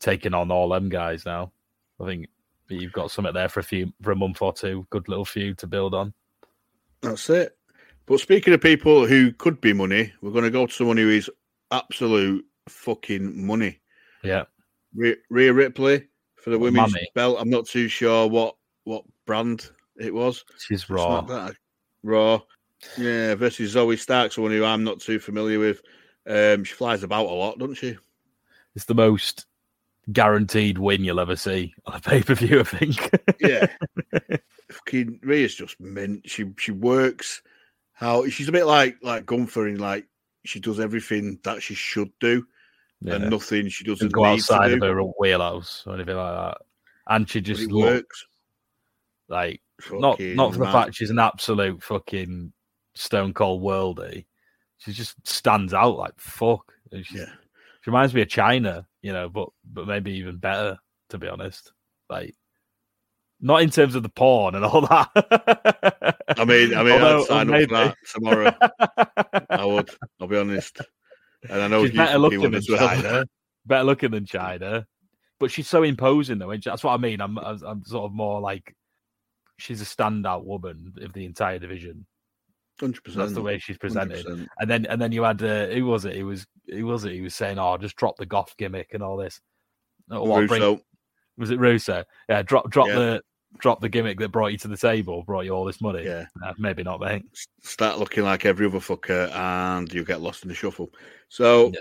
taking 0.00 0.34
on 0.34 0.50
all 0.50 0.68
them 0.68 0.88
guys 0.88 1.24
now. 1.24 1.52
I 2.00 2.06
think 2.06 2.26
you've 2.68 2.92
got 2.92 3.10
something 3.10 3.34
there 3.34 3.48
for 3.48 3.60
a 3.60 3.64
few 3.64 3.92
for 4.02 4.12
a 4.12 4.16
month 4.16 4.42
or 4.42 4.52
two. 4.52 4.86
Good 4.90 5.08
little 5.08 5.24
feud 5.24 5.58
to 5.58 5.66
build 5.66 5.94
on. 5.94 6.12
That's 7.02 7.28
it. 7.30 7.56
But 8.06 8.20
speaking 8.20 8.52
of 8.52 8.60
people 8.60 9.06
who 9.06 9.32
could 9.32 9.60
be 9.60 9.72
money, 9.72 10.12
we're 10.20 10.32
going 10.32 10.44
to 10.44 10.50
go 10.50 10.66
to 10.66 10.72
someone 10.72 10.96
who 10.96 11.08
is 11.08 11.30
absolute 11.70 12.44
fucking 12.68 13.46
money. 13.46 13.80
Yeah, 14.22 14.44
Rhea, 14.94 15.16
Rhea 15.30 15.52
Ripley 15.52 16.06
for 16.36 16.50
the 16.50 16.58
women's 16.58 16.92
mummy. 16.92 17.08
belt. 17.14 17.36
I'm 17.40 17.50
not 17.50 17.66
too 17.66 17.88
sure 17.88 18.26
what 18.28 18.56
what 18.84 19.04
brand 19.26 19.70
it 19.98 20.12
was. 20.12 20.44
she's 20.58 20.88
raw. 20.90 21.20
that- 21.22 21.56
Raw. 22.02 22.40
Yeah, 22.98 23.36
versus 23.36 23.74
Zoey 23.76 23.96
Stark, 23.98 24.32
someone 24.32 24.52
who 24.52 24.64
I'm 24.64 24.82
not 24.82 24.98
too 25.00 25.20
familiar 25.20 25.60
with. 25.60 25.82
Um, 26.26 26.64
she 26.64 26.74
flies 26.74 27.04
about 27.04 27.26
a 27.26 27.30
lot, 27.32 27.58
doesn't 27.58 27.76
she? 27.76 27.96
It's 28.74 28.86
the 28.86 28.94
most 28.94 29.46
guaranteed 30.10 30.78
win 30.78 31.04
you'll 31.04 31.20
ever 31.20 31.36
see 31.36 31.74
on 31.86 31.94
a 31.94 32.00
pay 32.00 32.22
per 32.24 32.34
view. 32.34 32.58
I 32.60 32.64
think. 32.64 33.10
Yeah. 33.40 33.66
Fucking 34.70 35.20
Rhea's 35.22 35.54
just 35.54 35.78
mint. 35.80 36.28
She 36.28 36.46
she 36.58 36.72
works 36.72 37.42
how 37.92 38.26
she's 38.28 38.48
a 38.48 38.52
bit 38.52 38.64
like 38.66 38.96
like 39.02 39.26
Gunther 39.26 39.68
in 39.68 39.78
like 39.78 40.06
she 40.44 40.58
does 40.58 40.80
everything 40.80 41.38
that 41.44 41.62
she 41.62 41.74
should 41.74 42.10
do 42.18 42.44
yeah. 43.04 43.14
and 43.16 43.30
nothing 43.30 43.68
she 43.68 43.84
doesn't 43.84 44.12
go 44.12 44.24
outside 44.24 44.72
of 44.72 44.80
her 44.80 45.00
wheelhouse 45.18 45.84
or 45.86 45.94
anything 45.94 46.16
like 46.16 46.34
that. 46.34 46.58
And 47.08 47.28
she 47.28 47.40
just 47.40 47.70
looks 47.70 48.26
like 49.28 49.60
not 49.90 50.18
Fucking 50.18 50.36
not 50.36 50.52
for 50.52 50.60
the 50.60 50.66
fact 50.72 50.94
she's 50.94 51.10
an 51.10 51.18
absolute 51.18 51.82
fucking 51.82 52.52
stone 52.94 53.32
cold 53.34 53.62
worldie. 53.62 54.26
She 54.78 54.92
just 54.92 55.14
stands 55.26 55.74
out 55.74 55.96
like 55.96 56.14
fuck. 56.18 56.72
She's- 56.92 57.12
Yeah. 57.12 57.32
She 57.82 57.90
reminds 57.90 58.14
me 58.14 58.22
of 58.22 58.28
Chyna, 58.28 58.86
you 59.00 59.12
know, 59.12 59.28
but 59.28 59.48
but 59.64 59.88
maybe 59.88 60.12
even 60.12 60.36
better, 60.36 60.78
to 61.08 61.18
be 61.18 61.26
honest. 61.28 61.72
Like 62.08 62.36
not 63.40 63.62
in 63.62 63.70
terms 63.70 63.96
of 63.96 64.04
the 64.04 64.08
porn 64.08 64.54
and 64.54 64.64
all 64.64 64.82
that. 64.82 65.08
I 66.38 66.44
mean, 66.44 66.74
I 66.74 66.82
mean, 66.84 66.92
Although, 66.92 67.22
I'd 67.22 67.26
sign 67.26 67.50
up 67.52 67.60
for 67.68 67.74
that 67.74 67.96
tomorrow. 68.14 68.54
I 69.50 69.64
would. 69.64 69.90
I'll 70.20 70.28
be 70.28 70.36
honest. 70.36 70.80
And 71.48 71.60
I 71.60 71.68
know 71.68 71.86
she's 71.86 71.96
better 71.96 72.18
looking 72.18 72.40
than 72.40 72.62
well. 72.68 72.88
Chyna. 72.88 73.24
Better 73.66 73.84
looking 73.84 74.10
than 74.10 74.24
Chyna. 74.26 74.84
But 75.40 75.50
she's 75.50 75.68
so 75.68 75.82
imposing 75.82 76.38
though. 76.38 76.50
and 76.50 76.62
That's 76.62 76.84
what 76.84 76.94
I 76.94 76.98
mean. 76.98 77.20
I'm 77.20 77.38
I'm 77.38 77.60
I'm 77.64 77.84
sort 77.84 78.04
of 78.04 78.12
more 78.12 78.40
like 78.40 78.74
she's 79.58 79.82
a 79.82 79.84
standout 79.84 80.44
woman 80.44 80.92
of 81.00 81.12
the 81.12 81.24
entire 81.24 81.58
division. 81.58 82.06
Hundred 82.80 83.02
percent. 83.04 83.18
That's 83.20 83.32
the 83.34 83.42
way 83.42 83.58
she's 83.58 83.78
presented. 83.78 84.26
And 84.58 84.70
then 84.70 84.86
and 84.86 85.00
then 85.00 85.12
you 85.12 85.22
had 85.24 85.42
uh, 85.42 85.66
who 85.66 85.86
was 85.86 86.04
it? 86.04 86.14
He 86.14 86.22
was 86.22 86.46
who 86.68 86.86
was 86.86 87.04
it? 87.04 87.12
He 87.12 87.20
was 87.20 87.34
saying, 87.34 87.58
"Oh, 87.58 87.76
just 87.76 87.96
drop 87.96 88.16
the 88.16 88.26
goth 88.26 88.54
gimmick 88.56 88.90
and 88.92 89.02
all 89.02 89.16
this." 89.16 89.40
Oh, 90.10 90.24
what, 90.24 90.46
bring- 90.48 90.80
was 91.36 91.50
it 91.50 91.58
Russo? 91.58 92.04
Yeah, 92.28 92.42
drop 92.42 92.70
drop 92.70 92.88
Yeah. 92.88 92.94
the 92.94 93.22
drop 93.58 93.80
the 93.80 93.88
gimmick 93.88 94.18
that 94.18 94.30
brought 94.30 94.52
you 94.52 94.58
to 94.58 94.68
the 94.68 94.76
table, 94.76 95.22
brought 95.24 95.44
you 95.44 95.52
all 95.52 95.64
this 95.64 95.80
money. 95.80 96.04
Yeah. 96.04 96.26
Nah, 96.36 96.52
maybe 96.58 96.82
not, 96.82 97.00
mate. 97.00 97.22
start 97.62 97.98
looking 97.98 98.24
like 98.24 98.44
every 98.44 98.66
other 98.66 98.78
fucker 98.78 99.30
and 99.32 99.92
you 99.92 100.04
get 100.04 100.20
lost 100.20 100.42
in 100.42 100.48
the 100.48 100.54
shuffle. 100.54 100.90
So 101.28 101.72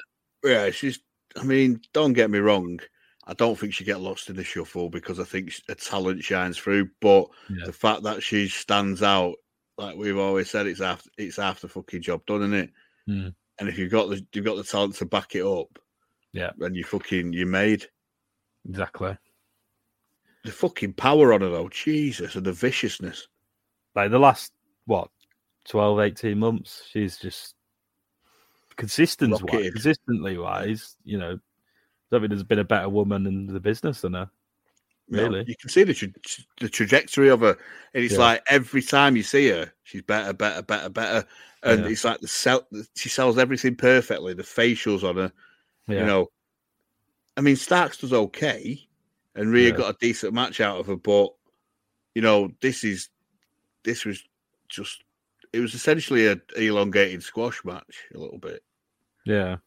yeah, 0.44 0.70
she's 0.72 1.00
I 1.40 1.44
mean, 1.44 1.80
don't 1.94 2.14
get 2.14 2.30
me 2.30 2.40
wrong. 2.40 2.80
I 3.26 3.34
don't 3.34 3.58
think 3.58 3.74
she 3.74 3.84
get 3.84 4.02
lost 4.02 4.30
in 4.30 4.36
the 4.36 4.44
shuffle 4.44 4.90
because 4.90 5.20
I 5.20 5.24
think 5.24 5.54
her 5.70 5.76
talent 5.76 6.24
shines 6.24 6.58
through. 6.58 6.90
But 7.00 7.28
Yeah. 7.50 7.66
the 7.66 7.74
fact 7.74 8.04
that 8.04 8.22
she 8.24 8.48
stands 8.50 9.02
out, 9.04 9.36
like 9.78 9.96
we've 9.96 10.18
always 10.18 10.50
said, 10.50 10.68
it's 10.68 10.82
after 10.82 11.10
it's 11.18 11.40
after 11.40 11.68
fucking 11.68 12.02
job 12.02 12.26
done, 12.26 12.42
isn't 12.42 12.54
it? 12.54 12.70
Mm. 13.08 13.36
And 13.60 13.70
if 13.70 13.78
you've 13.78 13.92
got 13.92 14.10
the 14.10 14.26
you've 14.34 14.46
got 14.46 14.56
the 14.58 14.64
talent 14.64 14.96
to 14.96 15.06
back 15.06 15.36
it 15.36 15.46
up, 15.46 15.80
Yeah. 16.34 16.52
then 16.58 16.76
you 16.76 16.84
fucking 16.84 17.32
you 17.34 17.46
made 17.46 17.86
Exactly. 18.68 19.18
The 20.44 20.52
fucking 20.52 20.94
power 20.94 21.34
on 21.34 21.42
her 21.42 21.50
though, 21.50 21.70
Jesus, 21.70 22.36
and 22.36 22.46
the 22.46 22.52
viciousness. 22.54 23.28
Like 23.96 24.12
the 24.12 24.20
last 24.20 24.52
what 24.86 25.10
12, 25.68 26.00
18 26.00 26.40
months, 26.40 26.84
she's 26.90 27.18
just 27.18 27.56
consistent 28.78 29.32
wise, 29.52 29.72
consistently 29.72 30.38
wise, 30.38 30.96
you 31.04 31.18
know. 31.18 31.34
I 31.34 32.16
don't 32.16 32.22
think 32.22 32.30
there's 32.32 32.44
been 32.44 32.60
a 32.60 32.64
better 32.64 32.90
woman 32.90 33.26
in 33.28 33.48
the 33.48 33.60
business 33.60 34.02
than 34.02 34.14
her. 34.14 34.30
Really? 35.10 35.44
you 35.46 35.56
can 35.58 35.70
see 35.70 35.84
the 35.84 35.94
tra- 35.94 36.08
the 36.62 36.70
trajectory 36.70 37.30
of 37.30 37.42
her, 37.42 37.58
and 37.94 38.04
it's 38.04 38.14
Yeah. 38.14 38.20
like 38.20 38.44
every 38.48 38.82
time 38.82 39.18
you 39.18 39.24
see 39.24 39.50
her, 39.50 39.72
she's 39.84 40.02
better, 40.04 40.32
better, 40.32 40.62
better, 40.62 40.90
better, 40.90 41.28
and 41.64 41.82
Yeah. 41.82 41.90
it's 41.90 42.06
like 42.06 42.22
the 42.22 42.30
sell. 42.30 42.66
She 42.96 43.10
sells 43.10 43.38
everything 43.38 43.76
perfectly. 43.76 44.34
The 44.34 44.44
facials 44.44 45.04
on 45.04 45.18
her, 45.18 45.34
Yeah. 45.88 46.00
you 46.00 46.06
know. 46.06 46.32
I 47.36 47.42
mean, 47.42 47.58
Starks 47.58 47.98
does 47.98 48.14
okay, 48.14 48.88
and 49.36 49.52
Rhea 49.52 49.70
Yeah. 49.70 49.76
got 49.78 49.96
a 49.96 49.98
decent 50.00 50.34
match 50.34 50.60
out 50.62 50.80
of 50.80 50.88
her, 50.88 50.96
but 50.96 51.30
you 52.16 52.22
know, 52.22 52.52
this 52.62 52.84
is 52.84 53.10
this 53.84 54.06
was 54.06 54.24
just 54.70 55.04
it 55.54 55.60
was 55.60 55.74
essentially 55.74 56.28
a 56.28 56.38
elongated 56.58 57.24
squash 57.24 57.64
match 57.66 58.06
a 58.14 58.18
little 58.18 58.38
bit. 58.40 58.64
Yeah, 59.26 59.58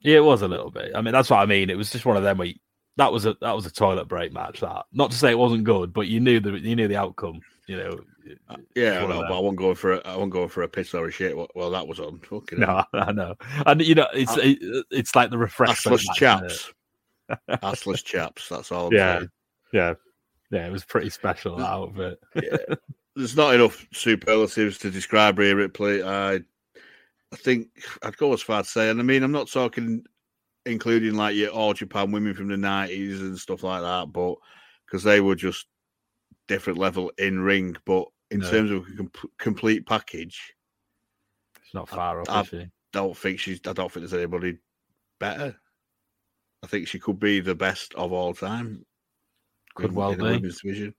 yeah, 0.00 0.16
it 0.16 0.24
was 0.24 0.42
a 0.42 0.48
little 0.48 0.70
bit. 0.70 0.92
I 0.94 1.00
mean, 1.02 1.12
that's 1.12 1.30
what 1.30 1.40
I 1.40 1.46
mean. 1.46 1.70
It 1.70 1.76
was 1.76 1.90
just 1.90 2.06
one 2.06 2.16
of 2.16 2.22
them 2.22 2.38
where 2.38 2.48
you, 2.48 2.54
that 2.96 3.12
was 3.12 3.26
a 3.26 3.36
that 3.40 3.52
was 3.54 3.66
a 3.66 3.70
toilet 3.72 4.08
break 4.08 4.32
match. 4.32 4.60
That 4.60 4.84
not 4.92 5.10
to 5.10 5.16
say 5.16 5.30
it 5.30 5.38
wasn't 5.38 5.64
good, 5.64 5.92
but 5.92 6.08
you 6.08 6.20
knew 6.20 6.40
the 6.40 6.52
you 6.58 6.76
knew 6.76 6.88
the 6.88 6.96
outcome. 6.96 7.40
You 7.66 7.76
know, 7.78 7.98
it- 8.26 8.38
Uh, 8.48 8.56
Yeah, 8.74 9.02
I 9.02 9.06
know, 9.06 9.20
but 9.28 9.36
I 9.36 9.40
won't 9.40 9.56
go 9.56 9.74
for 9.74 9.92
a, 9.94 9.98
I 10.06 10.16
won't 10.16 10.30
go 10.30 10.48
for 10.48 10.62
a 10.62 10.68
piss 10.68 10.94
or 10.94 11.06
a 11.08 11.10
shit. 11.10 11.36
Well, 11.36 11.48
well, 11.54 11.70
that 11.70 11.86
was 11.86 11.98
on 12.00 12.18
fucking 12.20 12.58
no, 12.60 12.84
I 12.94 13.12
know, 13.12 13.34
and 13.66 13.80
you 13.82 13.94
know, 13.94 14.06
it's 14.14 14.36
Uh, 14.36 14.40
it, 14.42 14.86
it's 14.90 15.14
like 15.14 15.30
the 15.30 15.38
refresh. 15.38 15.82
chaps, 16.14 16.72
assless 17.48 18.04
chaps. 18.04 18.48
That's 18.48 18.70
all. 18.72 18.88
I'm 18.88 18.92
Yeah. 18.94 19.18
saying. 19.18 19.30
Yeah, 19.72 19.94
yeah, 20.50 20.66
it 20.66 20.72
was 20.72 20.84
pretty 20.84 21.10
special 21.10 21.56
that 21.56 21.66
outfit. 21.66 22.20
yeah. 22.42 22.74
There's 23.16 23.36
not 23.36 23.54
enough 23.54 23.86
superlatives 23.92 24.78
to 24.78 24.90
describe 24.90 25.38
Rhea 25.38 25.54
Ripley. 25.54 26.02
I, 26.02 26.34
I 26.34 27.36
think 27.36 27.68
I'd 28.02 28.16
go 28.16 28.32
as 28.32 28.42
far 28.42 28.62
to 28.62 28.68
say, 28.68 28.90
and 28.90 29.00
I 29.00 29.02
mean, 29.02 29.22
I'm 29.22 29.32
not 29.32 29.48
talking 29.50 30.04
including 30.66 31.14
like 31.14 31.36
your 31.36 31.50
all 31.50 31.74
Japan 31.74 32.10
women 32.10 32.34
from 32.34 32.48
the 32.48 32.56
90s 32.56 33.20
and 33.20 33.38
stuff 33.38 33.62
like 33.62 33.82
that, 33.82 34.12
but 34.12 34.36
because 34.86 35.02
they 35.02 35.20
were 35.20 35.34
just 35.34 35.66
different 36.48 36.78
level 36.78 37.10
in 37.18 37.40
ring. 37.40 37.76
But 37.84 38.06
in 38.30 38.40
No. 38.40 38.50
terms 38.50 38.70
of 38.70 38.86
com- 38.96 39.30
complete 39.38 39.86
package, 39.86 40.54
It's 41.62 41.74
not 41.74 41.88
far 41.88 42.20
off, 42.20 42.28
I- 42.30 42.40
is 42.42 42.48
she? 42.48 42.66
don't 42.92 43.16
think 43.16 43.40
she's. 43.40 43.60
I 43.66 43.72
don't 43.72 43.90
think 43.90 44.02
there's 44.08 44.14
anybody 44.14 44.58
better. 45.18 45.56
I 46.64 46.66
think 46.66 46.88
she 46.88 46.98
could 46.98 47.20
be 47.20 47.40
the 47.40 47.54
best 47.54 47.94
of 47.94 48.10
all 48.12 48.32
time. 48.34 48.84
Could 49.74 49.90
in- 49.90 49.94
well 49.94 50.12
in 50.12 50.18
be. 50.18 50.22
women's 50.24 50.60
division. 50.62 50.94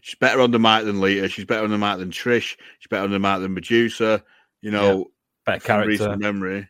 She's 0.00 0.16
better 0.16 0.40
on 0.40 0.50
the 0.50 0.58
mic 0.58 0.84
than 0.84 1.00
Lita. 1.00 1.28
She's 1.28 1.44
better 1.44 1.64
on 1.64 1.70
the 1.70 1.78
mic 1.78 1.98
than 1.98 2.10
Trish. 2.10 2.56
She's 2.78 2.88
better 2.90 3.04
on 3.04 3.10
the 3.10 3.18
mic 3.18 3.40
than 3.40 3.54
Medusa. 3.54 4.22
You 4.60 4.70
know, 4.72 5.06
Better 5.46 5.60
from 5.60 5.66
character. 5.66 5.88
recent 5.88 6.20
memory. 6.20 6.68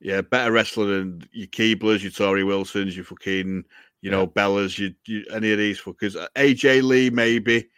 Yeah, 0.00 0.20
better 0.22 0.52
wrestler 0.52 0.86
than 0.86 1.22
your 1.32 1.48
Keeblers, 1.48 2.02
your 2.02 2.12
Torrie 2.12 2.46
Wilsons, 2.46 2.94
your 2.94 3.04
fucking, 3.04 3.64
you 4.02 4.10
know, 4.12 4.26
Bellas, 4.28 4.78
you, 4.78 4.94
you 5.06 5.24
any 5.32 5.50
of 5.50 5.58
these 5.58 5.80
fuckers. 5.80 6.14
Uh, 6.14 6.28
AJ 6.36 6.82
Lee 6.84 7.10
maybe, 7.10 7.68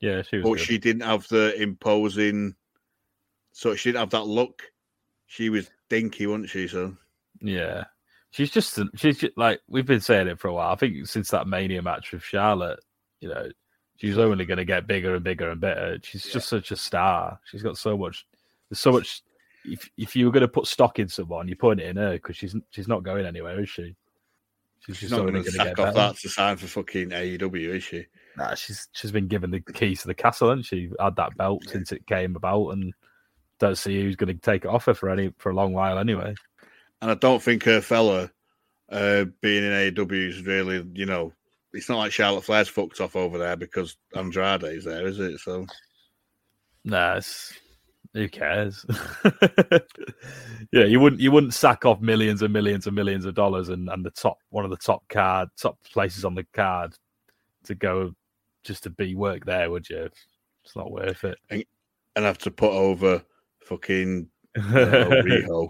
Yeah, 0.00 0.22
she 0.22 0.36
was. 0.38 0.44
but 0.44 0.50
good. 0.56 0.60
she 0.60 0.78
didn't 0.78 1.02
have 1.02 1.28
the 1.28 1.54
imposing. 1.60 2.54
So 3.52 3.74
she 3.74 3.90
didn't 3.90 4.00
have 4.00 4.10
that 4.10 4.24
look. 4.26 4.62
She 5.26 5.50
was 5.50 5.70
dinky, 5.90 6.26
wasn't 6.26 6.48
she? 6.50 6.68
So 6.68 6.96
Yeah, 7.40 7.84
she's 8.36 8.50
just 8.50 8.78
she's 8.96 9.18
just, 9.18 9.38
like 9.38 9.60
we've 9.66 9.86
been 9.86 10.00
saying 10.00 10.28
it 10.28 10.38
for 10.38 10.48
a 10.48 10.52
while. 10.52 10.70
I 10.72 10.76
think 10.76 11.06
since 11.06 11.30
that 11.30 11.48
Mania 11.48 11.80
match 11.80 12.12
with 12.12 12.22
Charlotte, 12.22 12.80
you 13.20 13.30
know, 13.30 13.48
she's 13.96 14.18
only 14.18 14.44
going 14.44 14.58
to 14.58 14.64
get 14.66 14.86
bigger 14.86 15.14
and 15.14 15.24
bigger 15.24 15.48
and 15.50 15.60
better. 15.60 15.98
She's 16.02 16.24
just 16.24 16.48
such 16.48 16.70
a 16.70 16.76
star. 16.76 17.40
She's 17.46 17.62
got 17.62 17.78
so 17.78 17.96
much. 17.96 18.26
There's 18.68 18.80
so 18.80 18.92
much. 18.92 19.22
If 19.64 19.88
if 19.96 20.14
you 20.14 20.26
were 20.26 20.32
going 20.32 20.42
to 20.42 20.48
put 20.48 20.66
stock 20.66 20.98
in 20.98 21.08
someone, 21.08 21.48
you're 21.48 21.56
putting 21.56 21.84
it 21.84 21.88
in 21.88 21.96
her 21.96 22.12
because 22.12 22.36
she's 22.36 22.54
she's 22.70 22.88
not 22.88 23.02
going 23.02 23.24
anywhere, 23.24 23.58
is 23.60 23.70
she? 23.70 23.96
She's, 24.86 24.98
she's 24.98 25.10
not 25.10 25.22
going 25.22 25.42
to 25.42 25.50
sack 25.50 25.74
get 25.76 25.78
off 25.80 25.94
that 25.94 26.16
to 26.18 26.28
sign 26.28 26.56
for 26.58 26.66
fucking 26.66 27.08
AEW, 27.10 27.74
is 27.74 27.82
she? 27.82 28.06
Nah, 28.36 28.54
she's 28.54 28.88
she's 28.92 29.10
been 29.10 29.28
given 29.28 29.50
the 29.50 29.60
keys 29.60 30.02
to 30.02 30.08
the 30.08 30.14
castle, 30.14 30.50
and 30.50 30.64
she 30.64 30.90
had 31.00 31.16
that 31.16 31.36
belt 31.36 31.62
Yeah. 31.64 31.72
since 31.72 31.90
it 31.90 32.06
came 32.06 32.36
about, 32.36 32.68
and 32.68 32.92
don't 33.58 33.78
see 33.78 34.00
who's 34.00 34.14
going 34.14 34.28
to 34.28 34.40
take 34.40 34.64
it 34.66 34.68
off 34.68 34.84
her 34.84 34.94
for 34.94 35.08
any 35.08 35.32
for 35.38 35.50
a 35.50 35.54
long 35.54 35.72
while 35.72 35.98
anyway. 35.98 36.34
And 37.02 37.10
I 37.10 37.14
don't 37.14 37.42
think 37.42 37.64
her 37.64 37.80
fella 37.80 38.30
uh, 38.90 39.24
being 39.40 39.64
in 39.64 39.72
AEW 39.72 40.28
is 40.28 40.42
really, 40.42 40.86
you 40.94 41.06
know, 41.06 41.32
it's 41.72 41.88
not 41.88 41.98
like 41.98 42.12
Charlotte 42.12 42.44
Flair's 42.44 42.68
fucked 42.68 43.00
off 43.00 43.16
over 43.16 43.38
there 43.38 43.56
because 43.56 43.96
Andrade 44.14 44.64
is 44.64 44.84
there, 44.84 45.06
is 45.06 45.20
it? 45.20 45.38
So 45.40 45.66
Nah, 46.84 47.20
who 48.14 48.28
cares? 48.28 48.86
yeah, 50.72 50.84
you 50.84 51.00
wouldn't 51.00 51.20
you 51.20 51.32
wouldn't 51.32 51.52
sack 51.52 51.84
off 51.84 52.00
millions 52.00 52.42
and 52.42 52.52
millions 52.52 52.86
and 52.86 52.94
millions 52.94 53.24
of 53.24 53.34
dollars 53.34 53.68
and, 53.68 53.88
and 53.88 54.04
the 54.04 54.10
top 54.10 54.38
one 54.50 54.64
of 54.64 54.70
the 54.70 54.76
top 54.76 55.06
card 55.08 55.48
top 55.58 55.78
places 55.92 56.24
on 56.24 56.34
the 56.34 56.46
card 56.54 56.94
to 57.64 57.74
go 57.74 58.14
just 58.62 58.84
to 58.84 58.90
be 58.90 59.14
work 59.14 59.44
there, 59.44 59.70
would 59.70 59.88
you? 59.90 60.08
It's 60.64 60.76
not 60.76 60.90
worth 60.90 61.24
it. 61.24 61.38
and 61.50 62.24
have 62.24 62.38
to 62.38 62.50
put 62.50 62.72
over 62.72 63.22
fucking 63.64 64.28
Riho. 64.56 65.68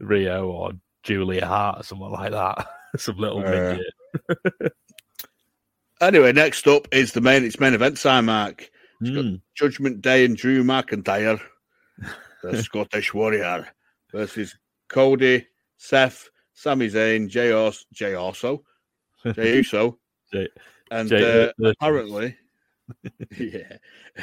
Rio 0.00 0.48
or 0.48 0.72
Julia 1.02 1.46
Hart 1.46 1.80
or 1.80 1.82
someone 1.82 2.12
like 2.12 2.32
that. 2.32 2.66
Some 2.96 3.16
little 3.18 3.38
Uh, 3.46 3.76
midget. 4.30 4.72
Anyway, 6.00 6.32
next 6.32 6.66
up 6.68 6.86
is 6.92 7.12
the 7.12 7.20
main. 7.20 7.44
It's 7.44 7.58
main 7.58 7.74
event 7.74 8.00
time, 8.00 8.26
Mark. 8.26 8.58
got- 9.02 9.10
Mm. 9.12 9.40
Judgment 9.56 10.00
Day 10.00 10.24
and 10.24 10.36
Drew 10.36 10.62
McIntyre, 10.64 11.40
the 12.42 12.62
Scottish 12.62 13.12
Warrior, 13.14 13.66
versus 14.12 14.56
Cody, 14.88 15.46
Seth, 15.76 16.28
Sami 16.52 16.88
Zayn, 16.88 17.28
Jay, 17.28 17.50
Os- 17.52 17.84
Jay 17.92 18.14
Orso, 18.16 18.62
Jey 19.34 19.56
Uso, 19.58 19.98
Jay- 20.32 20.48
and 20.92 21.08
Jay- 21.08 21.48
uh, 21.48 21.68
apparently, 21.68 22.36
yeah, 23.36 23.76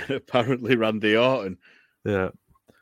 apparently 0.09 0.75
Randy 0.77 1.15
Orton. 1.17 1.57
Yeah. 2.05 2.29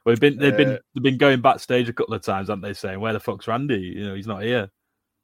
Well, 0.06 0.14
they've 0.16 0.20
been 0.20 0.38
they've 0.38 0.58
been 0.58 0.70
Uh, 0.74 0.78
they've 0.94 1.04
been 1.04 1.18
going 1.18 1.42
backstage 1.42 1.88
a 1.90 1.94
couple 1.94 2.14
of 2.14 2.22
times, 2.22 2.50
haven't 2.50 2.62
they? 2.62 2.74
Saying, 2.74 3.00
"Where 3.00 3.14
the 3.14 3.20
fuck's 3.20 3.48
Randy? 3.48 3.80
You 3.80 4.10
know, 4.10 4.16
he's 4.16 4.28
not 4.28 4.44
here." 4.44 4.70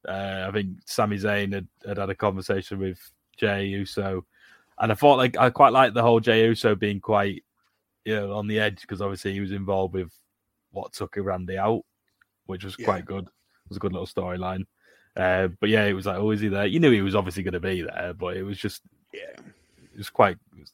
Uh, 0.07 0.45
I 0.47 0.51
think 0.51 0.77
Sami 0.85 1.17
Zayn 1.17 1.53
had, 1.53 1.67
had 1.85 1.97
had 1.97 2.09
a 2.09 2.15
conversation 2.15 2.79
with 2.79 2.97
Jey 3.37 3.65
Uso, 3.65 4.25
and 4.79 4.91
I 4.91 4.95
thought 4.95 5.17
like 5.17 5.37
I 5.37 5.49
quite 5.49 5.73
like 5.73 5.93
the 5.93 6.01
whole 6.01 6.21
Jey 6.21 6.45
Uso 6.45 6.75
being 6.75 7.01
quite, 7.01 7.43
you 8.05 8.15
know, 8.15 8.33
on 8.33 8.47
the 8.47 8.59
edge 8.59 8.81
because 8.81 9.01
obviously 9.01 9.33
he 9.33 9.41
was 9.41 9.51
involved 9.51 9.93
with 9.93 10.13
what 10.71 10.93
took 10.93 11.15
Randy 11.17 11.57
out, 11.57 11.83
which 12.45 12.63
was 12.63 12.75
Yeah. 12.79 12.85
quite 12.85 13.05
good. 13.05 13.25
It 13.25 13.69
was 13.69 13.77
a 13.77 13.81
good 13.81 13.91
little 13.91 14.07
storyline. 14.07 14.65
Uh, 15.17 15.49
but 15.59 15.69
yeah, 15.69 15.83
it 15.85 15.93
was 15.93 16.05
like, 16.05 16.17
oh, 16.17 16.31
is 16.31 16.39
he 16.39 16.47
there? 16.47 16.65
You 16.67 16.79
knew 16.79 16.91
he 16.91 17.01
was 17.01 17.15
obviously 17.15 17.43
going 17.43 17.53
to 17.53 17.59
be 17.59 17.81
there, 17.81 18.13
but 18.13 18.37
it 18.37 18.43
was 18.43 18.57
just 18.57 18.81
Yeah, 19.13 19.31
it 19.31 19.97
was 19.97 20.09
quite 20.09 20.37
it 20.53 20.59
was- 20.59 20.71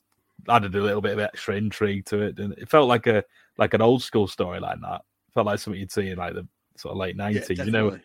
added 0.49 0.75
a 0.75 0.81
little 0.81 1.01
bit 1.01 1.13
of 1.13 1.19
extra 1.19 1.55
intrigue 1.55 2.05
to 2.05 2.21
it, 2.21 2.37
and 2.37 2.53
it 2.59 2.69
felt 2.69 2.87
like 2.87 3.07
a 3.07 3.23
like 3.57 3.73
an 3.73 3.81
old 3.81 4.03
school 4.03 4.27
story 4.27 4.59
like 4.59 4.79
that. 4.81 5.01
felt 5.33 5.45
like 5.45 5.59
something 5.59 5.79
you'd 5.79 5.91
see 5.91 6.09
in 6.09 6.17
like 6.17 6.33
the 6.33 6.47
sort 6.77 6.93
of 6.93 6.97
late 6.97 7.15
yeah, 7.15 7.23
nineties. 7.23 7.59
you 7.59 7.71
know. 7.71 7.99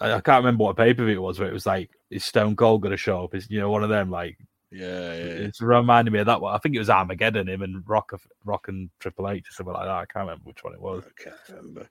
I, 0.00 0.12
I 0.14 0.20
can't 0.20 0.44
remember 0.44 0.64
what 0.64 0.76
pay 0.76 0.94
per 0.94 1.04
view 1.04 1.16
it 1.16 1.22
was, 1.22 1.38
but 1.38 1.48
it 1.48 1.52
was 1.52 1.66
like 1.66 1.90
is 2.10 2.24
Stone 2.24 2.56
Cold 2.56 2.82
going 2.82 2.92
to 2.92 2.96
show 2.96 3.24
up? 3.24 3.34
Is 3.34 3.50
you 3.50 3.60
know 3.60 3.70
one 3.70 3.82
of 3.82 3.88
them 3.88 4.10
like 4.10 4.38
yeah, 4.70 5.14
yeah. 5.14 5.46
it's 5.46 5.60
reminding 5.60 6.12
me 6.12 6.20
of 6.20 6.26
that 6.26 6.40
one. 6.40 6.54
I 6.54 6.58
think 6.58 6.74
it 6.74 6.78
was 6.78 6.90
Armageddon, 6.90 7.48
him 7.48 7.62
and 7.62 7.82
Rock, 7.88 8.12
of 8.12 8.20
Rock 8.44 8.68
and 8.68 8.90
Triple 9.00 9.30
H 9.30 9.48
or 9.48 9.52
something 9.52 9.72
like 9.72 9.84
that. 9.84 9.90
I 9.90 10.04
can't 10.06 10.26
remember 10.26 10.44
which 10.44 10.62
one 10.62 10.74
it 10.74 10.80
was. 10.80 11.04
I 11.06 11.22
can't 11.22 11.36
remember. 11.48 11.88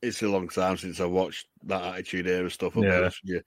It's 0.00 0.22
a 0.22 0.28
long 0.28 0.48
time 0.48 0.76
since 0.76 1.00
I 1.00 1.04
watched 1.04 1.48
that 1.64 1.82
Attitude 1.82 2.26
Era 2.26 2.50
stuff. 2.50 2.76
I'll 2.76 2.84
Yeah. 2.84 3.10
with. 3.24 3.42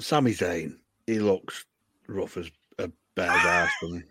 Sami 0.00 0.32
Zayn, 0.32 0.76
he 1.06 1.18
looks 1.18 1.64
rough 2.08 2.36
as 2.36 2.50
a 2.78 2.90
bear's 3.14 3.30
ass, 3.44 3.72
doesn't 3.80 4.00
he? 4.00 4.04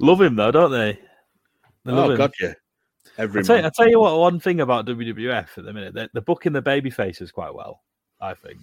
Love 0.00 0.20
him 0.20 0.36
though, 0.36 0.50
don't 0.50 0.70
they? 0.70 0.98
They 1.84 1.92
love 1.92 2.06
Oh, 2.06 2.10
him. 2.12 2.16
God, 2.18 2.32
yeah. 2.40 2.54
Every 3.18 3.40
I 3.40 3.44
tell, 3.44 3.58
you, 3.58 3.64
I 3.64 3.70
tell 3.74 3.88
you 3.88 4.00
what, 4.00 4.18
one 4.18 4.38
thing 4.40 4.60
about 4.60 4.86
WWF 4.86 5.56
at 5.56 5.64
the 5.64 5.72
minute, 5.72 5.94
they're, 5.94 6.08
they're 6.12 6.20
booking 6.22 6.52
the 6.52 6.60
baby 6.60 6.90
faces 6.90 7.32
quite 7.32 7.54
well. 7.54 7.82
I 8.20 8.34
think. 8.34 8.58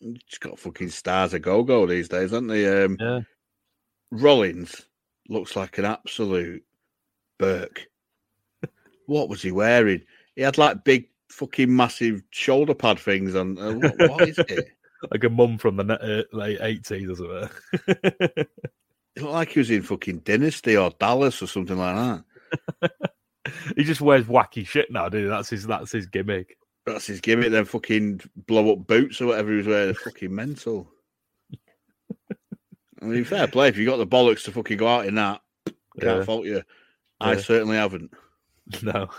It's 0.00 0.38
got 0.38 0.58
fucking 0.58 0.90
stars 0.90 1.32
a 1.32 1.38
go 1.38 1.62
go 1.62 1.86
these 1.86 2.08
days, 2.08 2.32
haven't 2.32 2.48
they? 2.48 2.84
Um, 2.84 2.96
Yeah. 3.00 3.20
Rollins 4.10 4.86
looks 5.28 5.56
like 5.56 5.78
an 5.78 5.84
absolute 5.86 6.62
Burke. 7.38 7.86
what 9.06 9.28
was 9.28 9.40
he 9.40 9.52
wearing? 9.52 10.02
He 10.36 10.42
had 10.42 10.58
like 10.58 10.84
big 10.84 11.08
fucking 11.30 11.74
massive 11.74 12.22
shoulder 12.30 12.74
pad 12.74 12.98
things 12.98 13.34
on. 13.34 13.56
Uh, 13.58 13.72
what, 13.72 13.98
what 14.10 14.28
is 14.28 14.38
it? 14.38 14.66
like 15.10 15.24
a 15.24 15.30
mum 15.30 15.56
from 15.56 15.76
the 15.76 15.84
uh, 15.94 16.36
late 16.36 16.58
eighties 16.60 17.08
or 17.08 17.16
something. 17.16 18.44
It 19.16 19.22
looked 19.22 19.34
like 19.34 19.48
he 19.50 19.58
was 19.60 19.70
in 19.70 19.82
fucking 19.82 20.20
Dynasty 20.20 20.76
or 20.76 20.90
Dallas 20.98 21.42
or 21.42 21.46
something 21.46 21.76
like 21.76 22.22
that. 22.80 22.92
he 23.76 23.84
just 23.84 24.00
wears 24.00 24.24
wacky 24.24 24.66
shit 24.66 24.90
now, 24.90 25.08
dude. 25.08 25.30
That's 25.30 25.50
his 25.50 25.66
that's 25.66 25.92
his 25.92 26.06
gimmick. 26.06 26.56
That's 26.86 27.06
his 27.06 27.20
gimmick. 27.20 27.50
Then 27.50 27.64
fucking 27.64 28.22
blow 28.36 28.72
up 28.72 28.86
boots 28.86 29.20
or 29.20 29.26
whatever 29.26 29.50
he 29.50 29.58
was 29.58 29.66
wearing. 29.66 29.94
Fucking 29.94 30.34
mental. 30.34 30.90
I 33.00 33.04
mean, 33.04 33.24
fair 33.24 33.48
play. 33.48 33.68
If 33.68 33.76
you 33.76 33.84
got 33.86 33.96
the 33.96 34.06
bollocks 34.06 34.44
to 34.44 34.52
fucking 34.52 34.76
go 34.78 34.86
out 34.86 35.06
in 35.06 35.16
that, 35.16 35.40
can't 36.00 36.18
Yeah. 36.18 36.24
fault 36.24 36.46
you. 36.46 36.62
I 37.20 37.36
certainly 37.36 37.76
haven't. 37.76 38.12
No. 38.82 39.10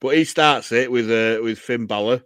But 0.00 0.16
he 0.16 0.24
starts 0.24 0.72
it 0.72 0.90
with 0.90 1.10
uh, 1.10 1.42
with 1.42 1.58
Finn 1.58 1.86
Balor, 1.86 2.22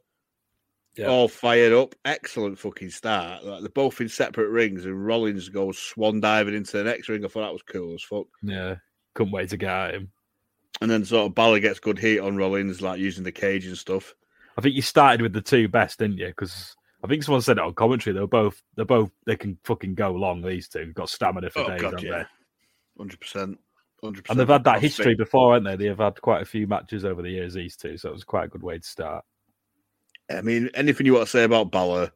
Yeah. 0.98 1.06
all 1.06 1.28
fired 1.28 1.72
up. 1.72 1.94
Excellent 2.04 2.58
fucking 2.58 2.90
start. 2.90 3.44
Like 3.44 3.60
they're 3.60 3.68
both 3.68 4.00
in 4.00 4.08
separate 4.08 4.50
rings, 4.50 4.84
and 4.84 5.06
Rollins 5.06 5.48
goes 5.48 5.78
swan 5.78 6.20
diving 6.20 6.54
into 6.54 6.76
the 6.76 6.84
next 6.84 7.08
ring. 7.08 7.24
I 7.24 7.28
thought 7.28 7.42
that 7.42 7.52
was 7.52 7.62
cool 7.62 7.94
as 7.94 8.02
fuck. 8.02 8.26
Yeah. 8.42 8.76
Couldn't 9.14 9.32
wait 9.32 9.50
to 9.50 9.56
get 9.56 9.70
at 9.70 9.94
him. 9.94 10.10
And 10.80 10.90
then 10.90 11.04
sort 11.04 11.26
of 11.26 11.34
Balor 11.34 11.60
gets 11.60 11.80
good 11.80 11.98
heat 11.98 12.20
on 12.20 12.36
Rollins, 12.36 12.82
like 12.82 13.00
using 13.00 13.24
the 13.24 13.32
cage 13.32 13.66
and 13.66 13.76
stuff. 13.76 14.14
I 14.56 14.60
think 14.60 14.74
you 14.74 14.82
started 14.82 15.22
with 15.22 15.32
the 15.32 15.40
two 15.40 15.68
best, 15.68 15.98
didn't 15.98 16.18
you? 16.18 16.26
Because 16.28 16.76
I 17.04 17.06
think 17.06 17.22
someone 17.22 17.42
said 17.42 17.58
it 17.58 17.64
on 17.64 17.74
commentary. 17.74 18.14
They're 18.14 18.26
both 18.26 18.62
they're 18.76 18.84
both 18.84 19.10
they 19.24 19.36
can 19.36 19.58
fucking 19.64 19.94
go 19.94 20.10
long, 20.10 20.42
these 20.42 20.68
two. 20.68 20.92
Got 20.92 21.10
stamina 21.10 21.50
for 21.50 21.60
Oh 21.60 21.68
days, 21.68 21.80
god, 21.80 22.02
yeah, 22.02 22.10
they? 22.10 22.24
hundred 22.98 23.20
percent, 23.20 23.58
hundred 24.02 24.24
percent. 24.24 24.30
And 24.30 24.40
they've 24.40 24.52
had 24.52 24.64
that 24.64 24.80
history 24.80 25.14
before, 25.14 25.54
haven't 25.54 25.78
they? 25.78 25.86
They've 25.88 25.98
had 25.98 26.20
quite 26.20 26.42
a 26.42 26.46
few 26.46 26.66
matches 26.66 27.04
over 27.04 27.22
the 27.22 27.30
years, 27.30 27.54
these 27.54 27.76
two, 27.76 27.96
so 27.96 28.08
it 28.08 28.14
was 28.14 28.24
quite 28.24 28.46
a 28.46 28.48
good 28.48 28.62
way 28.64 28.78
to 28.78 28.84
start. 28.86 29.24
I 30.30 30.42
mean, 30.42 30.70
anything 30.74 31.06
you 31.06 31.14
want 31.14 31.26
to 31.26 31.30
say 31.30 31.44
about 31.44 31.70
Balor, 31.70 32.10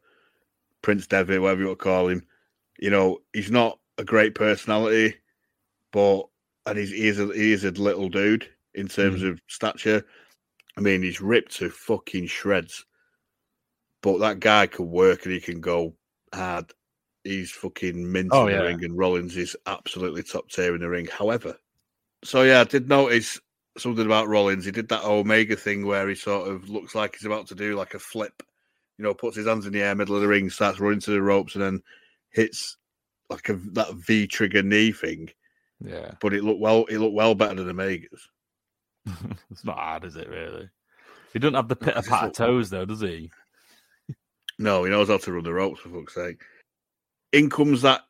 Prince 0.82 1.06
Devitt, 1.06 1.40
whatever 1.40 1.60
you 1.60 1.66
want 1.68 1.78
to 1.78 1.82
call 1.84 2.08
him, 2.08 2.26
you 2.78 2.90
know, 2.90 3.18
he's 3.32 3.50
not 3.50 3.78
a 3.98 4.04
great 4.04 4.34
personality, 4.34 5.14
but 5.92 6.24
and 6.66 6.78
he's 6.78 6.90
he 6.90 7.08
is 7.08 7.18
a, 7.18 7.26
he 7.26 7.52
is 7.52 7.64
a 7.64 7.70
little 7.70 8.08
dude 8.08 8.48
in 8.74 8.88
terms 8.88 9.22
mm. 9.22 9.30
of 9.30 9.40
stature. 9.46 10.04
I 10.76 10.80
mean, 10.80 11.02
he's 11.02 11.20
ripped 11.20 11.56
to 11.56 11.70
fucking 11.70 12.26
shreds, 12.26 12.84
but 14.02 14.18
that 14.18 14.40
guy 14.40 14.66
can 14.66 14.90
work 14.90 15.24
and 15.24 15.34
he 15.34 15.40
can 15.40 15.60
go 15.60 15.94
hard. 16.34 16.72
He's 17.24 17.52
fucking 17.52 18.10
mint 18.10 18.30
Oh, 18.32 18.46
in 18.46 18.52
the 18.52 18.58
yeah. 18.58 18.66
ring, 18.68 18.84
and 18.84 18.98
Rollins 18.98 19.36
is 19.36 19.56
absolutely 19.66 20.22
top 20.22 20.48
tier 20.48 20.74
in 20.74 20.80
the 20.80 20.88
ring. 20.88 21.06
However, 21.06 21.56
so 22.24 22.42
yeah, 22.42 22.60
I 22.60 22.64
did 22.64 22.88
notice 22.88 23.40
something 23.79 24.05
about 24.07 24.29
Rollins. 24.29 24.64
He 24.64 24.70
did 24.70 24.89
that 24.89 25.05
Omega 25.05 25.57
thing 25.57 25.87
where 25.87 26.09
he 26.09 26.14
sort 26.14 26.49
of 26.49 26.68
looks 26.68 26.95
like 26.95 27.16
he's 27.16 27.27
about 27.27 27.49
to 27.49 27.55
do 27.55 27.77
like 27.77 27.95
a 27.95 27.99
flip, 27.99 28.43
you 28.99 29.05
know, 29.05 29.14
puts 29.14 29.37
his 29.37 29.47
hands 29.47 29.66
in 29.66 29.73
the 29.73 29.83
air, 29.83 29.95
middle 29.95 30.16
of 30.16 30.23
the 30.23 30.29
ring, 30.29 30.51
starts 30.51 30.81
running 30.81 31.01
to 31.01 31.11
the 31.11 31.23
ropes, 31.23 31.55
and 31.55 31.64
then 31.64 31.83
hits 32.31 32.77
like 33.31 33.49
a 33.49 33.55
that 33.73 33.95
V 33.95 34.27
trigger 34.27 34.62
knee 34.62 34.93
thing. 34.93 35.31
Yeah. 35.85 36.12
But 36.20 36.35
it 36.35 36.45
looked 36.45 36.61
well. 36.61 36.85
It 36.85 36.99
looked 36.99 37.14
well 37.14 37.35
better 37.35 37.55
than 37.55 37.70
Omega's. 37.70 38.29
it's 39.51 39.64
not 39.64 39.79
hard, 39.79 40.05
is 40.05 40.16
it, 40.16 40.29
really? 40.29 40.68
He 41.33 41.39
doesn't 41.39 41.55
have 41.55 41.68
the 41.68 41.77
pit 41.77 41.95
of 41.95 42.09
not. 42.09 42.35
toes, 42.35 42.70
though, 42.70 42.85
does 42.85 43.01
he? 43.01 43.31
No, 44.59 44.85
he 44.85 44.91
knows 44.91 45.09
how 45.09 45.16
to 45.16 45.33
run 45.33 45.45
the 45.45 45.53
ropes 45.53 45.81
for 45.81 45.89
fuck's 45.89 46.14
sake. 46.14 46.43
In 47.33 47.49
comes 47.49 47.83
that 47.83 48.03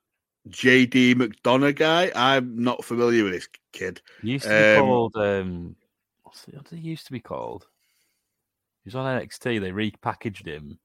JD 0.49 1.15
McDonagh 1.15 1.77
guy. 1.77 2.11
I'm 2.15 2.63
not 2.63 2.85
familiar 2.85 3.25
with 3.25 3.33
this 3.33 3.49
kid. 3.73 4.01
He 4.23 4.33
used 4.33 4.45
to 4.45 4.51
be 4.51 4.81
Um, 4.81 4.87
called. 4.87 5.17
Um, 5.17 5.77
what's 6.25 6.45
it, 6.49 6.55
what 6.55 6.69
did 6.69 6.79
he 6.79 6.89
used 6.89 7.07
to 7.07 7.13
be 7.13 7.21
called? 7.21 7.67
He 8.85 8.89
was 8.89 8.95
on 8.97 9.21
NXT. 9.21 9.61
They 9.61 9.71
repackaged 9.71 10.47
him 10.47 10.79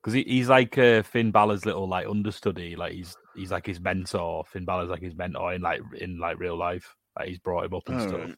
because 0.00 0.14
he, 0.14 0.22
he's 0.22 0.48
like 0.48 0.78
uh, 0.78 1.02
Finn 1.02 1.32
Balor's 1.32 1.66
little 1.66 1.88
like 1.88 2.06
understudy. 2.06 2.76
Like 2.76 2.92
he's 2.92 3.16
he's 3.34 3.50
like 3.50 3.66
his 3.66 3.80
mentor. 3.80 4.44
Finn 4.44 4.64
Balor's 4.64 4.90
like 4.90 5.02
his 5.02 5.16
mentor 5.16 5.54
in 5.54 5.62
like 5.62 5.80
in 5.98 6.18
like 6.18 6.38
real 6.38 6.56
life. 6.56 6.94
Like 7.18 7.28
he's 7.28 7.38
brought 7.38 7.64
him 7.64 7.74
up 7.74 7.88
and 7.88 8.00
stuff. 8.00 8.12
Alright. 8.20 8.36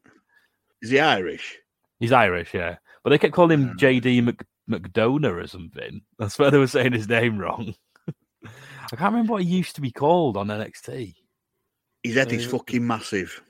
Is 0.80 0.90
he 0.90 0.98
Irish? 1.00 1.58
He's 1.98 2.12
Irish, 2.12 2.54
yeah, 2.54 2.76
but 3.04 3.10
they 3.10 3.18
kept 3.18 3.34
calling 3.34 3.60
him 3.60 3.76
JD 3.76 4.22
Mc, 4.24 4.42
McDonough 4.70 5.44
or 5.44 5.46
something. 5.46 6.00
That's 6.18 6.38
where 6.38 6.50
they 6.50 6.56
were 6.56 6.66
saying 6.66 6.92
his 6.92 7.06
name 7.10 7.36
wrong. 7.36 7.74
I 8.92 8.96
can't 8.96 9.12
remember 9.12 9.32
what 9.34 9.42
he 9.42 9.48
used 9.48 9.74
to 9.76 9.80
be 9.80 9.90
called 9.90 10.36
on 10.36 10.48
NXT. 10.48 11.14
His 12.02 12.14
head 12.16 12.32
is 12.32 12.46
fucking 12.46 12.86
massive 12.86 13.42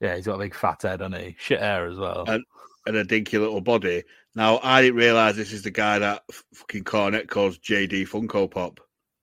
Yeah, 0.00 0.16
he's 0.16 0.26
got 0.26 0.36
a 0.36 0.38
big 0.38 0.54
fat 0.54 0.82
head, 0.82 1.00
hasn't 1.00 1.20
he? 1.20 1.36
Shit 1.38 1.60
hair 1.60 1.86
as 1.86 1.98
well. 1.98 2.24
Uh, 2.26 2.38
and 2.86 2.96
a 2.96 3.04
dinky 3.04 3.38
little 3.38 3.60
body. 3.60 4.04
Now 4.34 4.60
I 4.62 4.82
didn't 4.82 4.96
realize 4.96 5.36
this 5.36 5.52
is 5.52 5.62
the 5.62 5.70
guy 5.70 5.98
that 5.98 6.22
fucking 6.54 6.84
Cornette 6.84 7.28
calls 7.28 7.58
JD 7.58 8.08
Funko 8.08 8.50
Pop 8.50 8.80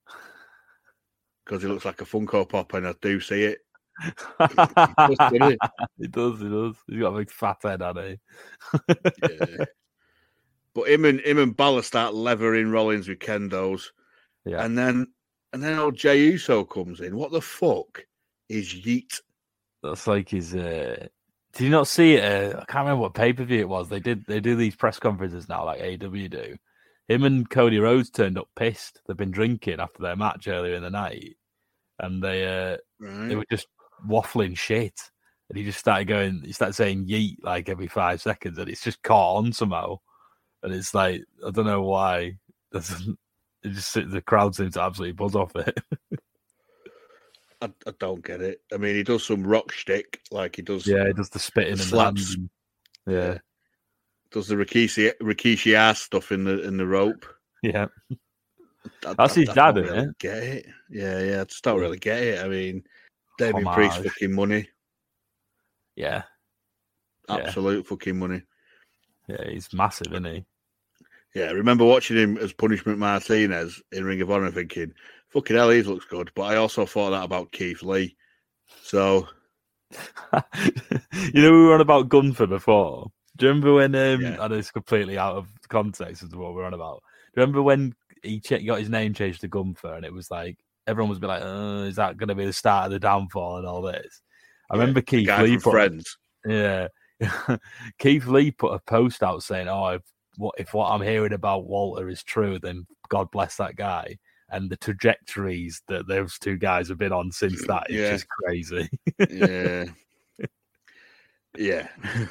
because 1.46 1.62
he 1.64 1.68
looks 1.68 1.86
like 1.86 2.02
a 2.02 2.06
Funko 2.06 2.48
Pop, 2.48 2.74
and 2.74 2.88
I 2.88 2.94
do 3.02 3.20
see 3.20 3.44
it. 3.44 3.60
he? 4.00 4.08
He 5.98 6.08
does, 6.08 6.40
he 6.40 6.48
does. 6.50 6.76
He's 6.88 7.00
got 7.00 7.14
a 7.14 7.18
big 7.18 7.32
fat 7.32 7.58
head, 7.64 7.82
hasn't 7.82 8.06
he? 8.08 8.96
Yeah. 9.24 9.66
But 10.76 10.88
him 10.90 11.04
and 11.06 11.20
him 11.22 11.40
and 11.40 11.58
Balor 11.58 11.82
start 11.82 12.14
levering 12.14 12.70
Rollins 12.70 13.08
with 13.08 13.18
kendos, 13.20 13.88
Yeah. 14.46 14.64
and 14.64 14.78
then 14.78 15.08
and 15.54 15.64
then 15.64 15.80
old 15.80 15.96
Jey 15.96 16.20
Uso 16.20 16.64
comes 16.64 17.02
in. 17.02 17.16
What 17.16 17.32
the 17.32 17.42
fuck 17.42 18.06
is 18.48 18.74
Yeet? 18.74 19.20
That's 19.84 20.08
like 20.08 20.30
his. 20.30 20.56
Uh... 20.56 21.08
Did 21.54 21.64
you 21.64 21.70
not 21.70 21.88
see 21.88 22.16
it? 22.16 22.24
Uh, 22.24 22.60
I 22.60 22.66
can't 22.66 22.86
remember 22.86 23.02
what 23.02 23.14
pay 23.14 23.34
per 23.34 23.44
view 23.44 23.62
it 23.62 23.70
was. 23.70 23.90
They 23.90 24.00
did. 24.00 24.26
They 24.28 24.40
do 24.40 24.56
these 24.56 24.76
press 24.76 25.00
conferences 25.00 25.50
now, 25.50 25.66
like 25.66 25.82
AW 25.82 26.28
do. 26.28 26.56
Him 27.08 27.24
and 27.24 27.50
Cody 27.50 27.80
Rhodes 27.80 28.12
turned 28.12 28.38
up 28.38 28.48
pissed. 28.56 29.02
They've 29.08 29.18
been 29.18 29.32
drinking 29.32 29.80
after 29.80 30.04
their 30.04 30.16
match 30.16 30.48
earlier 30.48 30.76
in 30.76 30.84
the 30.84 30.92
night, 30.92 31.38
and 31.98 32.22
they 32.22 32.46
uh, 32.46 32.78
they 33.00 33.36
were 33.36 33.46
just 33.50 33.68
waffling 34.08 34.56
shit, 34.56 35.00
and 35.50 35.58
he 35.58 35.64
just 35.64 35.80
started 35.80 36.06
going. 36.06 36.44
He 36.46 36.52
started 36.52 36.74
saying 36.74 37.08
"yeet" 37.08 37.38
like 37.42 37.68
every 37.68 37.88
five 37.88 38.22
seconds, 38.22 38.60
and 38.60 38.70
it's 38.70 38.84
just 38.84 39.02
caught 39.02 39.38
on 39.38 39.52
somehow. 39.52 40.00
And 40.62 40.72
it's 40.74 40.94
like 40.94 41.24
I 41.46 41.50
don't 41.50 41.66
know 41.66 41.82
why. 41.82 42.38
Doesn't 42.72 43.18
just 43.64 43.94
the 43.94 44.22
crowd 44.22 44.56
seems 44.56 44.74
to 44.76 44.82
absolutely 44.82 45.14
buzz 45.14 45.36
off 45.36 45.56
it. 45.56 45.78
I, 47.62 47.70
I, 47.86 47.94
don't 48.00 48.24
get 48.24 48.42
it. 48.42 48.62
I 48.74 48.78
mean, 48.78 48.96
he 48.96 49.04
does 49.04 49.26
some 49.26 49.46
rock 49.46 49.72
shtick, 49.72 50.22
like 50.32 50.56
he 50.56 50.62
does. 50.62 50.88
Yeah, 50.88 51.08
he 51.08 51.14
does 51.14 51.30
the 51.30 51.40
spitting 51.40 51.74
and 51.74 51.82
slaps. 51.82 52.36
And, 52.36 52.50
yeah. 53.06 53.38
does 54.32 54.48
the 54.48 54.56
Rikishi 54.56 55.12
Rikishi 55.22 55.74
ass 55.74 56.02
stuff 56.02 56.32
in 56.32 56.46
the 56.46 56.66
in 56.66 56.78
the 56.78 56.86
rope. 56.86 57.26
Yeah, 57.62 57.88
I, 59.06 59.14
that's 59.14 59.36
his 59.36 59.50
dad, 59.50 59.78
isn't 59.78 59.92
really 59.92 60.08
it? 60.08 60.18
Get 60.20 60.38
it? 60.38 60.66
Yeah, 60.90 61.20
yeah. 61.20 61.42
I 61.42 61.44
just 61.44 61.64
don't 61.64 61.82
really 61.82 62.00
get 62.00 62.24
it. 62.24 62.44
I 62.44 62.48
mean, 62.48 62.84
Damien 63.38 63.74
Priest 63.74 64.02
fucking 64.04 64.34
money. 64.34 64.70
Yeah, 65.98 66.24
absolute 67.28 67.84
yeah. 67.84 67.90
fucking 67.90 68.18
money. 68.18 68.42
Yeah, 69.28 69.50
he's 69.50 69.74
massive, 69.74 70.14
isn't 70.14 70.26
he? 70.26 70.46
Yeah, 71.36 71.46
I 71.46 71.52
remember 71.52 71.86
watching 71.86 72.18
him 72.18 72.38
as 72.38 72.54
Punishment 72.54 72.98
Martinez 72.98 73.82
in 73.92 74.04
Ring 74.04 74.22
of 74.22 74.32
Honor, 74.32 74.52
thinking, 74.52 74.94
"Fucking 75.30 75.56
hell, 75.56 75.70
he 75.70 75.84
looks 75.84 76.06
good." 76.06 76.32
But 76.36 76.44
I 76.44 76.56
also 76.56 76.86
thought 76.86 77.12
that 77.12 77.24
about 77.24 77.52
Keith 77.52 77.84
Lee. 77.84 78.16
So, 78.82 79.28
you 80.34 81.42
know, 81.42 81.52
we 81.52 81.64
were 81.66 81.74
on 81.76 81.82
about 81.82 82.10
Gunther 82.10 82.48
before. 82.48 83.12
Do 83.38 83.46
you 83.46 83.50
remember 83.50 83.74
when? 83.76 83.96
Um, 83.96 84.22
yeah. 84.22 84.38
I 84.42 84.48
know 84.48 84.56
it's 84.56 84.72
completely 84.72 85.18
out 85.18 85.36
of 85.36 85.48
context 85.70 86.30
to 86.30 86.38
what 86.38 86.54
we're 86.54 86.66
on 86.66 86.74
about. 86.74 87.04
Do 87.34 87.42
you 87.42 87.42
remember 87.42 87.62
when 87.62 87.94
he 88.24 88.40
ch- 88.40 88.66
got 88.66 88.80
his 88.80 88.90
name 88.90 89.14
changed 89.14 89.42
to 89.42 89.48
Gunther, 89.48 89.94
and 89.94 90.06
it 90.06 90.14
was 90.14 90.32
like 90.32 90.58
everyone 90.88 91.10
was 91.10 91.20
be 91.20 91.28
like, 91.28 91.44
oh, 91.44 91.84
"Is 91.84 91.98
that 91.98 92.18
going 92.18 92.30
to 92.30 92.36
be 92.36 92.46
the 92.46 92.54
start 92.54 92.86
of 92.86 92.92
the 92.92 93.00
downfall 93.00 93.58
and 93.58 93.68
all 93.68 93.84
this?" 93.84 94.22
I 94.70 94.76
yeah, 94.76 94.82
remember 94.82 95.02
Keith 95.02 95.30
Lee 95.40 95.58
put, 95.58 95.72
friends. 95.72 96.18
Yeah, 96.46 96.88
Keith 98.00 98.26
Lee 98.26 98.52
put 98.52 98.74
a 98.74 98.80
post 98.80 99.22
out 99.22 99.44
saying, 99.44 99.68
"Oh, 99.68 99.88
if 99.90 100.02
what 100.40 100.56
if 100.58 100.74
what 100.74 100.90
I'm 100.90 101.02
hearing 101.02 101.34
about 101.34 101.68
Walter 101.68 102.10
is 102.10 102.24
true, 102.24 102.58
then 102.60 102.88
God 103.10 103.30
bless 103.32 103.58
that 103.58 103.76
guy." 103.76 104.18
And 104.52 104.70
the 104.70 104.78
trajectories 104.78 105.84
that 105.88 106.08
those 106.08 106.40
two 106.40 106.58
guys 106.58 106.90
have 106.90 106.98
been 106.98 107.14
on 107.14 107.32
since 107.32 107.68
that 107.68 107.92
is 107.92 107.96
yeah. 107.96 108.12
just 108.12 108.28
crazy. 108.28 108.90
yeah, 109.30 109.86
yeah. 111.58 111.88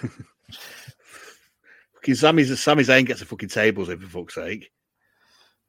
fucking 2.09 2.15
Sammy's 2.15 2.61
Sami 2.61 2.83
Zayn 2.85 3.07
gets 3.07 3.23
a 3.23 3.27
fucking 3.27 3.51
tables 3.51 3.89
in 3.89 3.99
for 4.01 4.07
fuck's 4.07 4.35
sake. 4.35 4.71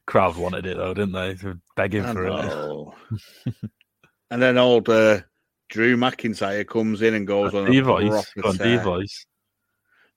Crowd 0.08 0.38
wanted 0.38 0.66
it 0.66 0.78
though, 0.78 0.94
didn't 0.94 1.12
they? 1.14 1.34
They 1.34 1.48
were 1.50 1.60
begging 1.76 2.06
I 2.06 2.14
for 2.14 2.24
know. 2.24 2.96
it. 3.46 3.54
and 4.32 4.42
then 4.42 4.58
old 4.58 4.90
uh, 4.90 5.20
Drew 5.70 5.98
McIntyre 5.98 6.66
comes 6.66 7.02
in 7.02 7.14
and 7.14 7.28
goes 7.28 7.54
on 7.54 7.74
a 7.74 7.80
voice. 7.82 8.34
On 8.44 8.58
voice. 8.84 9.26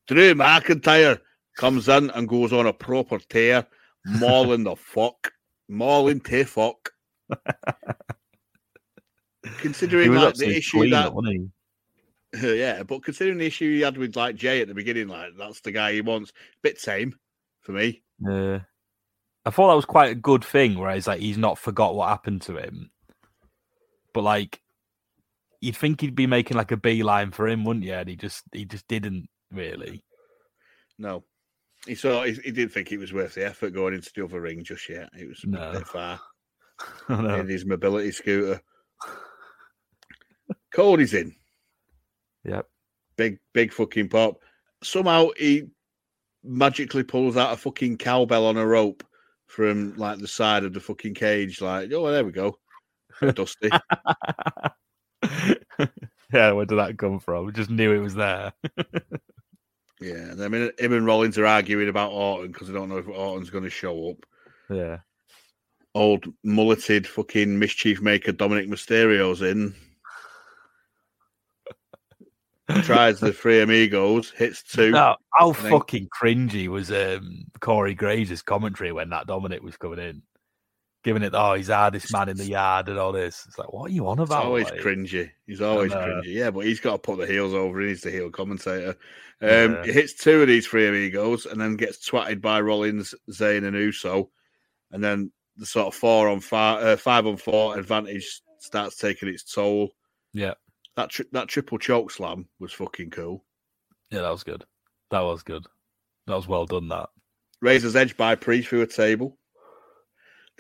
Drew 0.07 0.35
McIntyre 0.35 1.19
comes 1.57 1.89
in 1.89 2.11
and 2.11 2.29
goes 2.29 2.53
on 2.53 2.67
a 2.67 2.73
proper 2.73 3.19
tear, 3.19 3.67
mauling 4.07 4.65
the 4.65 4.77
fuck, 4.77 5.33
mauling 5.69 6.21
to 6.21 6.45
fuck. 6.45 6.93
Considering 9.59 10.15
like 10.15 10.35
the 10.35 10.57
issue 10.57 10.89
that, 10.91 11.13
yeah, 12.43 12.83
but 12.83 13.03
considering 13.03 13.39
the 13.39 13.47
issue 13.47 13.75
he 13.75 13.81
had 13.81 13.99
with 13.99 14.17
like 14.17 14.37
Jay 14.37 14.61
at 14.61 14.69
the 14.69 14.75
beginning, 14.75 15.09
like 15.09 15.33
that's 15.37 15.61
the 15.61 15.73
guy 15.73 15.93
he 15.93 16.01
wants. 16.01 16.33
Bit 16.63 16.81
same 16.81 17.15
for 17.61 17.73
me. 17.73 18.03
Yeah, 18.21 18.61
I 19.45 19.51
thought 19.51 19.69
that 19.69 19.77
was 19.77 19.85
quite 19.85 20.13
a 20.13 20.17
good 20.17 20.45
thing. 20.45 20.75
Where 20.75 20.89
Whereas 20.89 21.07
like 21.07 21.21
he's 21.21 21.39
not 21.39 21.59
forgot 21.59 21.95
what 21.95 22.09
happened 22.09 22.43
to 22.43 22.57
him, 22.57 22.91
but 24.15 24.23
like 24.23 24.61
you'd 25.61 25.77
think 25.77 26.01
he'd 26.01 26.15
be 26.15 26.27
making 26.27 26.57
like 26.57 26.73
a 26.73 26.77
beeline 26.77 27.33
for 27.33 27.49
him, 27.49 27.65
wouldn't 27.65 27.85
you? 27.85 27.95
And 27.95 28.09
he 28.09 28.17
just 28.17 28.45
he 28.53 28.65
just 28.65 28.89
didn't 28.89 29.29
really. 29.51 30.05
No, 30.99 31.25
he 31.87 31.95
saw 31.95 32.23
he, 32.25 32.33
he 32.33 32.51
didn't 32.51 32.73
think 32.73 32.93
it 32.93 32.99
was 32.99 33.13
worth 33.13 33.35
the 33.35 33.47
effort 33.47 33.71
going 33.71 33.95
into 33.95 34.11
the 34.15 34.25
other 34.25 34.41
ring 34.41 34.63
just 34.63 34.89
yet. 34.89 35.11
It 35.19 35.29
was 35.29 35.41
no. 35.45 35.71
a 35.71 35.73
bit 35.73 35.87
far. 35.87 36.21
In 37.09 37.49
his 37.49 37.65
mobility 37.65 38.11
scooter. 38.11 38.61
Cody's 40.73 41.15
in. 41.15 41.35
Yep. 42.45 42.67
Big 43.17 43.39
big 43.53 43.73
fucking 43.73 44.09
pop. 44.09 44.41
Somehow 44.83 45.29
he 45.37 45.65
magically 46.43 47.05
pulls 47.05 47.37
out 47.37 47.53
a 47.53 47.57
fucking 47.57 47.99
cowbell 47.99 48.47
on 48.47 48.57
a 48.57 48.67
rope 48.67 49.05
from 49.47 49.95
like 49.97 50.19
the 50.19 50.27
side 50.27 50.65
of 50.65 50.73
the 50.73 50.81
fucking 50.81 51.15
cage. 51.15 51.61
Like, 51.61 51.93
oh, 51.93 52.11
there 52.11 52.25
we 52.25 52.33
go. 52.33 52.59
Dusty. 53.21 53.69
yeah, 56.33 56.53
where 56.53 56.65
did 56.65 56.79
that 56.79 56.97
come 56.99 57.21
from? 57.21 57.53
Just 57.53 57.71
knew 57.71 57.93
it 57.93 58.01
was 58.01 58.15
there. 58.15 58.53
yeah, 60.03 60.35
I 60.45 60.49
mean, 60.49 60.71
him 60.79 60.93
and 60.93 61.07
Rollins 61.07 61.39
are 61.39 61.47
arguing 61.47 61.89
about 61.89 62.13
Orton 62.13 62.53
because 62.53 62.69
I 62.71 62.73
don't 62.73 62.89
know 62.89 62.99
if 62.99 63.09
Orton's 63.09 63.51
going 63.51 63.65
to 63.65 63.71
show 63.71 64.11
up. 64.11 64.27
Yeah. 64.71 64.99
Old 65.95 66.27
mulleted 66.43 67.07
fucking 67.07 67.59
mischief 67.59 68.01
maker 68.01 68.33
Dominik 68.33 68.69
Mysterio's 68.69 69.43
in. 69.43 69.75
Tries 72.83 73.21
the 73.21 73.33
three 73.33 73.61
amigos, 73.61 74.31
hits 74.31 74.63
two. 74.63 74.93
No, 74.93 75.17
how 75.35 75.53
fucking 75.53 76.09
cringy 76.09 76.69
was 76.69 76.91
um, 76.91 77.45
Corey 77.61 77.95
Graves' 77.95 78.41
commentary 78.41 78.93
when 78.93 79.11
that 79.11 79.27
Dominik 79.27 79.61
was 79.61 79.77
coming 79.77 79.99
in? 79.99 80.23
Giving 81.03 81.23
it, 81.23 81.33
oh, 81.35 81.55
he's 81.55 81.67
the 81.67 81.77
hardest 81.77 82.13
man 82.13 82.29
in 82.29 82.37
the 82.37 82.45
yard 82.45 82.89
and 82.89 82.99
all 82.99 83.13
this. 83.13 83.45
It's 83.47 83.59
like, 83.59 83.73
what 83.73 83.91
are 83.91 83.95
you 83.95 84.07
on 84.09 84.19
about? 84.19 84.41
He's 84.41 84.47
always 84.47 84.71
like? 84.71 84.81
cringy. 84.81 85.31
He's 85.47 85.61
always 85.61 85.93
cringy. 85.93 86.27
Yeah, 86.27 86.51
but 86.51 86.65
he's 86.65 86.81
got 86.81 86.93
to 86.93 86.99
put 86.99 87.19
the 87.19 87.27
heels 87.27 87.55
over. 87.55 87.81
He's 87.81 88.03
the 88.03 88.11
heel 88.11 88.31
commentator. 88.31 88.97
Um, 89.41 89.73
yeah. 89.73 89.85
He 89.85 89.93
hits 89.93 90.15
two 90.15 90.43
of 90.43 90.49
these 90.49 90.67
three 90.67 90.87
amigos 90.87 91.47
and 91.47 91.61
then 91.61 91.77
gets 91.77 92.09
twatted 92.09 92.41
by 92.41 92.61
Rollins, 92.61 93.15
Zayn, 93.31 93.67
and 93.67 93.77
Uso. 93.77 94.31
And 94.93 95.03
then 95.03 95.33
the 95.57 95.67
sort 95.67 95.89
of 95.89 95.95
four 95.95 96.29
on 96.29 96.41
five, 96.41 96.85
uh, 96.85 96.97
five 96.97 97.27
on 97.27 97.37
four 97.37 97.79
advantage 97.79 98.41
starts 98.61 98.97
taking 98.97 99.29
its 99.29 99.43
toll. 99.43 99.91
Yeah. 100.33 100.55
That 100.97 101.11
tri- 101.11 101.27
that 101.33 101.49
triple 101.49 101.79
choke 101.79 102.11
slam 102.11 102.49
was 102.61 102.73
fucking 102.73 103.11
cool. 103.11 103.45
Yeah, 104.11 104.21
that 104.21 104.31
was 104.31 104.45
good. 104.45 104.65
That 105.11 105.21
was 105.21 105.43
good. 105.43 105.67
That 106.27 106.37
was 106.37 106.47
well 106.47 106.67
done. 106.67 106.89
That 106.89 107.09
Razor's 107.61 107.97
Edge 107.97 108.17
by 108.17 108.35
Priest 108.35 108.69
through 108.69 108.83
a 108.83 108.87
table. 108.87 109.39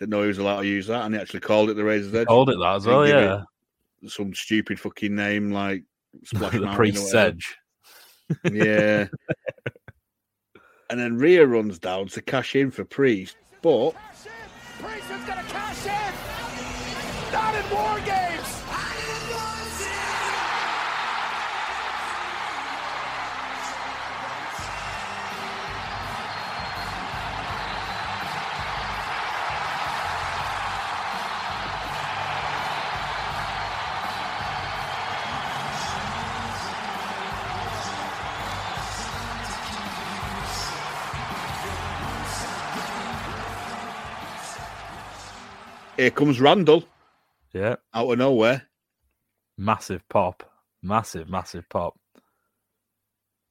Didn't 0.03 0.11
know 0.11 0.22
he 0.22 0.26
was 0.26 0.38
allowed 0.38 0.62
to 0.62 0.66
use 0.66 0.88
that, 0.88 1.05
and 1.05 1.14
he 1.14 1.20
actually 1.20 1.38
called 1.38 1.70
it 1.70 1.74
the 1.74 1.84
Razor's 1.84 2.12
Edge. 2.12 2.26
Called 2.26 2.50
it 2.50 2.59
that 2.59 2.74
as 2.74 2.86
well, 2.86 3.07
yeah. 3.07 3.42
Some 4.09 4.34
stupid 4.34 4.80
fucking 4.80 5.14
name 5.14 5.53
like 5.53 5.84
Splash 6.24 6.53
the 6.59 6.74
Priest's 6.74 7.14
Edge. 7.14 7.55
Yeah. 8.50 9.07
and 10.90 10.98
then 10.98 11.18
Rhea 11.18 11.46
runs 11.46 11.78
down 11.78 12.09
to 12.09 12.20
cash 12.20 12.57
in 12.57 12.72
for 12.72 12.84
Priest, 12.84 13.36
but 13.62 13.92
Priest 14.80 15.09
is 15.09 15.24
gonna 15.24 15.44
cash 15.44 15.86
in. 15.86 17.32
Not 17.32 17.55
in 17.55 17.70
War 17.70 18.00
Games. 18.05 18.31
Here 45.97 46.11
comes 46.11 46.40
Randall. 46.40 46.84
Yeah. 47.53 47.76
Out 47.95 48.11
of 48.11 48.18
nowhere. 48.18 48.68
Massive 49.59 50.09
pop. 50.09 50.43
Massive, 50.82 51.28
massive 51.28 51.68
pop. 51.68 51.99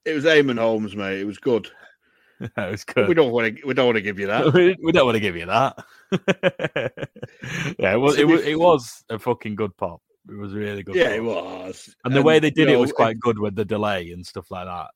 It 0.04 0.14
was 0.14 0.26
Eamonn 0.26 0.58
Holmes, 0.58 0.96
mate. 0.96 1.20
It 1.20 1.26
was 1.26 1.38
good. 1.38 1.70
it 2.42 2.52
was 2.58 2.84
good. 2.84 3.08
We 3.08 3.14
don't 3.14 3.32
want 3.32 3.56
to. 3.56 3.66
We 3.66 3.76
don't 3.76 3.86
want 3.86 3.98
to 3.98 4.02
give 4.02 4.20
you 4.20 4.28
that. 4.28 4.52
we 4.82 4.92
don't 4.92 5.06
want 5.06 5.16
to 5.16 5.20
give 5.20 5.36
you 5.36 5.46
that. 5.46 5.78
yeah, 7.78 7.94
it 7.94 8.00
was. 8.00 8.18
It 8.18 8.28
was. 8.28 8.42
It 8.42 8.60
was 8.60 9.04
a 9.10 9.20
fucking 9.20 9.56
good 9.56 9.78
pop. 9.78 10.02
It 10.28 10.38
was 10.38 10.54
really 10.54 10.82
good. 10.82 10.96
Yeah, 10.96 11.10
pop. 11.10 11.16
it 11.16 11.24
was. 11.24 11.96
And, 12.04 12.14
and 12.14 12.16
the 12.16 12.26
way 12.26 12.40
they 12.40 12.50
did 12.50 12.68
it 12.68 12.74
know, 12.74 12.80
was 12.80 12.92
quite 12.92 13.20
good 13.20 13.38
with 13.38 13.56
the 13.56 13.66
delay 13.66 14.12
and 14.12 14.26
stuff 14.26 14.50
like 14.50 14.66
that. 14.66 14.88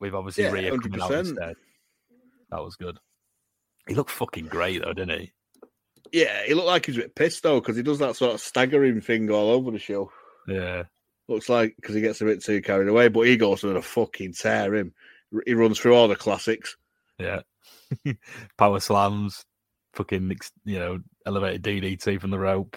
We've 0.00 0.14
obviously 0.14 0.44
yeah, 0.44 0.50
Rhea 0.50 0.78
coming 0.78 1.00
out 1.00 1.12
instead. 1.12 1.56
That 2.50 2.64
was 2.64 2.76
good. 2.76 2.98
He 3.86 3.94
looked 3.94 4.10
fucking 4.10 4.46
great 4.46 4.82
though, 4.82 4.94
didn't 4.94 5.20
he? 5.20 5.32
Yeah, 6.14 6.44
he 6.46 6.54
looked 6.54 6.68
like 6.68 6.86
he 6.86 6.92
was 6.92 6.98
a 6.98 7.02
bit 7.02 7.16
pissed 7.16 7.42
though 7.42 7.58
because 7.60 7.76
he 7.76 7.82
does 7.82 7.98
that 7.98 8.14
sort 8.14 8.34
of 8.34 8.40
staggering 8.40 9.00
thing 9.00 9.28
all 9.32 9.50
over 9.50 9.72
the 9.72 9.80
show. 9.80 10.12
Yeah, 10.46 10.84
looks 11.26 11.48
like 11.48 11.74
because 11.74 11.96
he 11.96 12.00
gets 12.00 12.20
a 12.20 12.24
bit 12.24 12.40
too 12.40 12.62
carried 12.62 12.86
away, 12.86 13.08
but 13.08 13.22
he 13.22 13.36
goes 13.36 13.62
to 13.62 13.70
a 13.70 13.82
fucking 13.82 14.34
tear 14.34 14.72
him. 14.76 14.94
He 15.44 15.54
runs 15.54 15.80
through 15.80 15.96
all 15.96 16.06
the 16.06 16.14
classics. 16.14 16.76
Yeah, 17.18 17.40
power 18.58 18.78
slams, 18.78 19.44
fucking 19.94 20.36
you 20.64 20.78
know 20.78 21.00
elevated 21.26 21.64
DDT 21.64 22.20
from 22.20 22.30
the 22.30 22.38
rope. 22.38 22.76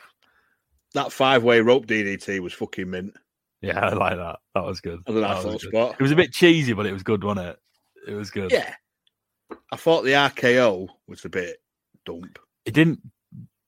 That 0.95 1.11
five 1.11 1.43
way 1.43 1.61
rope 1.61 1.85
DDT 1.85 2.39
was 2.39 2.53
fucking 2.53 2.89
mint. 2.89 3.15
Yeah, 3.61 3.79
I 3.85 3.93
like 3.93 4.17
that. 4.17 4.39
That 4.55 4.65
was 4.65 4.81
good. 4.81 5.01
As 5.05 5.13
That 5.13 5.45
was 5.45 5.61
good. 5.61 5.69
spot. 5.69 5.95
It 5.99 6.01
was 6.01 6.11
a 6.11 6.15
bit 6.15 6.33
cheesy, 6.33 6.73
but 6.73 6.87
it 6.87 6.93
was 6.93 7.03
good, 7.03 7.23
wasn't 7.23 7.49
it? 7.49 7.59
It 8.07 8.15
was 8.15 8.31
good. 8.31 8.51
Yeah. 8.51 8.73
I 9.71 9.75
thought 9.75 10.05
the 10.05 10.13
RKO 10.13 10.87
was 11.07 11.23
a 11.23 11.29
bit 11.29 11.57
dump. 12.03 12.39
It 12.65 12.73
didn't. 12.73 12.99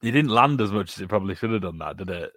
It 0.02 0.12
didn't 0.12 0.32
land 0.32 0.62
as 0.62 0.72
much 0.72 0.94
as 0.96 1.02
it 1.02 1.10
probably 1.10 1.36
should 1.36 1.52
have 1.52 1.62
done. 1.62 1.78
That 1.80 1.98
did 1.98 2.10
it? 2.10 2.32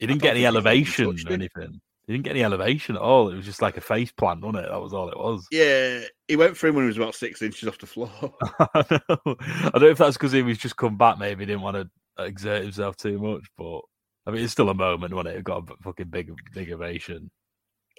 It 0.00 0.06
didn't 0.06 0.22
get 0.22 0.32
any 0.34 0.44
it 0.44 0.48
elevation 0.48 1.06
or 1.06 1.32
anything. 1.32 1.80
It 2.08 2.12
didn't 2.12 2.24
get 2.24 2.30
any 2.32 2.42
elevation 2.42 2.96
at 2.96 3.02
all. 3.02 3.28
It 3.30 3.36
was 3.36 3.44
just 3.44 3.62
like 3.62 3.76
a 3.76 3.80
face 3.80 4.10
plant, 4.10 4.40
wasn't 4.42 4.64
it? 4.64 4.70
That 4.70 4.80
was 4.80 4.92
all 4.92 5.08
it 5.08 5.16
was. 5.16 5.46
Yeah, 5.52 6.00
he 6.26 6.34
went 6.36 6.56
for 6.56 6.66
him 6.66 6.74
when 6.74 6.84
he 6.84 6.88
was 6.88 6.96
about 6.96 7.14
six 7.14 7.40
inches 7.42 7.68
off 7.68 7.78
the 7.78 7.86
floor. 7.86 8.10
I 8.58 8.84
know. 8.90 9.36
I 9.38 9.70
don't 9.70 9.82
know 9.82 9.86
if 9.88 9.98
that's 9.98 10.16
because 10.16 10.32
he 10.32 10.42
was 10.42 10.58
just 10.58 10.76
come 10.76 10.96
back. 10.96 11.18
Maybe 11.18 11.42
he 11.42 11.46
didn't 11.46 11.62
want 11.62 11.76
to 11.76 12.24
exert 12.24 12.62
himself 12.62 12.96
too 12.96 13.18
much, 13.20 13.44
but 13.56 13.80
I 14.26 14.30
mean, 14.32 14.42
it's 14.42 14.52
still 14.52 14.68
a 14.70 14.74
moment 14.74 15.14
when 15.14 15.26
it 15.28 15.44
got 15.44 15.70
a 15.70 15.74
fucking 15.82 16.08
big, 16.08 16.32
big 16.52 16.72
ovation. 16.72 17.30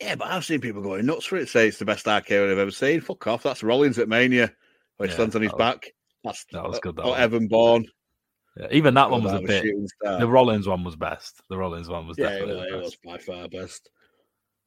yeah, 0.01 0.15
but 0.15 0.27
I've 0.27 0.43
seen 0.45 0.59
people 0.59 0.81
going 0.81 1.05
nuts 1.05 1.25
for 1.25 1.37
it, 1.37 1.47
say 1.49 1.67
it's 1.69 1.79
the 1.79 1.85
best 1.85 2.05
RKO 2.05 2.51
I've 2.51 2.57
ever 2.57 2.71
seen. 2.71 2.99
Fuck 2.99 3.27
off. 3.27 3.43
That's 3.43 3.63
Rollins 3.63 3.99
at 3.99 4.09
Mania, 4.09 4.51
where 4.97 5.07
he 5.07 5.11
Yeah, 5.11 5.15
stands 5.17 5.35
on 5.35 5.41
his 5.43 5.51
was- 5.53 5.59
back. 5.59 5.91
That's 6.25 6.45
that 6.51 6.63
was 6.67 6.79
good, 6.79 6.95
that 6.97 7.03
uh, 7.03 7.09
Or. 7.11 7.17
Evan 7.17 7.47
Bourne. 7.47 7.85
Yeah, 8.57 8.67
even 8.71 8.93
that 8.93 9.09
one 9.09 9.23
was 9.23 9.33
a 9.33 9.39
bit. 9.39 9.65
The 10.01 10.27
Rollins 10.27 10.67
one 10.67 10.83
was 10.83 10.95
best. 10.95 11.41
The 11.49 11.57
Rollins 11.57 11.89
one 11.89 12.07
was 12.07 12.17
yeah, 12.17 12.29
definitely 12.29 12.67
it 12.67 12.75
was 12.75 12.95
by 13.03 13.17
far 13.17 13.47
best. 13.47 13.89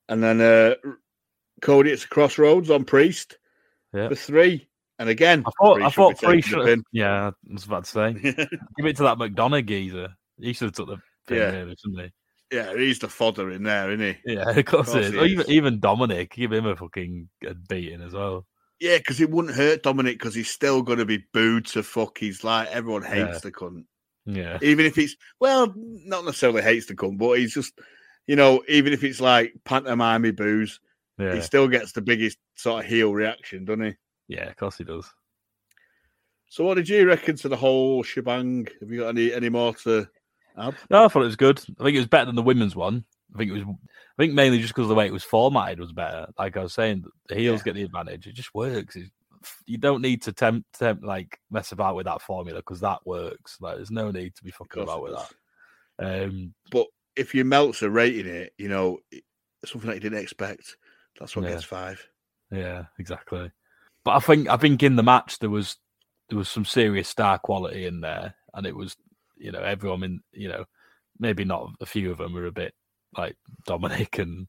And 0.09 0.23
then 0.23 0.41
uh, 0.41 0.75
Cody 1.63 1.93
at 1.93 2.01
the 2.01 2.07
Cross 2.09 2.39
Rhodes 2.39 2.71
on 2.71 2.85
Priest 2.85 3.39
Yeah. 3.95 4.09
for 4.09 4.15
three. 4.17 4.69
And 4.99 5.09
again, 5.09 5.45
I 5.47 5.51
thought. 5.61 5.83
I 5.83 5.91
thought 5.91 6.21
be 6.21 6.27
Free 6.27 6.43
taking 6.43 6.59
the 6.59 6.67
should. 6.69 6.83
Yeah, 6.93 7.29
I 7.29 7.53
was 7.53 7.65
about 7.65 7.85
to 7.85 7.91
say. 7.91 8.13
Give 8.23 8.87
it 8.87 8.97
to 8.97 9.03
that 9.05 9.19
McDonagh 9.19 9.67
geezer. 9.67 10.09
He 10.41 10.53
should 10.53 10.67
have 10.67 10.75
took 10.75 10.89
the 10.89 10.99
pin, 11.29 11.37
Yeah. 11.39 11.51
really, 11.51 11.77
shouldn't 11.81 12.13
yeah, 12.53 12.77
he's 12.77 13.01
the 13.01 13.09
fodder 13.09 13.51
in 13.51 13.65
there, 13.65 13.91
isn't 13.91 14.07
he? 14.25 14.31
he? 14.33 14.35
Yeah, 14.37 14.51
of 14.57 14.65
course, 14.67 14.93
course 14.93 14.95
it 14.95 15.15
is. 15.15 15.21
he 15.21 15.33
even, 15.33 15.51
even 15.51 15.81
Dominik, 15.81 16.31
give 16.31 16.53
him 16.53 16.67
a 16.67 16.77
fucking 16.77 17.29
a 17.47 17.55
beating 17.55 18.03
as 18.03 18.13
well. 18.13 18.47
Yeah, 18.81 18.99
because 18.99 19.21
it 19.21 19.31
wouldn't 19.31 19.55
hurt 19.55 19.83
Dominik 19.83 20.13
because 20.15 20.35
he's 20.35 20.51
still 20.51 20.83
going 20.83 20.99
to 20.99 21.05
be 21.07 21.25
booed 21.33 21.67
to 21.69 21.83
fuck. 21.83 22.19
He's 22.19 22.45
like 22.45 22.69
everyone 22.69 23.03
hates 23.03 23.35
Yeah. 23.35 23.39
the 23.39 23.53
cunt, 23.53 23.85
Yeah, 24.27 24.59
even 24.63 24.85
if 24.87 24.99
it's 24.99 25.17
well, 25.41 25.73
not 25.77 26.25
necessarily 26.25 26.63
hates 26.63 26.87
the 26.87 26.95
cunt, 26.95 27.17
but 27.19 27.39
he's 27.39 27.55
just, 27.55 27.73
you 28.27 28.37
know, 28.37 28.63
even 28.69 28.93
if 28.93 29.03
it's 29.05 29.21
like 29.21 29.55
pantomime 29.65 30.31
boos, 30.35 30.81
yeah, 31.19 31.35
he 31.35 31.41
still 31.41 31.69
gets 31.69 31.93
the 31.93 32.03
biggest 32.03 32.37
sort 32.55 32.85
of 32.85 32.91
heel 32.91 33.13
reaction, 33.15 33.65
doesn't 33.65 33.85
he? 33.87 33.95
yeah. 34.29 34.49
Of 34.51 34.57
course 34.57 34.77
he 34.77 34.85
does. 34.85 35.11
So, 36.49 36.65
what 36.65 36.75
did 36.75 36.89
you 36.89 37.07
reckon 37.07 37.37
to 37.37 37.49
the 37.49 37.57
whole 37.57 38.03
shebang? 38.03 38.69
Have 38.81 38.91
you 38.91 39.01
got 39.01 39.09
any 39.09 39.33
any 39.33 39.49
more 39.49 39.75
to 39.85 40.07
add? 40.59 40.77
No, 40.91 41.05
I 41.05 41.09
thought 41.09 41.23
it 41.23 41.27
was 41.27 41.37
good. 41.37 41.59
I 41.81 41.85
think 41.85 41.97
it 41.97 42.01
was 42.01 42.07
better 42.09 42.27
than 42.27 42.37
the 42.37 42.43
women's 42.43 42.77
one. 42.77 43.05
I 43.37 43.39
think 43.39 43.51
it 43.51 43.55
was. 43.55 43.63
I 44.19 44.23
think 44.23 44.33
mainly 44.35 44.59
just 44.61 44.75
because 44.75 44.89
the 44.89 44.95
way 44.95 45.07
it 45.07 45.13
was 45.13 45.23
formatted 45.25 45.79
was 45.79 45.93
better. 45.93 46.27
Like 46.39 46.57
I 46.57 46.63
was 46.63 46.73
saying, 46.73 47.05
the 47.29 47.35
heels 47.35 47.61
Yeah. 47.61 47.65
get 47.65 47.75
the 47.75 47.83
advantage. 47.83 48.27
It 48.27 48.35
just 48.35 48.55
works. 48.55 48.97
It's, 48.97 49.11
you 49.67 49.79
don't 49.79 50.01
need 50.03 50.23
to 50.23 50.33
tempt, 50.33 50.73
tempt 50.79 51.05
like 51.05 51.39
mess 51.51 51.71
about 51.73 51.95
with 51.97 52.07
that 52.07 52.23
formula 52.23 52.61
because 52.61 52.81
that 52.81 53.07
works. 53.07 53.59
Like 53.61 53.77
there's 53.77 53.91
no 53.91 54.11
need 54.11 54.35
to 54.37 54.43
be 54.45 54.51
fucking 54.51 54.83
about 54.83 55.03
with 55.03 55.15
that. 55.99 56.25
Um, 56.25 56.55
But 56.71 56.87
if 57.15 57.35
your 57.35 57.45
Meltzer 57.45 57.91
rating 57.91 58.27
it, 58.27 58.53
you 58.59 58.69
know, 58.69 58.99
something 59.65 59.89
that 59.89 59.95
you 59.97 60.01
didn't 60.01 60.19
expect, 60.23 60.77
that's 61.21 61.37
what 61.37 61.45
Yeah. 61.45 61.53
gets 61.53 61.65
five. 61.65 62.05
Yeah, 62.51 62.85
exactly. 62.99 63.51
But 64.05 64.13
I 64.17 64.21
think 64.21 64.49
I 64.49 64.57
think 64.57 64.83
in 64.83 64.97
the 64.97 65.03
match 65.03 65.39
there 65.41 65.51
was 65.51 65.77
there 66.29 66.39
was 66.39 66.49
some 66.49 66.65
serious 66.65 67.09
star 67.09 67.39
quality 67.39 67.87
in 67.87 68.01
there, 68.01 68.35
and 68.55 68.67
it 68.67 68.75
was 68.75 68.97
you 69.37 69.53
know 69.53 69.61
everyone 69.61 70.03
in 70.03 70.21
you 70.33 70.49
know 70.49 70.65
maybe 71.19 71.45
not 71.45 71.71
a 71.81 71.87
few 71.87 72.11
of 72.11 72.19
them 72.19 72.33
were 72.33 72.47
a 72.47 72.53
bit 72.53 72.75
like 73.17 73.37
Dominik 73.67 74.21
and 74.21 74.47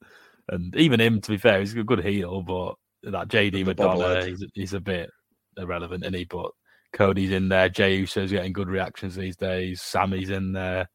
and 0.49 0.75
even 0.75 0.99
him 0.99 1.19
to 1.21 1.31
be 1.31 1.37
fair 1.37 1.59
he's 1.59 1.75
a 1.75 1.83
good 1.83 2.03
heel, 2.03 2.41
but 2.41 2.75
that 3.03 3.27
JD 3.27 3.65
McDonagh 3.65 4.27
he's, 4.27 4.45
he's 4.53 4.73
a 4.73 4.79
bit 4.79 5.09
irrelevant, 5.57 6.05
is 6.05 6.13
he? 6.13 6.23
But 6.25 6.51
Cody's 6.93 7.31
in 7.31 7.49
there, 7.49 7.69
Jey 7.69 7.97
Uso's 7.97 8.31
getting 8.31 8.53
good 8.53 8.69
reactions 8.69 9.15
these 9.15 9.35
days, 9.35 9.81
Sami's 9.81 10.29
in 10.29 10.53
there, 10.53 10.89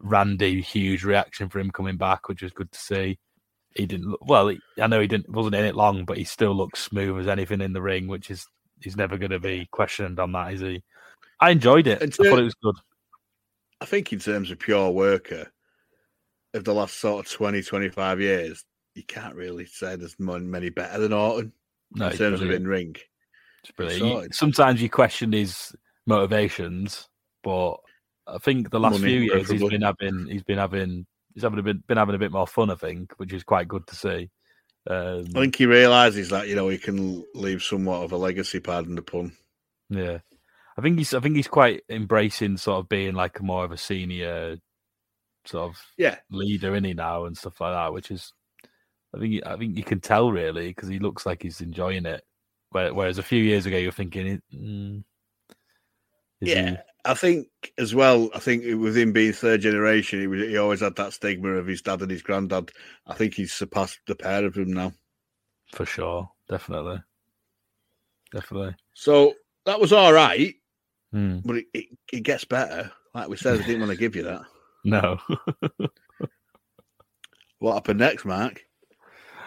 Randy 0.00 0.60
huge 0.60 1.04
reaction 1.04 1.48
for 1.48 1.58
him 1.58 1.70
coming 1.70 1.96
back, 1.96 2.28
which 2.28 2.42
was 2.42 2.52
good 2.52 2.72
to 2.72 2.78
see 2.78 3.18
he 3.74 3.86
didn't 3.86 4.10
look 4.10 4.26
well. 4.26 4.48
He, 4.48 4.58
I 4.80 4.86
know 4.86 5.00
he 5.00 5.06
didn't 5.06 5.28
wasn't 5.28 5.54
in 5.54 5.64
it 5.64 5.76
long, 5.76 6.04
but 6.04 6.18
he 6.18 6.24
still 6.24 6.54
looks 6.54 6.82
smooth 6.82 7.20
as 7.20 7.28
anything 7.28 7.60
in 7.60 7.72
the 7.72 7.82
ring, 7.82 8.08
which 8.08 8.30
is 8.30 8.46
he's 8.82 8.96
never 8.96 9.18
going 9.18 9.30
to 9.30 9.40
be 9.40 9.68
questioned 9.70 10.18
on 10.18 10.32
that, 10.32 10.54
is 10.54 10.60
he? 10.60 10.82
I 11.40 11.50
enjoyed 11.50 11.86
it. 11.86 12.02
And 12.02 12.12
I 12.12 12.28
thought 12.28 12.38
it 12.40 12.44
was 12.44 12.54
good. 12.54 12.76
I 13.80 13.84
think 13.84 14.12
in 14.12 14.18
terms 14.18 14.50
of 14.50 14.58
pure 14.58 14.90
worker 14.90 15.50
of 16.54 16.64
the 16.64 16.74
last 16.74 16.96
sort 16.98 17.26
of 17.26 17.32
20, 17.32 17.62
25 17.62 18.20
years, 18.20 18.64
you 18.94 19.02
can't 19.04 19.34
really 19.34 19.66
say 19.66 19.96
there's 19.96 20.16
many 20.18 20.70
better 20.70 20.98
than 20.98 21.12
Orton 21.12 21.52
No, 21.94 22.08
in 22.08 22.16
terms 22.16 22.40
of 22.40 22.50
in 22.50 22.66
ring. 22.66 22.96
It's 23.62 23.72
brilliant. 23.72 24.24
You- 24.24 24.28
sometimes 24.32 24.82
you 24.82 24.88
question 24.90 25.32
his 25.32 25.74
motivations, 26.06 27.08
but 27.42 27.74
I 28.26 28.38
think 28.38 28.70
the 28.70 28.80
last 28.80 29.00
Money, 29.00 29.04
few 29.12 29.20
years 29.20 29.50
he's 29.50 29.62
been 29.64 29.82
having 29.82 30.26
he's 30.26 30.42
been 30.42 30.58
having 30.58 31.06
he's 31.34 31.42
having 31.42 31.58
a 31.58 31.62
bit 31.62 31.86
been 31.86 31.96
having 31.96 32.14
a 32.14 32.18
bit 32.18 32.32
more 32.32 32.46
fun. 32.46 32.70
I 32.70 32.74
think, 32.74 33.12
which 33.18 33.32
is 33.32 33.44
quite 33.44 33.68
good 33.68 33.86
to 33.86 33.96
see. 33.96 34.30
Um, 34.88 35.26
I 35.34 35.40
think 35.40 35.56
he 35.56 35.66
realizes 35.66 36.30
that 36.30 36.48
you 36.48 36.54
know 36.54 36.68
he 36.68 36.78
can 36.78 37.24
leave 37.34 37.62
somewhat 37.62 38.02
of 38.02 38.12
a 38.12 38.16
legacy, 38.16 38.60
pardon 38.60 38.94
the 38.94 39.02
pun. 39.02 39.32
Yeah, 39.90 40.18
I 40.76 40.82
think 40.82 40.98
he's. 40.98 41.14
I 41.14 41.20
think 41.20 41.36
he's 41.36 41.48
quite 41.48 41.82
embracing 41.88 42.56
sort 42.56 42.80
of 42.80 42.88
being 42.88 43.14
like 43.14 43.40
more 43.42 43.64
of 43.64 43.72
a 43.72 43.76
senior 43.78 44.56
sort 45.48 45.70
of 45.70 45.76
Yeah, 45.96 46.16
leader 46.30 46.74
in 46.74 46.84
he 46.84 46.94
now 46.94 47.24
and 47.24 47.36
stuff 47.36 47.60
like 47.60 47.72
that, 47.74 47.92
which 47.92 48.10
is. 48.10 48.32
I 49.14 49.18
think. 49.18 49.46
I 49.46 49.56
think 49.56 49.76
you 49.76 49.84
can 49.84 50.00
tell 50.00 50.30
really 50.30 50.68
because 50.68 50.88
he 50.88 50.98
looks 50.98 51.24
like 51.24 51.42
he's 51.42 51.60
enjoying 51.60 52.04
it. 52.06 52.22
Whereas 52.70 53.16
a 53.18 53.22
few 53.22 53.42
years 53.42 53.64
ago, 53.64 53.78
you're 53.78 53.90
thinking, 53.92 54.42
mm, 54.54 55.02
is 56.42 56.48
he- 56.48 56.54
yeah. 56.54 56.82
I 57.06 57.14
think 57.14 57.48
as 57.78 57.94
well. 57.94 58.28
I 58.34 58.38
think 58.38 58.64
with 58.78 58.94
him 58.96 59.12
being 59.12 59.32
third 59.32 59.62
generation, 59.62 60.20
he 60.20 60.26
was, 60.26 60.42
he 60.42 60.58
always 60.58 60.80
had 60.80 60.94
that 60.96 61.14
stigma 61.14 61.48
of 61.52 61.66
his 61.66 61.80
dad 61.80 62.02
and 62.02 62.10
his 62.10 62.22
granddad. 62.22 62.70
I 63.06 63.14
think 63.14 63.32
he's 63.32 63.54
surpassed 63.54 64.00
the 64.06 64.14
pair 64.14 64.44
of 64.44 64.52
them 64.54 64.72
now. 64.74 64.92
for 65.72 65.86
sure, 65.86 66.30
definitely, 66.50 67.00
definitely. 68.32 68.74
So 68.92 69.34
that 69.64 69.80
was 69.80 69.92
all 69.94 70.12
right, 70.12 70.54
Hmm. 71.12 71.38
but 71.44 71.56
it, 71.56 71.66
it, 71.72 71.86
it 72.12 72.20
gets 72.24 72.44
better. 72.44 72.92
Like 73.14 73.28
we 73.28 73.36
said, 73.38 73.58
I 73.58 73.62
didn't 73.64 73.80
want 73.80 73.92
to 73.92 73.96
give 73.96 74.14
you 74.14 74.24
that. 74.24 74.42
No, 74.90 75.18
What 77.58 77.74
happened 77.74 77.98
next, 78.00 78.24
Mark? 78.24 78.64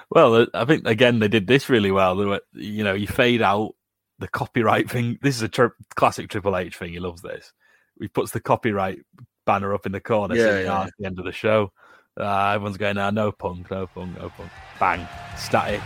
well, 0.10 0.36
uh, 0.36 0.46
I 0.54 0.66
think 0.66 0.86
again 0.86 1.20
they 1.20 1.28
did 1.30 1.48
this 1.48 1.70
really 1.70 1.92
well. 1.92 2.16
They 2.16 2.26
were, 2.26 2.42
you 2.54 2.84
know, 2.84 2.94
you 2.94 3.08
fade 3.08 3.42
out 3.42 3.76
the 4.20 4.28
copyright 4.28 4.90
thing. 4.90 5.18
This 5.22 5.36
is 5.38 5.42
a 5.42 5.48
tri- 5.50 5.70
classic 5.96 6.30
Triple 6.30 6.58
H 6.58 6.76
thing. 6.78 6.92
He 6.92 7.00
loves 7.00 7.22
this. 7.22 7.54
He 8.00 8.08
puts 8.10 8.32
the 8.32 8.42
copyright 8.42 9.00
banner 9.46 9.74
up 9.74 9.86
in 9.86 9.94
the 9.94 10.02
corner, 10.02 10.36
Yeah, 10.36 10.44
saying, 10.44 10.66
yeah. 10.66 10.74
"Ah, 10.74 10.84
it's 10.84 10.94
the 11.00 11.06
end 11.06 11.20
of 11.20 11.26
the 11.26 11.32
show. 11.32 11.72
Uh, 12.20 12.50
everyone's 12.50 12.78
going, 12.78 12.98
"Ah, 12.98 13.10
no 13.12 13.32
punk, 13.32 13.72
no 13.72 13.88
punk, 13.88 14.18
no 14.20 14.30
punk." 14.30 14.52
Bang, 14.80 15.08
static. 15.38 15.80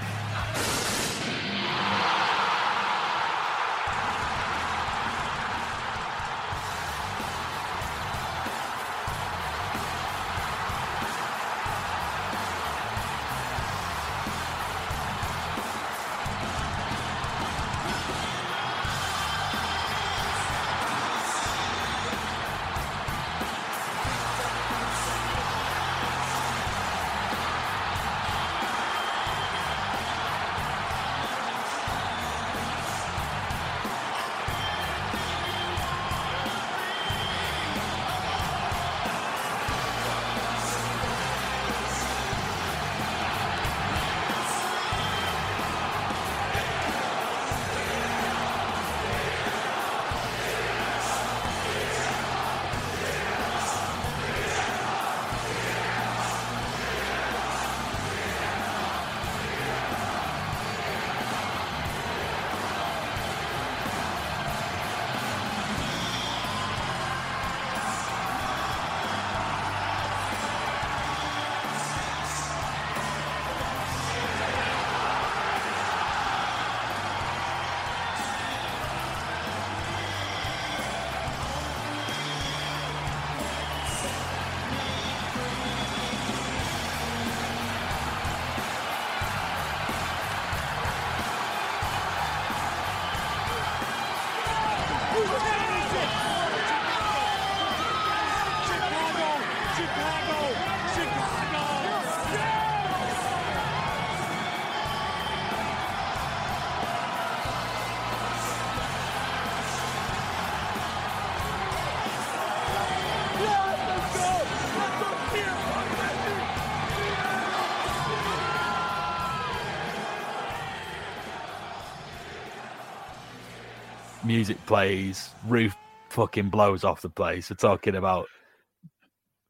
Music 124.46 124.64
plays, 124.68 125.32
roof 125.48 125.76
fucking 126.12 126.50
blows 126.50 126.84
off 126.84 127.02
the 127.02 127.10
place. 127.10 127.50
We're 127.50 127.56
talking 127.56 127.96
about 127.96 128.28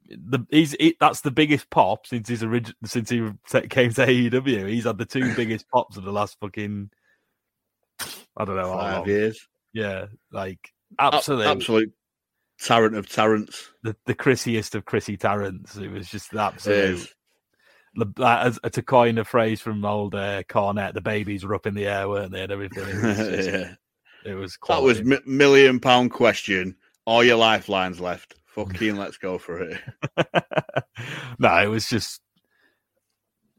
the 0.08 0.40
he's 0.50 0.72
he, 0.80 0.96
that's 1.02 1.20
the 1.20 1.32
biggest 1.32 1.70
pop 1.70 2.08
since 2.08 2.30
his 2.30 2.42
origin 2.44 2.74
since 2.86 3.10
he 3.10 3.20
came 3.70 3.92
to 3.92 4.06
AEW. 4.08 4.70
He's 4.70 4.86
had 4.86 4.98
the 4.98 5.04
two 5.04 5.36
biggest 5.36 5.68
pops 5.70 5.98
of 5.98 6.06
the 6.06 6.14
last 6.14 6.38
fucking 6.40 6.90
I 8.38 8.46
don't 8.46 8.56
know 8.56 8.72
how 8.72 8.78
Five 8.80 8.98
long. 9.00 9.08
years. 9.10 9.46
Yeah, 9.74 10.06
like 10.32 10.72
Ab- 10.98 11.16
absolute 11.16 11.46
absolute 11.48 11.92
Tarrant 12.64 12.96
of 12.96 13.10
Tarrants. 13.10 13.70
the 13.84 13.98
the 14.06 14.16
Chrissiest 14.16 14.76
of 14.76 14.86
Chrissy 14.86 15.18
Tarrants. 15.18 15.76
It 15.76 15.92
was 15.92 16.08
just 16.08 16.34
absolute. 16.34 17.06
uh, 18.00 18.38
as, 18.64 18.72
to 18.72 18.82
coin 18.82 19.18
a 19.18 19.26
phrase 19.26 19.60
from 19.60 19.84
old 19.84 20.16
uh, 20.16 20.44
Cornette, 20.44 20.94
the 20.94 21.02
babies 21.02 21.44
were 21.44 21.54
up 21.54 21.66
in 21.68 21.74
the 21.74 21.86
air, 21.86 22.08
weren't 22.08 22.32
they, 22.32 22.44
and 22.44 22.52
everything. 22.54 22.86
Just- 23.02 23.50
yeah. 23.50 23.74
It 24.26 24.34
was 24.34 24.58
That 24.68 24.82
was 24.82 25.00
quality. 25.00 25.04
mi- 25.04 25.20
million 25.26 25.80
pound 25.80 26.12
question. 26.12 26.76
All 27.06 27.24
your 27.24 27.38
lifelines 27.38 28.00
left. 28.00 28.36
Fucking 28.48 28.96
let's 28.98 29.18
go 29.18 29.38
for 29.38 29.62
it. 29.62 29.82
no, 31.40 31.58
it 31.62 31.68
was 31.68 31.88
just 31.88 32.22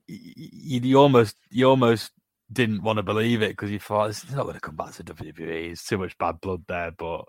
you, 0.09 0.81
you 0.81 0.99
almost 0.99 1.37
you 1.51 1.69
almost 1.69 2.13
didn't 2.53 2.83
want 2.83 2.99
to 2.99 3.03
believe 3.03 3.43
it 3.43 3.51
because 3.51 3.71
you 3.71 3.79
thought 3.79 4.11
it's 4.11 4.31
not 4.31 4.45
going 4.45 4.55
to 4.55 4.61
come 4.61 4.77
back 4.77 4.93
to 4.95 5.05
WWE. 5.05 5.71
It's 5.71 5.85
too 5.85 5.99
much 5.99 6.17
bad 6.19 6.41
blood 6.41 6.63
there, 6.69 6.93
but 6.93 7.25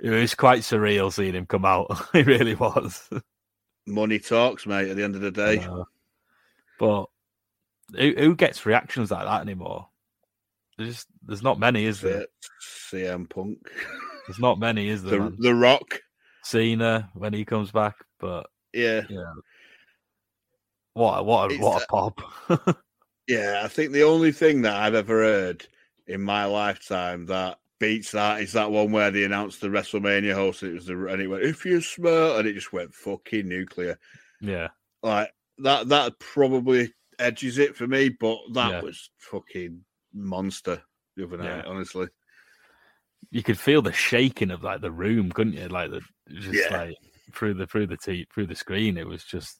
it 0.00 0.10
was 0.10 0.34
quite 0.34 0.60
surreal 0.60 1.12
seeing 1.12 1.34
him 1.34 1.46
come 1.46 1.64
out. 1.64 1.86
it 2.14 2.26
really 2.26 2.54
was. 2.54 3.08
Money 3.86 4.18
talks, 4.18 4.66
mate. 4.66 4.88
At 4.90 4.96
the 4.96 5.04
end 5.04 5.16
of 5.16 5.20
the 5.20 5.30
day, 5.30 5.66
but 6.78 7.06
who, 7.96 8.14
who 8.16 8.36
gets 8.36 8.64
reactions 8.64 9.10
like 9.10 9.24
that 9.24 9.42
anymore? 9.42 9.88
There's 10.82 10.94
just, 10.96 11.08
there's 11.26 11.42
not 11.42 11.58
many, 11.58 11.84
is 11.84 12.00
there? 12.00 12.26
CM 12.90 13.28
Punk, 13.28 13.58
There's 14.26 14.38
not 14.40 14.58
many, 14.58 14.88
is 14.88 15.02
there? 15.02 15.18
the 15.30 15.36
the 15.38 15.54
Rock. 15.54 16.00
Cena 16.44 17.08
when 17.14 17.32
he 17.32 17.44
comes 17.44 17.70
back, 17.70 17.94
but 18.18 18.46
Yeah, 18.72 19.02
yeah, 19.08 19.32
what 20.94 21.18
a, 21.18 21.22
what 21.22 21.50
a, 21.50 21.54
It's, 21.54 21.62
what 21.62 21.82
a 21.82 21.84
uh, 21.84 22.10
pop! 22.10 22.76
yeah. 23.28 23.60
I 23.64 23.68
think 23.68 23.92
the 23.92 24.02
only 24.02 24.32
thing 24.32 24.62
that 24.62 24.74
I've 24.74 24.94
ever 24.94 25.22
heard 25.22 25.66
in 26.08 26.20
my 26.20 26.44
lifetime 26.46 27.26
that 27.26 27.58
beats 27.78 28.10
that 28.10 28.40
is 28.40 28.52
that 28.52 28.70
one 28.72 28.90
where 28.90 29.10
they 29.12 29.22
announced 29.24 29.60
the 29.60 29.68
WrestleMania 29.68 30.34
host. 30.34 30.62
And 30.62 30.72
it 30.72 30.74
was 30.74 30.86
the 30.86 31.06
and 31.06 31.22
it 31.22 31.28
went 31.28 31.44
if 31.44 31.64
you 31.64 31.80
smell, 31.80 32.38
and 32.38 32.48
it 32.48 32.54
just 32.54 32.72
went 32.72 32.92
fucking 32.94 33.48
nuclear. 33.48 33.98
yeah, 34.40 34.68
Like 35.02 35.32
that. 35.58 35.88
That 35.88 36.18
probably 36.18 36.92
edges 37.20 37.58
it 37.58 37.76
for 37.76 37.86
me, 37.86 38.08
but 38.08 38.38
that 38.54 38.70
Yeah. 38.70 38.80
was 38.80 39.10
fucking 39.18 39.84
monster 40.12 40.82
the 41.16 41.24
other 41.24 41.36
night. 41.38 41.44
Yeah. 41.44 41.62
Honestly, 41.66 42.08
you 43.30 43.42
could 43.42 43.58
feel 43.58 43.82
the 43.82 43.92
shaking 43.92 44.50
of 44.50 44.62
like 44.62 44.80
the 44.80 44.90
room, 44.90 45.30
couldn't 45.32 45.54
you? 45.54 45.68
Like 45.68 45.90
the 45.90 46.00
just 46.30 46.70
Yeah. 46.70 46.76
like 46.76 46.96
through 47.34 47.54
the 47.54 47.66
through 47.66 47.86
the 47.88 47.96
t- 47.96 48.26
through 48.32 48.46
the 48.46 48.54
screen. 48.54 48.96
It 48.98 49.06
was 49.06 49.24
just 49.24 49.58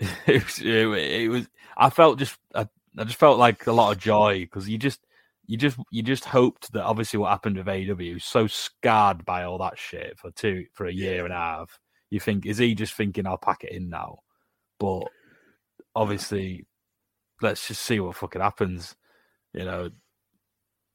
it 0.00 0.44
was 0.44 0.58
it, 0.60 0.86
it 1.22 1.28
was. 1.28 1.48
I 1.76 1.90
felt 1.90 2.18
just 2.18 2.36
I, 2.54 2.68
I 2.98 3.04
just 3.04 3.18
felt 3.18 3.38
like 3.38 3.66
a 3.66 3.72
lot 3.72 3.92
of 3.92 3.98
joy 4.02 4.40
because 4.40 4.68
you 4.68 4.78
just 4.78 5.00
you 5.46 5.56
just 5.56 5.78
you 5.90 6.02
just 6.02 6.24
hoped 6.24 6.72
that 6.72 6.84
obviously 6.84 7.18
what 7.18 7.30
happened 7.30 7.56
with 7.56 7.68
AW 7.68 8.18
so 8.18 8.46
scarred 8.46 9.24
by 9.24 9.44
all 9.44 9.58
that 9.58 9.78
shit 9.78 10.18
for 10.18 10.30
two 10.30 10.64
for 10.72 10.86
a 10.86 10.92
year 10.92 11.16
Yeah. 11.18 11.24
and 11.24 11.32
a 11.32 11.36
half. 11.36 11.78
You 12.10 12.20
think 12.20 12.46
is 12.46 12.58
he 12.58 12.74
just 12.74 12.94
thinking 12.94 13.26
I'll 13.26 13.36
pack 13.36 13.64
it 13.64 13.72
in 13.72 13.88
now? 13.90 14.18
But 14.78 15.04
obviously, 15.94 16.66
let's 17.42 17.66
just 17.68 17.82
see 17.82 18.00
what 18.00 18.16
fucking 18.16 18.40
happens. 18.42 18.94
You 19.54 19.64
know, 19.64 19.90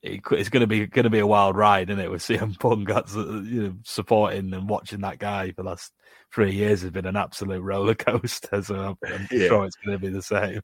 it, 0.02 0.22
it's 0.32 0.50
going 0.50 0.62
to 0.62 0.68
be 0.68 0.86
going 0.88 1.04
to 1.04 1.10
be 1.10 1.20
a 1.20 1.28
wild 1.28 1.56
ride, 1.56 1.90
isn't 1.90 2.04
it? 2.04 2.12
With 2.12 2.22
CM 2.28 2.60
Punk, 2.60 2.90
uh, 2.90 3.04
you 3.44 3.64
know, 3.64 3.76
supporting 3.84 4.54
and 4.54 4.70
watching 4.70 5.02
that 5.02 5.20
guy 5.20 5.50
for 5.52 5.64
the 5.64 5.70
last 5.70 5.94
three 6.34 6.52
years 6.52 6.82
has 6.82 6.92
been 6.92 7.06
an 7.08 7.16
absolute 7.16 7.62
roller 7.62 7.96
coaster. 7.96 8.62
So 8.62 8.76
I'm, 8.76 8.98
I'm 9.14 9.28
Yeah. 9.32 9.48
sure 9.48 9.66
it's 9.66 9.78
going 9.78 9.98
to 9.98 10.06
be 10.06 10.12
the 10.12 10.22
same. 10.22 10.62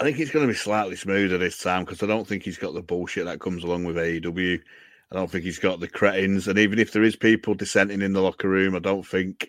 I 0.00 0.02
think 0.04 0.18
it's 0.18 0.32
going 0.32 0.44
to 0.46 0.52
be 0.52 0.58
slightly 0.58 0.96
smoother 0.96 1.38
this 1.38 1.58
time 1.58 1.84
because 1.84 2.02
I 2.02 2.06
don't 2.06 2.26
think 2.26 2.42
he's 2.42 2.58
got 2.58 2.74
the 2.74 2.82
bullshit 2.82 3.26
that 3.26 3.40
comes 3.40 3.62
along 3.62 3.84
with 3.84 3.96
AEW. 3.96 4.60
I 5.12 5.14
don't 5.14 5.30
think 5.30 5.44
he's 5.44 5.60
got 5.60 5.78
the 5.78 5.86
cretins, 5.86 6.48
and 6.48 6.58
even 6.58 6.80
if 6.80 6.92
there 6.92 7.04
is 7.04 7.14
people 7.14 7.54
dissenting 7.54 8.02
in 8.02 8.12
the 8.12 8.20
locker 8.20 8.48
room, 8.48 8.74
I 8.74 8.80
don't 8.80 9.06
think 9.06 9.48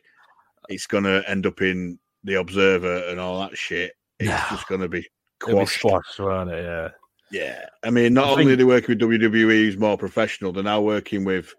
it's 0.70 0.86
going 0.86 1.06
to 1.06 1.24
end 1.28 1.48
up 1.48 1.62
in 1.62 1.98
the 2.24 2.36
Observer 2.36 3.08
and 3.08 3.20
all 3.20 3.40
that 3.40 3.58
shit. 3.58 3.94
It's 4.20 4.30
No. 4.30 4.38
just 4.52 4.68
going 4.68 4.82
to 4.82 4.88
be 4.88 5.08
It'll 5.42 5.60
be 5.60 5.66
quashed. 5.66 5.80
squashed, 5.80 6.20
won't 6.20 6.52
it? 6.52 6.64
Yeah. 6.64 6.90
Yeah, 7.32 7.66
I 7.84 7.90
mean, 7.90 8.14
not 8.14 8.26
I 8.28 8.32
only 8.32 8.44
think- 8.46 8.54
are 8.54 8.56
they 8.58 8.64
working 8.64 8.98
with 8.98 9.00
WWE, 9.22 9.66
who's 9.66 9.78
more 9.78 9.98
professional, 9.98 10.52
they're 10.54 10.64
now 10.64 10.82
working 10.82 11.24
with 11.26 11.54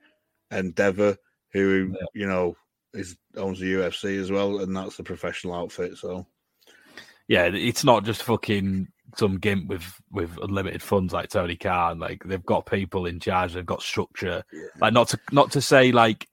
Endeavor, 0.50 1.16
who 1.52 1.92
Yeah. 1.92 2.06
you 2.14 2.26
know 2.26 2.56
is 2.94 3.16
owns 3.36 3.58
the 3.60 3.72
UFC 3.74 4.18
as 4.18 4.30
well, 4.30 4.60
and 4.60 4.74
that's 4.76 4.96
the 4.96 5.02
professional 5.02 5.54
outfit. 5.54 5.96
So 5.98 6.26
yeah, 7.28 7.46
it's 7.52 7.84
not 7.84 8.04
just 8.04 8.22
fucking 8.22 8.88
some 9.16 9.38
gimp 9.38 9.68
with 9.68 9.84
with 10.10 10.38
unlimited 10.40 10.82
funds 10.82 11.12
like 11.12 11.30
Tony 11.30 11.56
Khan. 11.56 11.98
Like 11.98 12.22
they've 12.24 12.44
got 12.46 12.66
people 12.66 13.06
in 13.06 13.18
charge, 13.18 13.54
they've 13.54 13.66
got 13.66 13.82
structure. 13.82 14.44
Yeah. 14.52 14.62
Like 14.80 14.92
not 14.92 15.08
to 15.08 15.18
not 15.32 15.50
to 15.52 15.60
say 15.60 15.90
like 15.92 16.28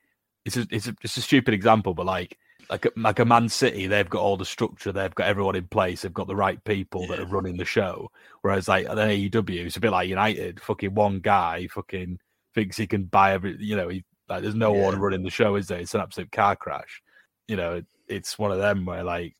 it's 0.45 0.57
a, 0.57 0.67
it's 0.69 0.87
a, 0.87 0.95
it's 1.01 1.17
a 1.17 1.21
stupid 1.21 1.53
example, 1.53 1.93
but 1.93 2.05
like 2.05 2.37
like 2.69 2.85
a, 2.85 2.91
like 2.95 3.19
a 3.19 3.25
Man 3.25 3.49
City, 3.49 3.87
they've 3.87 4.09
got 4.09 4.21
all 4.21 4.37
the 4.37 4.45
structure, 4.45 4.91
they've 4.91 5.13
got 5.13 5.27
everyone 5.27 5.55
in 5.55 5.67
place, 5.67 6.01
they've 6.01 6.13
got 6.13 6.27
the 6.27 6.35
right 6.35 6.63
people 6.63 7.07
that 7.07 7.19
are 7.19 7.25
running 7.25 7.57
the 7.57 7.65
show. 7.65 8.09
Whereas 8.41 8.67
like 8.67 8.87
at 8.87 8.97
AEW, 8.97 9.65
it's 9.65 9.77
a 9.77 9.79
bit 9.79 9.91
like 9.91 10.09
United. 10.09 10.61
Fucking 10.61 10.93
one 10.93 11.19
guy 11.19 11.67
fucking 11.67 12.19
thinks 12.53 12.77
he 12.77 12.87
can 12.87 13.03
buy 13.05 13.33
every. 13.33 13.57
You 13.59 13.75
know, 13.75 13.89
he 13.89 14.03
like 14.29 14.41
there's 14.41 14.55
no 14.55 14.71
one 14.71 14.99
running 14.99 15.23
the 15.23 15.29
show, 15.29 15.55
is 15.55 15.67
there? 15.67 15.79
It's 15.79 15.93
an 15.93 16.01
absolute 16.01 16.31
car 16.31 16.55
crash. 16.55 17.01
You 17.47 17.55
know, 17.55 17.75
it, 17.75 17.85
it's 18.07 18.39
one 18.39 18.51
of 18.51 18.57
them 18.59 18.85
where 18.85 19.03
like 19.03 19.35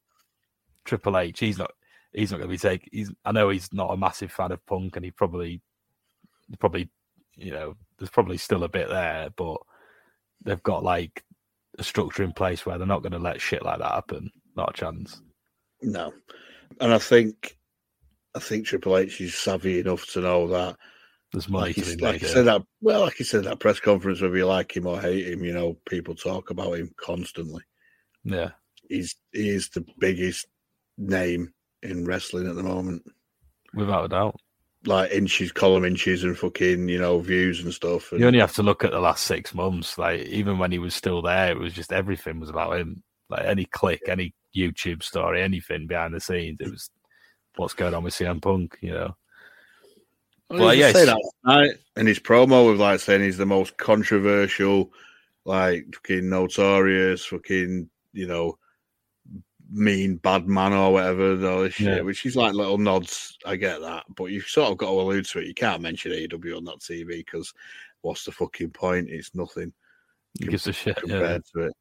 Triple 0.86 1.18
H, 1.18 1.40
he's 1.40 1.58
not 1.58 1.72
he's 2.14 2.32
not 2.32 2.38
going 2.38 2.50
to 2.50 2.54
be 2.54 2.58
taking. 2.58 2.90
He's 2.92 3.12
I 3.26 3.32
know 3.32 3.50
he's 3.50 3.72
not 3.74 3.94
a 3.94 3.98
massive 3.98 4.32
fan 4.32 4.52
of 4.52 4.66
Punk, 4.66 4.96
and 4.96 5.06
he 5.06 5.12
probably 5.12 5.62
probably 6.60 6.90
you 7.36 7.52
know 7.52 7.76
there's 7.98 8.10
probably 8.10 8.38
still 8.38 8.64
a 8.64 8.70
bit 8.70 8.90
there, 8.90 9.30
but 9.36 9.58
they've 10.44 10.64
got 10.64 10.84
like 10.84 11.24
a 11.80 11.84
structure 11.84 12.24
in 12.24 12.32
place 12.34 12.66
where 12.66 12.78
they're 12.78 12.88
not 12.88 13.02
going 13.04 13.14
to 13.14 13.20
let 13.20 13.42
shit 13.42 13.64
like 13.64 13.80
that 13.80 13.92
happen. 13.92 14.30
Not 14.56 14.72
a 14.72 14.74
chance. 14.74 15.22
no, 15.82 16.14
and 16.80 16.94
I 16.94 16.98
think 17.00 17.58
I 18.36 18.40
think 18.40 18.66
Triple 18.66 18.98
H 18.98 19.22
is 19.22 19.36
savvy 19.36 19.80
enough 19.80 20.06
to 20.14 20.22
know 20.22 20.48
that. 20.48 20.78
There's 21.32 21.50
money 21.50 21.70
Like 21.70 21.76
to 21.78 21.82
he, 21.86 21.96
be 21.96 22.04
like 22.04 22.22
he 22.22 22.28
said 22.28 22.46
that, 22.46 22.62
well, 22.80 23.02
like 23.02 23.16
he 23.16 23.24
said 23.24 23.44
that 23.46 23.60
press 23.60 23.80
conference, 23.80 24.22
whether 24.22 24.38
you 24.38 24.46
like 24.46 24.78
him 24.78 24.86
or 24.86 25.02
hate 25.02 25.28
him, 25.28 25.44
you 25.44 25.52
know, 25.52 25.78
people 25.90 26.14
talk 26.14 26.52
about 26.52 26.74
him 26.74 26.92
constantly. 26.96 27.64
Yeah, 28.24 28.52
He's 28.88 29.16
he 29.32 29.50
is 29.50 29.70
the 29.70 29.84
biggest 30.00 30.46
name 31.00 31.52
in 31.82 32.06
wrestling 32.06 32.48
at 32.48 32.56
the 32.56 32.62
moment. 32.64 33.02
without 33.74 34.06
a 34.06 34.10
doubt. 34.10 34.36
Like 34.86 35.12
inches, 35.12 35.52
column 35.52 35.86
inches, 35.86 36.24
and 36.24 36.38
fucking 36.38 36.90
you 36.90 37.00
know 37.00 37.20
views 37.20 37.64
and 37.64 37.74
stuff. 37.74 38.12
And 38.12 38.20
You 38.20 38.28
only 38.28 38.40
have 38.40 38.56
to 38.56 38.64
look 38.64 38.84
at 38.84 38.92
the 38.92 39.00
last 39.00 39.26
six 39.26 39.54
months. 39.54 39.98
Like 39.98 40.22
even 40.22 40.58
when 40.58 40.72
he 40.72 40.80
was 40.80 40.94
still 40.94 41.22
there, 41.22 41.52
it 41.52 41.60
was 41.60 41.74
just 41.74 41.94
everything 41.94 42.40
was 42.40 42.50
about 42.50 42.78
him. 42.78 43.02
Like 43.30 43.46
any 43.46 43.66
click, 43.66 44.02
any 44.08 44.34
YouTube 44.56 45.02
story, 45.04 45.42
anything 45.42 45.88
behind 45.88 46.14
the 46.14 46.20
scenes, 46.20 46.58
it 46.60 46.70
was 46.70 46.90
what's 47.56 47.74
going 47.74 47.94
on 47.94 48.04
with 48.04 48.14
CM 48.14 48.42
Punk. 48.42 48.78
You 48.82 48.92
know, 48.94 49.16
Well, 50.50 50.60
Well, 50.60 50.76
just 50.76 50.94
that 50.94 51.32
night 51.46 51.72
in 51.96 52.06
his 52.08 52.20
promo 52.20 52.70
with 52.70 52.80
like 52.80 53.00
saying 53.00 53.22
he's 53.22 53.38
the 53.38 53.46
most 53.46 53.78
controversial, 53.78 54.92
like 55.46 55.86
fucking 55.94 56.30
notorious, 56.30 57.26
fucking 57.26 57.90
you 58.12 58.28
know, 58.28 58.58
mean 59.74 60.18
bad 60.18 60.48
man 60.48 60.72
or 60.74 60.94
whatever. 60.94 61.32
and 61.34 61.46
All 61.46 61.62
this 61.64 61.74
shit, 61.76 61.88
Yeah. 61.98 62.02
which 62.02 62.26
is 62.26 62.36
like 62.36 62.54
little 62.54 62.78
nods. 62.78 63.38
I 63.46 63.56
get 63.56 63.82
that, 63.82 64.04
but 64.16 64.26
you've 64.26 64.46
sort 64.48 64.72
of 64.72 64.78
got 64.78 64.88
to 64.88 65.00
allude 65.02 65.26
to 65.26 65.40
it. 65.40 65.48
You 65.48 65.54
can't 65.54 65.82
mention 65.82 66.12
AEW 66.12 66.58
on 66.58 66.64
that 66.66 66.80
TV 66.80 67.08
because 67.18 67.54
what's 68.02 68.24
the 68.26 68.32
fucking 68.32 68.70
point? 68.72 69.10
It's 69.10 69.34
nothing 69.36 69.74
he 70.40 70.48
gives 70.48 70.68
a 70.68 70.74
shit. 70.74 70.98
Yeah. 71.06 71.18
compared 71.18 71.44
to 71.54 71.60
it. 71.62 71.74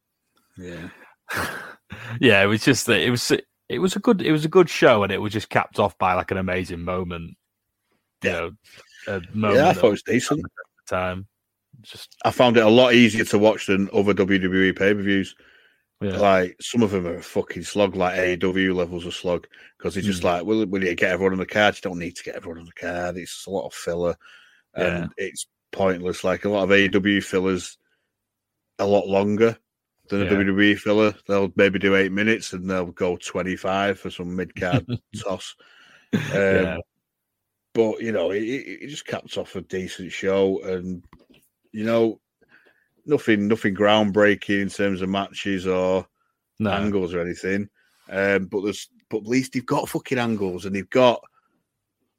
Yeah, 0.57 0.89
yeah, 2.19 2.43
it 2.43 2.47
was 2.47 2.63
just 2.63 2.85
that 2.87 3.01
it 3.01 3.09
was 3.09 3.31
it 3.69 3.79
was 3.79 3.95
a 3.95 3.99
good 3.99 4.21
it 4.21 4.31
was 4.31 4.45
a 4.45 4.49
good 4.49 4.69
show, 4.69 5.03
and 5.03 5.11
it 5.11 5.17
was 5.21 5.33
just 5.33 5.49
capped 5.49 5.79
off 5.79 5.97
by 5.97 6.13
like 6.13 6.31
an 6.31 6.37
amazing 6.37 6.81
moment. 6.81 7.35
You 8.23 8.29
Yeah. 8.29 8.33
know, 8.39 8.51
a 9.07 9.21
moment 9.33 9.55
yeah, 9.59 9.69
I 9.69 9.73
thought 9.73 9.87
it 9.87 9.91
was 9.91 10.03
decent. 10.03 10.41
the 10.43 10.49
time. 10.95 11.27
Just 11.81 12.15
I 12.23 12.29
found 12.31 12.55
it 12.57 12.63
a 12.63 12.69
lot 12.69 12.93
easier 12.93 13.25
to 13.25 13.39
watch 13.39 13.65
than 13.67 13.89
other 13.93 14.13
WWE 14.13 14.77
pay 14.77 14.93
per 14.93 15.01
views. 15.01 15.35
Yeah, 16.03 16.17
Like 16.17 16.55
some 16.61 16.83
of 16.83 16.91
them 16.91 17.07
are 17.07 17.15
a 17.17 17.21
fucking 17.23 17.63
slog, 17.63 17.95
like 17.95 18.17
AEW 18.17 18.75
levels 18.75 19.05
of 19.05 19.13
slog, 19.13 19.47
because 19.77 19.95
it's 19.97 20.07
just 20.07 20.21
Mm. 20.21 20.25
like, 20.25 20.43
will, 20.45 20.65
will 20.65 20.83
you 20.83 20.95
get 20.95 21.11
everyone 21.11 21.33
on 21.33 21.39
the 21.39 21.45
card? 21.45 21.75
You 21.75 21.81
don't 21.81 21.99
need 21.99 22.15
to 22.17 22.23
get 22.23 22.35
everyone 22.35 22.59
on 22.59 22.65
the 22.65 22.71
card. 22.73 23.17
It's 23.17 23.45
a 23.45 23.49
lot 23.49 23.65
of 23.67 23.73
filler, 23.73 24.15
and 24.73 25.11
it's 25.17 25.47
pointless. 25.71 26.23
Like 26.23 26.45
a 26.45 26.49
lot 26.49 26.63
of 26.63 26.69
AEW 26.71 27.23
fillers, 27.23 27.77
a 28.79 28.85
lot 28.85 29.07
longer 29.07 29.57
than 30.09 30.21
a 30.21 30.25
Yeah. 30.25 30.31
WWE 30.31 30.75
filler. 30.77 31.15
They'll 31.27 31.53
maybe 31.55 31.79
do 31.79 31.95
eight 31.95 32.11
minutes 32.11 32.53
and 32.53 32.69
they'll 32.69 32.87
go 32.87 33.15
twenty 33.17 33.55
five 33.55 33.99
for 33.99 34.09
some 34.09 34.35
mid 34.35 34.55
card 34.55 34.85
toss. 35.23 35.55
Um, 36.13 36.19
yeah, 36.33 36.77
But 37.73 38.01
you 38.01 38.11
know, 38.11 38.31
it, 38.31 38.43
it 38.43 38.83
it 38.83 38.87
just 38.89 39.05
caps 39.07 39.37
off 39.37 39.55
a 39.55 39.61
decent 39.61 40.11
show, 40.11 40.61
and 40.63 41.03
you 41.71 41.85
know, 41.85 42.19
nothing 43.05 43.47
nothing 43.47 43.75
groundbreaking 43.75 44.61
in 44.61 44.69
terms 44.69 45.01
of 45.01 45.09
matches 45.09 45.67
or 45.67 46.07
No, 46.59 46.71
angles 46.71 47.13
or 47.13 47.21
anything. 47.21 47.69
Um, 48.09 48.45
but 48.45 48.61
there's 48.61 48.89
but 49.09 49.17
at 49.17 49.27
least 49.27 49.53
they've 49.53 49.65
got 49.65 49.89
fucking 49.89 50.17
angles 50.19 50.65
and 50.65 50.75
they've 50.75 50.89
got 50.89 51.21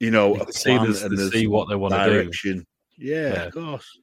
you 0.00 0.10
know 0.10 0.34
You 0.34 0.42
a 0.42 0.44
can 0.44 0.52
see 0.52 0.72
and 0.74 0.94
see 1.32 1.46
what 1.46 1.68
they 1.68 1.76
want 1.76 1.94
to 1.94 2.24
do. 2.24 2.62
Yeah, 2.98 3.32
Yeah. 3.32 3.42
of 3.44 3.52
course. 3.54 3.98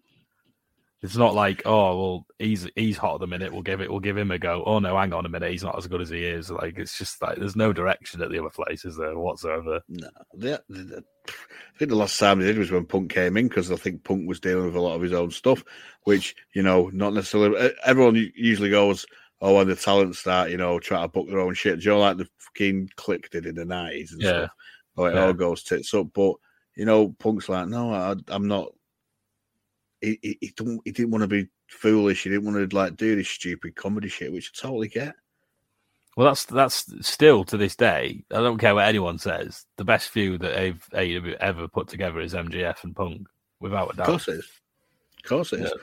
It's 1.03 1.17
not 1.17 1.33
like, 1.33 1.63
oh 1.65 1.97
well, 1.99 2.27
he's 2.37 2.67
he's 2.75 2.95
hot 2.97 3.15
at 3.15 3.19
the 3.21 3.27
minute. 3.27 3.51
We'll 3.51 3.63
give 3.63 3.81
it. 3.81 3.89
We'll 3.89 3.99
give 4.01 4.17
him 4.17 4.29
a 4.29 4.37
go. 4.37 4.63
Oh 4.65 4.77
no, 4.77 4.95
hang 4.95 5.13
on 5.13 5.25
a 5.25 5.29
minute. 5.29 5.49
He's 5.51 5.63
not 5.63 5.77
as 5.77 5.87
good 5.87 5.99
as 6.01 6.09
he 6.09 6.23
is. 6.23 6.51
Like 6.51 6.77
it's 6.77 6.95
just 6.95 7.19
like 7.23 7.37
there's 7.37 7.55
no 7.55 7.73
direction 7.73 8.21
at 8.21 8.29
the 8.29 8.37
other 8.39 8.51
place, 8.51 8.85
is 8.85 8.97
there 8.97 9.17
whatsoever? 9.17 9.81
No, 9.89 10.09
the, 10.33 10.63
the, 10.69 10.83
the- 10.83 11.03
I 11.27 11.77
think 11.77 11.89
the 11.89 11.95
last 11.97 12.19
time 12.19 12.39
they 12.39 12.45
did 12.45 12.57
was 12.57 12.71
when 12.71 12.85
Punk 12.85 13.11
came 13.11 13.37
in 13.37 13.47
because 13.47 13.71
I 13.71 13.75
think 13.77 14.03
Punk 14.03 14.27
was 14.27 14.39
dealing 14.39 14.65
with 14.65 14.75
a 14.75 14.81
lot 14.81 14.95
of 14.95 15.01
his 15.01 15.13
own 15.13 15.31
stuff, 15.31 15.63
which 16.03 16.35
you 16.53 16.61
know, 16.61 16.89
not 16.93 17.13
necessarily. 17.13 17.71
Everyone 17.83 18.15
usually 18.35 18.69
goes, 18.69 19.05
"Oh, 19.41 19.55
when 19.55 19.67
the 19.67 19.75
talent 19.75 20.15
start, 20.15 20.51
you 20.51 20.57
know, 20.57 20.79
try 20.79 21.01
to 21.01 21.07
book 21.07 21.27
their 21.29 21.39
own 21.39 21.55
shit." 21.55 21.79
Do 21.79 21.85
you 21.85 21.91
know, 21.91 21.99
like 21.99 22.17
the 22.17 22.27
fucking 22.37 22.89
Kliq 22.97 23.29
did 23.31 23.45
in 23.47 23.55
the 23.55 23.65
nineties 23.65 24.11
and 24.11 24.21
Yeah. 24.21 24.29
stuff. 24.29 24.51
Oh, 24.97 25.05
it 25.05 25.15
Yeah. 25.15 25.25
all 25.25 25.33
goes 25.33 25.63
tits 25.63 25.93
up. 25.95 26.07
But 26.13 26.35
you 26.75 26.85
know, 26.85 27.09
Punk's 27.19 27.49
like, 27.49 27.67
no, 27.67 27.91
I, 27.93 28.15
I'm 28.27 28.47
not. 28.47 28.67
He, 30.01 30.19
he, 30.21 30.37
he, 30.41 30.53
didn't, 30.55 30.81
he 30.85 30.91
didn't 30.91 31.11
want 31.11 31.21
to 31.21 31.27
be 31.27 31.47
foolish. 31.67 32.23
He 32.23 32.29
didn't 32.29 32.45
want 32.51 32.69
to 32.69 32.75
like 32.75 32.97
do 32.97 33.15
this 33.15 33.29
stupid 33.29 33.75
comedy 33.75 34.09
shit, 34.09 34.33
which 34.33 34.51
I 34.55 34.61
totally 34.67 34.87
get. 34.87 35.15
Well, 36.17 36.27
that's 36.27 36.43
that's 36.45 37.07
still 37.07 37.45
to 37.45 37.55
this 37.57 37.75
day. 37.75 38.23
I 38.31 38.37
don't 38.37 38.57
care 38.57 38.75
what 38.75 38.87
anyone 38.87 39.17
says. 39.17 39.65
The 39.77 39.85
best 39.85 40.09
feud 40.09 40.41
that 40.41 40.57
AEW 40.91 41.35
ever 41.35 41.67
put 41.69 41.87
together 41.87 42.19
is 42.19 42.33
MJF 42.33 42.83
and 42.83 42.95
Punk, 42.95 43.27
without 43.61 43.93
a 43.93 43.97
doubt. 43.97 44.07
Of 44.07 44.11
course 44.11 44.27
it 44.27 44.35
is. 44.39 44.49
Of 45.23 45.29
course 45.29 45.53
it 45.53 45.61
is. 45.61 45.73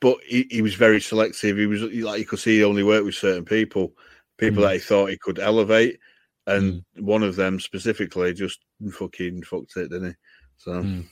But 0.00 0.16
he, 0.26 0.46
he 0.50 0.62
was 0.62 0.74
very 0.74 1.00
selective. 1.00 1.58
He 1.58 1.66
was 1.66 1.82
like 1.82 2.20
you 2.20 2.24
could 2.24 2.38
see 2.38 2.58
he 2.58 2.64
only 2.64 2.84
worked 2.84 3.04
with 3.04 3.16
certain 3.16 3.44
people, 3.44 3.92
people 4.38 4.62
Mm. 4.62 4.68
that 4.68 4.74
he 4.74 4.78
thought 4.78 5.10
he 5.10 5.18
could 5.18 5.38
elevate. 5.38 5.98
And 6.46 6.82
one 6.96 7.22
of 7.22 7.36
them 7.36 7.60
specifically 7.60 8.32
just 8.32 8.60
fucking 8.92 9.42
fucked 9.42 9.76
it, 9.76 9.90
didn't 9.90 10.10
he? 10.10 10.14
So 10.56 10.70
Mm. 10.82 11.04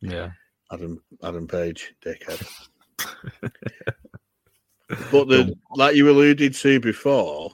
Yeah, 0.00 0.30
Adam 0.72 1.02
Adam 1.22 1.46
Page, 1.48 1.94
dickhead. 2.04 2.46
but 5.10 5.28
the 5.28 5.54
like 5.74 5.94
you 5.96 6.08
alluded 6.10 6.54
to 6.54 6.80
before, 6.80 7.52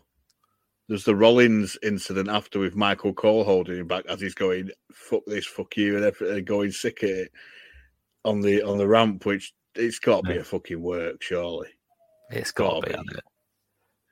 there's 0.88 1.04
the 1.04 1.14
Rollins 1.16 1.76
incident 1.82 2.28
after 2.28 2.58
with 2.58 2.76
Michael 2.76 3.12
Cole 3.12 3.44
holding 3.44 3.78
him 3.78 3.86
back 3.86 4.04
as 4.08 4.20
he's 4.20 4.34
going 4.34 4.70
fuck 4.92 5.22
this, 5.26 5.46
fuck 5.46 5.76
you, 5.76 5.96
and 5.96 6.04
everything, 6.04 6.36
uh, 6.36 6.40
going 6.40 6.70
sick 6.70 7.02
at 7.02 7.10
it 7.10 7.32
on 8.24 8.40
the 8.40 8.62
on 8.62 8.78
the 8.78 8.88
ramp, 8.88 9.24
which 9.26 9.52
it's 9.74 9.98
got 9.98 10.22
to 10.24 10.28
be 10.28 10.34
Yeah. 10.34 10.40
a 10.40 10.44
fucking 10.44 10.80
work, 10.80 11.22
surely. 11.22 11.68
it's 12.30 12.50
got 12.52 12.82
Gotta 12.84 12.98
be. 12.98 13.02
be. 13.10 13.18
it? 13.18 13.24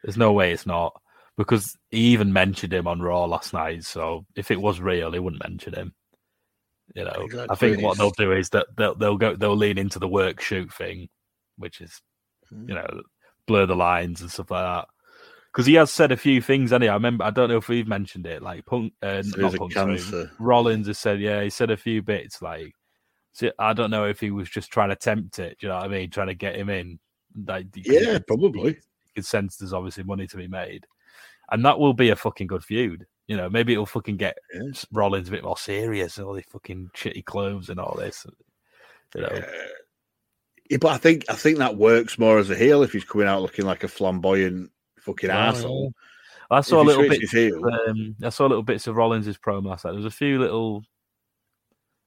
There's 0.03 0.17
no 0.19 0.33
way 0.33 0.53
it's 0.53 0.67
not 0.67 1.01
because 1.39 1.75
he 1.91 1.99
even 2.13 2.33
mentioned 2.33 2.73
him 2.75 2.87
on 2.87 3.01
Raw 3.01 3.25
last 3.25 3.53
night. 3.55 3.85
So 3.85 4.27
if 4.37 4.51
it 4.51 4.61
was 4.61 4.81
real, 4.81 5.13
he 5.13 5.19
wouldn't 5.19 5.43
mention 5.43 5.75
him. 5.75 5.95
You 6.95 7.05
know, 7.05 7.29
I 7.51 7.55
think 7.55 7.81
what 7.81 7.99
they'll 7.99 8.11
do 8.11 8.33
is 8.33 8.51
that 8.51 8.67
they'll 8.77 8.95
they'll 8.95 9.17
go 9.17 9.35
they'll 9.35 9.57
lean 9.57 9.79
into 9.79 9.99
the 9.99 10.09
work 10.09 10.41
shoot 10.41 10.73
thing, 10.73 11.09
which 11.57 11.81
is 11.81 12.01
Hmm. 12.51 12.69
you 12.69 12.75
know 12.75 13.03
blur 13.47 13.67
the 13.67 13.75
lines 13.75 14.21
and 14.21 14.31
stuff 14.31 14.51
like 14.51 14.63
that. 14.65 14.89
Because 15.53 15.67
he 15.67 15.75
has 15.75 15.91
said 15.91 16.13
a 16.13 16.17
few 16.17 16.43
things, 16.43 16.73
and 16.73 16.83
I 16.85 16.93
remember 16.93 17.25
I 17.25 17.31
don't 17.31 17.49
know 17.49 17.57
if 17.57 17.69
we've 17.69 17.87
mentioned 17.89 18.27
it. 18.27 18.43
Like 18.43 18.67
Punk, 18.67 18.93
uh, 19.03 19.23
So 19.23 19.41
not 19.41 19.57
Punk, 19.57 19.73
sorry. 19.73 20.29
Rollins 20.39 20.89
has 20.89 20.99
said, 20.99 21.21
yeah, 21.21 21.43
he 21.43 21.51
said 21.51 21.71
a 21.71 21.77
few 21.77 22.03
bits 22.03 22.43
like. 22.43 22.73
So 23.33 23.51
I 23.59 23.73
don't 23.73 23.91
know 23.91 24.05
if 24.05 24.21
he 24.21 24.31
was 24.31 24.49
just 24.49 24.71
trying 24.71 24.91
to 24.91 24.97
tempt 24.97 25.39
it. 25.39 25.59
Do 25.61 25.67
you 25.67 25.69
know 25.73 25.77
what 25.77 25.85
I 25.87 25.89
mean? 25.89 26.11
Trying 26.11 26.29
to 26.29 26.35
get 26.35 26.55
him 26.55 26.69
in. 26.71 26.99
Like, 27.47 27.67
you 27.75 27.83
Yeah, 27.87 28.19
probably. 28.27 28.79
could 29.15 29.25
sense 29.25 29.57
there's 29.57 29.73
obviously 29.73 30.05
money 30.05 30.27
to 30.27 30.37
be 30.37 30.49
made, 30.49 30.87
and 31.51 31.65
that 31.65 31.79
will 31.79 31.95
be 31.95 32.11
a 32.11 32.17
fucking 32.17 32.47
good 32.49 32.65
feud. 32.65 33.07
You 33.27 33.37
know, 33.37 33.49
maybe 33.49 33.73
it'll 33.73 33.87
fucking 33.87 34.17
get 34.19 34.37
Yeah. 34.53 34.73
Rollins 34.93 35.29
a 35.29 35.31
bit 35.31 35.45
more 35.45 35.57
serious 35.57 36.19
and 36.19 36.27
all 36.27 36.35
these 36.35 36.45
fucking 36.51 36.91
shitty 36.95 37.25
clothes 37.25 37.71
and 37.71 37.81
all 37.81 37.97
this. 37.97 38.27
You 39.15 39.23
know, 39.23 39.29
Uh, 39.29 39.43
yeah, 40.71 40.77
but 40.79 40.89
I 40.93 40.99
think 40.99 41.25
I 41.29 41.35
think 41.35 41.59
that 41.59 41.77
works 41.77 42.19
more 42.19 42.39
as 42.39 42.51
a 42.51 42.57
heel 42.57 42.83
if 42.83 42.93
he's 42.93 43.05
coming 43.05 43.27
out 43.29 43.43
looking 43.43 43.65
like 43.67 43.85
a 43.85 43.89
flamboyant 43.89 44.71
fucking 45.01 45.29
Well, 45.31 45.39
asshole. 45.39 45.93
I 46.51 46.61
saw 46.61 46.83
a 46.83 46.91
if 46.91 47.31
he 47.31 47.51
little 47.51 47.63
bit. 47.63 47.89
Um, 47.89 48.17
I 48.23 48.29
saw 48.29 48.47
little 48.47 48.63
bits 48.63 48.87
of 48.87 48.97
Rollins' 48.97 49.39
promo 49.39 49.67
last 49.67 49.85
night. 49.85 49.93
There 49.93 49.97
was 49.97 50.05
a 50.07 50.11
few 50.11 50.39
little, 50.39 50.83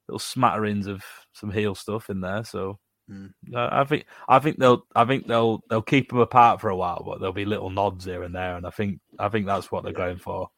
little 0.08 0.20
smatterings 0.20 0.88
of 0.88 1.04
some 1.34 1.52
heel 1.52 1.76
stuff 1.76 2.10
in 2.10 2.22
there. 2.22 2.44
So 2.44 2.80
Mm. 3.10 3.32
uh, 3.56 3.70
I 3.72 3.86
think 3.86 4.06
I 4.28 4.40
think 4.40 4.60
they'll 4.60 4.86
I 4.94 5.06
think 5.06 5.28
they'll 5.28 5.64
they'll 5.70 5.82
keep 5.82 6.10
them 6.10 6.20
apart 6.20 6.60
for 6.60 6.70
a 6.70 6.76
while, 6.76 7.04
but 7.06 7.20
there'll 7.20 7.32
be 7.32 7.46
little 7.46 7.70
nods 7.70 8.04
here 8.04 8.24
and 8.24 8.36
there. 8.36 8.58
And 8.58 8.68
I 8.68 8.70
think 8.70 9.00
I 9.18 9.30
think 9.30 9.46
that's 9.46 9.72
what 9.72 9.84
they're 9.86 9.94
going 9.94 10.18
for. 10.18 10.50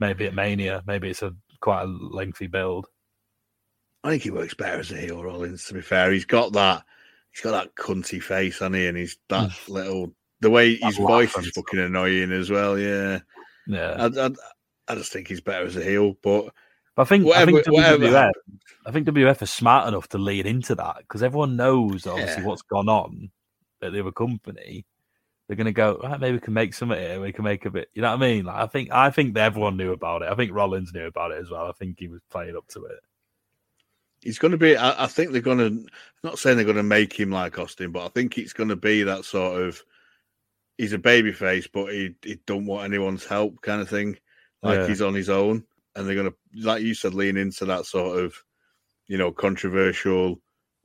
Maybe 0.00 0.26
at 0.26 0.34
Mania, 0.34 0.82
maybe 0.86 1.10
it's 1.10 1.22
a 1.22 1.34
quite 1.60 1.82
a 1.82 1.86
lengthy 1.86 2.46
build. 2.46 2.86
I 4.04 4.10
think 4.10 4.22
he 4.22 4.30
works 4.30 4.54
better 4.54 4.78
as 4.78 4.92
a 4.92 4.96
heel, 4.96 5.22
Rollins. 5.22 5.64
To 5.64 5.74
be 5.74 5.80
fair, 5.80 6.12
he's 6.12 6.24
got 6.24 6.52
that. 6.52 6.84
He's 7.32 7.42
got 7.42 7.52
that 7.52 7.74
cunty 7.74 8.22
face, 8.22 8.62
on 8.62 8.74
he? 8.74 8.86
And 8.86 8.96
he's 8.96 9.18
that 9.28 9.50
hmm. 9.50 9.72
little. 9.72 10.12
The 10.40 10.50
way 10.50 10.76
his 10.76 10.98
laugh 10.98 11.32
voice 11.32 11.36
is 11.38 11.50
fucking 11.50 11.80
annoying 11.80 12.30
as 12.30 12.50
well. 12.50 12.78
Yeah, 12.78 13.20
Yeah, 13.66 13.94
I, 13.98 14.26
I, 14.26 14.30
I 14.88 14.94
just 14.94 15.12
think 15.12 15.28
he's 15.28 15.40
better 15.40 15.66
as 15.66 15.76
a 15.76 15.82
heel. 15.82 16.14
But 16.22 16.52
I 16.96 17.04
think 17.04 17.26
I 17.26 17.44
think 17.44 17.66
whatever 17.66 18.06
WWF, 18.06 18.32
I 18.86 18.90
think 18.90 19.06
WWF 19.06 19.42
are 19.42 19.46
smart 19.46 19.88
enough 19.88 20.08
to 20.08 20.18
lean 20.18 20.46
into 20.46 20.74
that 20.76 20.98
because 21.00 21.22
everyone 21.22 21.56
knows 21.56 22.06
obviously 22.06 22.42
Yeah. 22.42 22.48
what's 22.48 22.62
gone 22.62 22.88
on 22.88 23.30
at 23.82 23.92
the 23.92 24.00
other 24.00 24.12
company. 24.12 24.84
They're 25.46 25.56
gonna 25.56 25.72
go 25.72 26.00
right. 26.02 26.18
Maybe 26.20 26.34
we 26.34 26.40
can 26.40 26.54
make 26.54 26.74
some 26.74 26.90
of 26.90 26.98
it. 26.98 27.20
We 27.20 27.32
can 27.32 27.44
make 27.44 27.64
a 27.66 27.70
bit. 27.70 27.88
You 27.94 28.02
know 28.02 28.10
what 28.10 28.22
I 28.22 28.26
mean? 28.26 28.44
Like, 28.46 28.56
I 28.56 28.66
think 28.66 28.90
I 28.90 29.10
think 29.10 29.36
everyone 29.36 29.76
knew 29.76 29.92
about 29.92 30.22
it. 30.22 30.28
I 30.30 30.34
think 30.34 30.52
Rollins 30.52 30.92
knew 30.92 31.06
about 31.06 31.30
it 31.32 31.38
as 31.40 31.50
well. 31.50 31.66
I 31.68 31.72
think 31.72 31.98
he 32.00 32.08
was 32.08 32.20
playing 32.30 32.56
up 32.56 32.66
to 32.68 32.84
it. 32.86 32.98
he's 34.22 34.38
going 34.38 34.50
to 34.52 34.58
be. 34.58 34.76
I, 34.76 35.04
I 35.04 35.06
think 35.06 35.30
they're 35.30 35.40
going 35.40 35.58
to. 35.58 35.86
Not 36.24 36.38
saying 36.38 36.56
they're 36.56 36.64
going 36.64 36.76
to 36.76 36.82
make 36.82 37.12
him 37.12 37.30
like 37.30 37.58
Austin, 37.58 37.92
but 37.92 38.04
I 38.04 38.08
think 38.08 38.38
it's 38.38 38.52
going 38.52 38.70
to 38.70 38.76
be 38.76 39.02
that 39.04 39.24
sort 39.24 39.62
of. 39.62 39.82
He's 40.78 40.92
a 40.92 40.98
baby 40.98 41.32
face, 41.32 41.66
but 41.66 41.92
he 41.92 42.14
he 42.22 42.38
don't 42.46 42.66
want 42.66 42.84
anyone's 42.84 43.24
help, 43.24 43.62
kind 43.62 43.80
of 43.80 43.88
thing. 43.88 44.18
Like 44.62 44.80
Yeah. 44.80 44.88
he's 44.88 45.00
on 45.02 45.14
his 45.14 45.30
own, 45.30 45.64
and 45.94 46.06
they're 46.08 46.16
going 46.16 46.30
to, 46.30 46.36
like 46.66 46.82
you 46.82 46.92
said, 46.94 47.14
lean 47.14 47.36
into 47.36 47.64
that 47.66 47.86
sort 47.86 48.18
of, 48.18 48.34
you 49.06 49.16
know, 49.16 49.30
controversial 49.30 50.40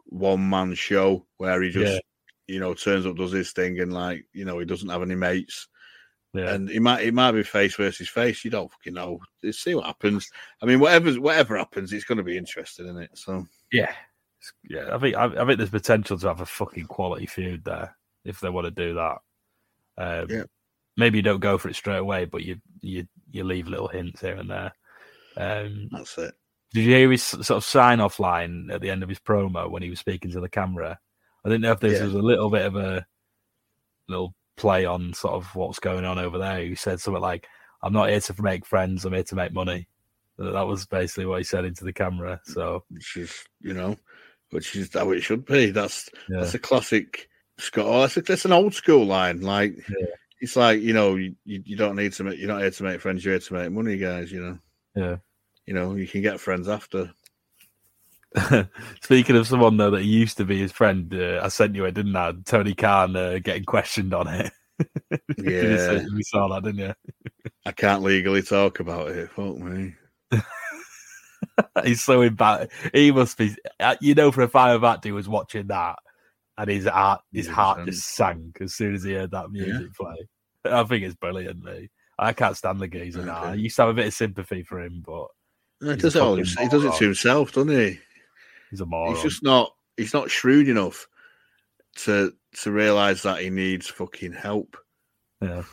one 0.06 0.48
man 0.50 0.76
show 0.76 1.26
where 1.38 1.62
he 1.62 1.72
just, 1.72 1.94
Yeah. 1.94 2.00
You 2.48 2.60
know, 2.60 2.74
turns 2.74 3.06
up, 3.06 3.16
does 3.16 3.32
his 3.32 3.52
thing, 3.52 3.80
and 3.80 3.94
like, 3.94 4.26
you 4.34 4.46
know, 4.46 4.60
he 4.60 4.66
doesn't 4.66 4.90
have 4.90 5.02
any 5.02 5.16
mates. 5.16 5.68
Yeah, 6.34 6.54
and 6.54 6.70
it 6.70 6.80
might 6.80 7.04
it 7.04 7.14
might 7.14 7.34
be 7.34 7.44
face 7.44 7.76
versus 7.76 8.08
face. 8.08 8.46
You 8.46 8.52
don't 8.52 8.72
fucking 8.72 8.94
know. 8.94 9.20
Let's 9.44 9.60
see 9.60 9.76
what 9.76 9.86
happens. 9.86 10.30
I 10.62 10.66
mean, 10.66 10.80
whatever 10.80 11.12
whatever 11.20 11.58
happens, 11.58 11.92
it's 11.92 12.06
going 12.06 12.20
to 12.20 12.24
be 12.24 12.38
interesting, 12.38 12.86
isn't 12.86 13.02
it? 13.02 13.18
So 13.18 13.46
yeah, 13.72 13.94
yeah. 14.70 14.96
I 14.96 14.98
think 14.98 15.18
I, 15.18 15.26
I 15.26 15.46
think 15.46 15.58
there's 15.58 15.70
potential 15.70 16.18
to 16.18 16.28
have 16.28 16.40
a 16.40 16.46
fucking 16.46 16.86
quality 16.86 17.26
feud 17.26 17.66
there 17.66 17.98
if 18.24 18.40
they 18.40 18.50
want 18.50 18.66
to 18.66 18.72
do 18.72 18.94
that. 18.94 19.18
Um, 19.98 20.28
Yeah. 20.30 20.44
Maybe 20.98 21.18
you 21.18 21.22
don't 21.22 21.40
go 21.40 21.58
for 21.58 21.70
it 21.70 21.76
straight 21.76 21.98
away, 21.98 22.26
but 22.26 22.44
you 22.44 22.58
you 22.82 23.08
you 23.30 23.44
leave 23.44 23.68
little 23.68 23.88
hints 23.88 24.22
here 24.22 24.36
and 24.36 24.50
there. 24.50 24.72
Um, 25.36 25.90
that's 25.92 26.18
it. 26.18 26.34
Did 26.74 26.86
you 26.86 26.96
hear 26.96 27.12
his 27.12 27.24
sort 27.24 27.50
of 27.52 27.66
sign 27.66 28.00
off 28.00 28.20
line 28.20 28.70
at 28.72 28.80
the 28.80 28.90
end 28.90 29.04
of 29.04 29.10
his 29.10 29.20
promo 29.20 29.70
when 29.70 29.84
he 29.84 29.90
was 29.90 30.00
speaking 30.00 30.32
to 30.32 30.40
the 30.40 30.50
camera? 30.50 31.00
I 31.44 31.50
didn't 31.50 31.62
know 31.62 31.72
if 31.72 31.80
this 31.80 32.00
Yeah. 32.00 32.06
was 32.06 32.14
a 32.14 32.20
little 32.20 32.50
bit 32.50 32.66
of 32.66 32.76
a 32.76 33.06
little 34.08 34.34
play 34.58 34.86
on 34.86 35.14
sort 35.14 35.34
of 35.34 35.56
what's 35.56 35.80
going 35.80 36.06
on 36.06 36.20
over 36.20 36.38
there. 36.38 36.60
He 36.60 36.76
said 36.76 37.00
something 37.00 37.22
like, 37.22 37.48
I'm 37.82 37.94
not 37.94 38.10
here 38.10 38.20
to 38.20 38.42
make 38.44 38.66
friends, 38.66 39.06
I'm 39.06 39.14
here 39.14 39.24
to 39.24 39.36
make 39.36 39.54
money. 39.54 39.88
That 40.38 40.68
was 40.68 40.86
basically 40.86 41.26
what 41.26 41.38
he 41.40 41.44
said 41.44 41.66
into 41.66 41.84
the 41.84 41.94
camera. 41.94 42.40
So 42.46 42.84
Which 42.90 43.18
is 43.18 43.44
you 43.60 43.74
know, 43.74 43.98
which 44.52 44.76
is 44.76 44.94
how 44.94 45.12
it 45.12 45.22
should 45.22 45.46
be. 45.46 45.72
That's 45.72 46.10
yeah, 46.30 46.40
that's 46.42 46.54
a 46.56 46.60
classic 46.60 47.30
Scott. 47.58 47.86
Oh, 47.86 48.02
that's, 48.02 48.18
a, 48.18 48.22
that's 48.22 48.46
an 48.46 48.52
old 48.54 48.74
school 48.74 49.06
line. 49.06 49.42
Like 49.42 49.76
Yeah. 49.90 50.08
it's 50.40 50.56
like 50.56 50.82
you 50.82 50.94
know, 50.94 51.16
you, 51.16 51.36
you 51.46 51.62
you 51.66 51.76
don't 51.76 51.96
need 51.96 52.14
to 52.14 52.24
make. 52.24 52.40
You're 52.40 52.48
not 52.48 52.62
here 52.62 52.72
to 52.72 52.84
make 52.84 53.02
friends. 53.02 53.24
You're 53.24 53.34
here 53.36 53.40
to 53.40 53.54
make 53.54 53.72
money, 53.72 53.98
guys. 53.98 54.32
You 54.32 54.42
know. 54.42 54.60
yeah. 54.96 55.18
You 55.68 55.76
know, 55.76 55.94
you 55.96 56.08
can 56.08 56.22
get 56.22 56.40
friends 56.40 56.68
after. 56.68 57.12
Speaking 59.02 59.36
of 59.36 59.48
someone 59.48 59.78
though 59.78 59.92
that 59.92 60.04
used 60.04 60.38
to 60.38 60.46
be 60.46 60.60
his 60.60 60.72
friend, 60.72 61.14
uh, 61.14 61.42
I 61.44 61.50
sent 61.50 61.76
you 61.76 61.86
it, 61.86 61.94
didn't 61.94 62.16
I? 62.16 62.34
Tony 62.46 62.74
Khan 62.74 63.16
uh, 63.16 63.40
getting 63.44 63.66
questioned 63.66 64.14
on 64.14 64.28
it. 64.28 64.52
Yeah. 65.38 66.02
you 66.02 66.24
saw 66.24 66.48
that, 66.48 66.64
didn't 66.64 66.80
you? 66.80 66.94
I 67.68 67.72
can't 67.72 68.02
legally 68.02 68.42
talk 68.42 68.80
about 68.80 69.10
it. 69.10 69.30
Fuck 69.30 69.58
me. 69.58 69.94
He's 71.84 72.02
so 72.02 72.22
embarrassed. 72.22 72.72
He 72.94 73.12
must 73.12 73.38
be. 73.38 73.56
uh, 73.80 73.96
You 74.02 74.16
know, 74.16 74.32
for 74.32 74.42
a 74.42 74.48
fact 74.48 74.82
that 74.82 75.04
he 75.04 75.12
was 75.12 75.30
watching 75.30 75.68
that, 75.68 76.00
and 76.58 76.70
his 76.70 76.88
heart, 76.88 77.22
his 77.32 77.48
heart 77.48 77.86
just 77.86 78.16
sank 78.16 78.58
as 78.62 78.74
soon 78.76 78.96
as 78.96 79.04
he 79.04 79.14
heard 79.14 79.32
that 79.32 79.52
music 79.52 79.94
play. 79.94 80.16
I 80.66 80.84
think 80.84 81.04
it's 81.04 81.16
brilliant. 81.16 81.64
I 82.18 82.34
can't 82.34 82.58
stand 82.58 82.80
the 82.80 82.88
geezer 82.88 83.26
now. 83.26 83.44
I 83.44 83.54
used 83.56 83.76
to 83.76 83.84
have 83.84 83.90
a 83.92 83.94
bit 83.96 84.08
of 84.08 84.14
sympathy 84.14 84.64
for 84.64 84.80
him, 84.82 85.04
but 85.06 85.28
He 85.82 85.96
does 85.96 86.16
it 86.16 86.22
all. 86.22 86.36
He 86.36 86.68
does 86.70 86.84
it 86.86 86.94
to 86.96 87.06
himself, 87.06 87.52
doesn't 87.54 87.70
he? 87.70 88.00
He's 88.72 88.82
a 88.82 88.86
moron. 88.86 89.14
He's 89.14 89.24
just 89.24 89.44
not. 89.44 89.76
He's 89.98 90.14
not 90.14 90.32
shrewd 90.32 90.68
enough 90.70 91.08
to 91.98 92.34
to 92.62 92.72
realize 92.72 93.22
that 93.24 93.42
he 93.42 93.50
needs 93.50 93.88
fucking 93.88 94.34
help. 94.34 94.78
Yeah. 95.42 95.64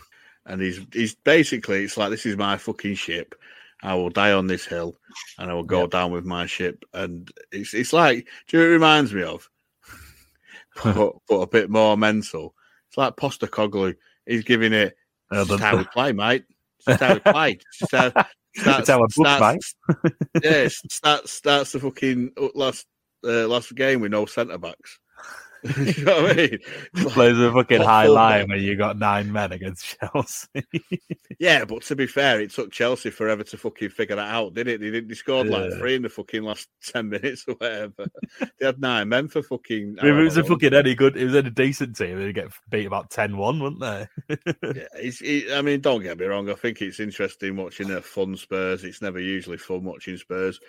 And 0.46 0.60
he's 0.60 0.80
he's 0.92 1.14
basically 1.14 1.84
it's 1.84 1.96
like 1.96 2.10
this 2.10 2.26
is 2.26 2.36
my 2.36 2.56
fucking 2.58 2.94
ship. 2.96 3.34
I 3.82 3.94
will 3.94 4.10
die 4.10 4.32
on 4.32 4.48
this 4.48 4.64
hill 4.66 4.96
and 5.38 5.50
I 5.50 5.54
will 5.54 5.62
go 5.62 5.82
Yeah. 5.82 5.86
down 5.88 6.10
with 6.12 6.24
my 6.24 6.46
ship. 6.46 6.84
And 6.92 7.30
it's 7.52 7.72
it's 7.74 7.92
like 7.92 8.26
do 8.48 8.56
you 8.56 8.62
know 8.62 8.66
what 8.66 8.70
it 8.70 8.74
reminds 8.74 9.14
me 9.14 9.22
of? 9.22 9.48
but, 10.82 11.12
but 11.28 11.36
a 11.40 11.46
bit 11.46 11.70
more 11.70 11.96
mental. 11.96 12.54
It's 12.88 12.96
like 12.98 13.16
Postecoglou. 13.16 13.94
He's 14.26 14.44
giving 14.44 14.72
it 14.72 14.96
Uh, 15.30 15.44
the- 15.44 15.58
how 15.58 15.76
we 15.76 15.84
play, 15.84 16.12
mate. 16.12 16.44
It's 16.78 16.86
just 16.86 17.00
how 17.02 17.14
we 17.14 17.20
play. 17.20 17.58
It's 17.80 17.92
how, 17.92 18.12
starts, 18.56 18.80
It's 18.80 18.90
I 18.90 18.96
book, 18.98 19.10
starts, 19.10 19.74
yeah, 20.42 20.68
starts 20.68 21.32
starts 21.32 21.72
the 21.72 21.80
fucking 21.80 22.32
last 22.54 22.86
uh, 23.24 23.46
last 23.48 23.74
game 23.74 24.00
with 24.00 24.12
no 24.12 24.26
centre 24.26 24.58
backs. 24.58 24.98
you 25.76 26.04
know 26.04 26.22
what 26.22 26.32
I 26.32 26.34
mean? 26.36 26.58
Plays 27.10 27.38
a 27.38 27.52
fucking 27.52 27.78
What 27.78 27.86
high 27.86 28.06
line 28.06 28.48
where 28.48 28.58
you 28.58 28.76
got 28.76 28.98
nine 28.98 29.32
men 29.32 29.50
against 29.52 29.96
Chelsea. 30.00 30.46
yeah, 31.40 31.64
but 31.64 31.82
to 31.82 31.96
be 31.96 32.06
fair, 32.06 32.40
it 32.40 32.50
took 32.52 32.70
Chelsea 32.70 33.10
forever 33.10 33.42
to 33.44 33.56
fucking 33.56 33.88
figure 33.90 34.16
that 34.16 34.32
out, 34.32 34.54
did 34.54 34.68
it? 34.68 34.80
They 34.80 34.90
didn't. 34.90 35.08
They 35.08 35.14
scored 35.14 35.48
like 35.48 35.70
Yeah. 35.72 35.78
three 35.78 35.94
in 35.96 36.02
the 36.02 36.08
fucking 36.08 36.42
last 36.42 36.68
ten 36.84 37.08
minutes 37.08 37.44
or 37.48 37.54
whatever. 37.54 38.06
they 38.58 38.66
had 38.66 38.80
nine 38.80 39.08
men 39.08 39.28
for 39.28 39.42
fucking. 39.42 39.96
if 39.98 40.04
it 40.04 40.12
was 40.12 40.36
a 40.36 40.44
fucking 40.44 40.74
any 40.74 40.94
good, 40.94 41.16
it 41.16 41.24
was 41.24 41.34
any 41.34 41.50
decent 41.50 41.96
team, 41.96 42.18
they'd 42.18 42.34
get 42.34 42.48
beat 42.70 42.86
about 42.86 43.10
10 43.10 43.36
1, 43.36 43.60
wouldn't 43.60 43.80
they? 43.80 44.06
Yeah, 44.62 44.86
it's, 44.94 45.20
it, 45.22 45.52
I 45.52 45.62
mean, 45.62 45.80
don't 45.80 46.02
get 46.02 46.18
me 46.18 46.26
wrong. 46.26 46.48
I 46.50 46.54
think 46.54 46.80
it's 46.82 47.00
interesting 47.00 47.56
watching 47.56 47.90
a 47.90 48.00
fun 48.00 48.36
Spurs. 48.36 48.84
It's 48.84 49.02
never 49.02 49.18
usually 49.18 49.58
fun 49.58 49.82
watching 49.84 50.16
Spurs, 50.16 50.60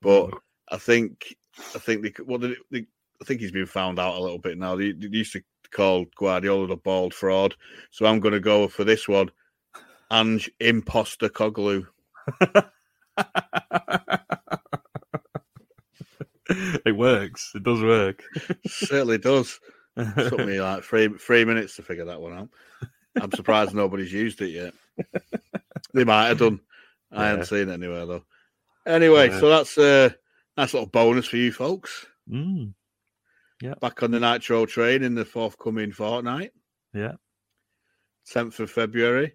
but 0.00 0.30
I 0.70 0.78
think 0.78 1.34
I 1.74 1.78
think 1.78 2.02
they, 2.02 2.12
well, 2.24 2.38
they, 2.38 2.54
they, 2.70 2.86
I 3.20 3.24
think 3.24 3.40
he's 3.40 3.52
been 3.52 3.66
found 3.66 3.98
out 3.98 4.16
a 4.16 4.20
little 4.20 4.38
bit 4.38 4.58
now. 4.58 4.76
They, 4.76 4.92
they 4.92 5.08
used 5.08 5.32
to 5.32 5.42
call 5.72 6.06
Guardiola 6.16 6.66
the 6.68 6.76
bald 6.76 7.12
fraud, 7.14 7.54
so 7.90 8.06
I'm 8.06 8.20
going 8.20 8.34
to 8.34 8.40
go 8.40 8.68
for 8.68 8.84
this 8.84 9.08
one. 9.08 9.30
Ange 10.10 10.50
Imposter 10.60 11.28
Coglu. 11.28 11.86
it 16.48 16.96
works. 16.96 17.52
It 17.54 17.62
does 17.62 17.82
work. 17.82 18.22
Certainly 18.66 19.18
does. 19.18 19.60
It 19.96 20.14
Took 20.30 20.46
me 20.46 20.60
like 20.60 20.82
three 20.84 21.08
three 21.08 21.44
minutes 21.44 21.76
to 21.76 21.82
figure 21.82 22.04
that 22.06 22.20
one 22.20 22.32
out. 22.34 22.48
I'm 23.20 23.32
surprised 23.32 23.74
nobody's 23.74 24.12
used 24.12 24.40
it 24.40 24.50
yet. 24.50 24.74
They 25.92 26.04
might 26.04 26.28
have 26.28 26.38
done. 26.38 26.60
I 27.10 27.22
Yeah. 27.24 27.28
haven't 27.30 27.46
seen 27.46 27.68
it 27.68 27.72
anywhere 27.72 28.06
though. 28.06 28.24
Anyway, 28.86 29.28
Yeah. 29.28 29.40
so 29.40 29.48
that's 29.48 29.76
a 29.78 30.14
nice 30.56 30.72
little 30.72 30.88
bonus 30.88 31.26
for 31.26 31.36
you 31.36 31.52
folks. 31.52 32.06
Mm, 32.30 32.74
Back 33.80 34.02
on 34.02 34.10
the 34.10 34.20
Nitro 34.20 34.66
train 34.66 35.02
in 35.02 35.14
the 35.14 35.24
forthcoming 35.24 35.92
fortnight, 35.92 36.52
yeah. 36.94 37.14
10th 38.32 38.60
of 38.60 38.70
February. 38.70 39.34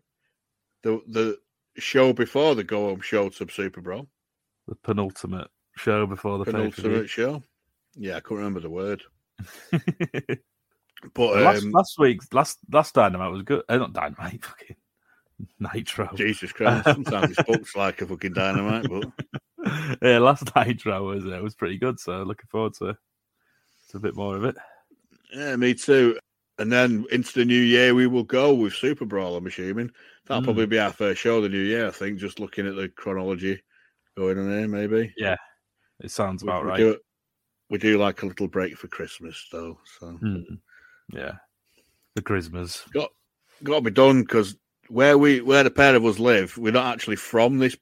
The 0.84 1.01
the 1.07 1.38
show 1.78 2.13
before 2.13 2.55
the 2.55 2.63
go 2.63 2.89
home 2.89 3.01
show 3.01 3.30
to 3.30 3.47
Super 3.49 3.82
Brawl. 3.82 4.07
The 4.67 4.76
penultimate 4.76 5.49
show 5.78 6.05
before 6.05 6.38
the 6.38 6.45
Penultimate 6.45 7.09
show. 7.09 7.43
Yeah, 7.95 8.17
I 8.17 8.19
couldn't 8.21 8.38
remember 8.38 8.59
the 8.59 8.69
word. 8.69 9.03
But 11.13 11.41
last, 11.41 11.63
um, 11.63 11.71
last 11.71 11.99
week's 11.99 12.32
last 12.32 12.59
last 12.71 12.93
dynamite 12.93 13.32
was 13.32 13.43
good. 13.43 13.63
Uh, 13.67 13.78
not 13.78 13.93
dynamite, 13.93 14.43
fucking 14.45 14.76
nitro. 15.59 16.09
Jesus 16.15 16.53
Christ, 16.53 16.86
sometimes 16.86 17.32
it's 17.32 17.43
booked 17.47 17.76
like 17.76 18.01
a 18.01 18.05
fucking 18.07 18.34
dynamite, 18.34 18.88
but 18.89 19.97
yeah, 20.01 20.19
last 20.19 20.55
nitro 20.55 21.07
was 21.07 21.26
uh, 21.26 21.39
was 21.41 21.55
pretty 21.55 21.78
good. 21.78 21.99
So 21.99 22.24
looking 22.24 22.47
forward 22.49 22.74
to, 22.76 22.97
to 23.93 23.97
a 23.97 24.01
bit 24.01 24.15
more 24.15 24.35
of 24.35 24.43
it. 24.43 24.55
Yeah, 25.31 25.55
me 25.55 25.73
too. 25.73 26.17
And 26.59 26.71
then 26.71 27.05
into 27.11 27.33
the 27.33 27.45
new 27.45 27.59
year, 27.59 27.95
we 27.95 28.05
will 28.07 28.23
go 28.23 28.53
with 28.53 28.73
Super 28.73 29.05
Brawl. 29.05 29.35
I'm 29.35 29.47
assuming 29.47 29.91
that'll 30.25 30.41
Mm. 30.41 30.45
probably 30.45 30.65
be 30.67 30.79
our 30.79 30.91
first 30.91 31.21
show 31.21 31.41
the 31.41 31.49
new 31.49 31.61
year. 31.61 31.87
I 31.87 31.91
think 31.91 32.19
just 32.19 32.39
looking 32.39 32.67
at 32.67 32.75
the 32.75 32.89
chronology 32.89 33.61
going 34.15 34.37
on 34.37 34.49
there, 34.49 34.67
maybe 34.67 35.13
Yeah, 35.17 35.37
It 35.99 36.11
sounds 36.11 36.43
we, 36.43 36.49
about 36.49 36.63
we 36.65 36.69
right. 36.69 36.77
do 36.77 36.99
we 37.69 37.77
do 37.79 37.97
like 37.97 38.21
a 38.21 38.25
little 38.27 38.47
break 38.47 38.77
for 38.77 38.87
Christmas 38.87 39.47
though, 39.51 39.79
so 39.99 40.19
Mm. 40.21 40.59
Yeah, 41.11 41.37
the 42.15 42.21
Christmas. 42.21 42.83
got 42.93 43.11
got 43.63 43.75
to 43.75 43.81
be 43.81 43.91
done 43.91 44.21
because 44.21 44.55
where 44.89 45.17
we 45.17 45.41
where 45.41 45.63
the 45.63 45.71
pair 45.71 45.95
of 45.95 46.05
us 46.05 46.19
live, 46.19 46.55
we're 46.57 46.71
not 46.71 46.93
actually 46.93 47.15
from 47.15 47.57
this 47.57 47.75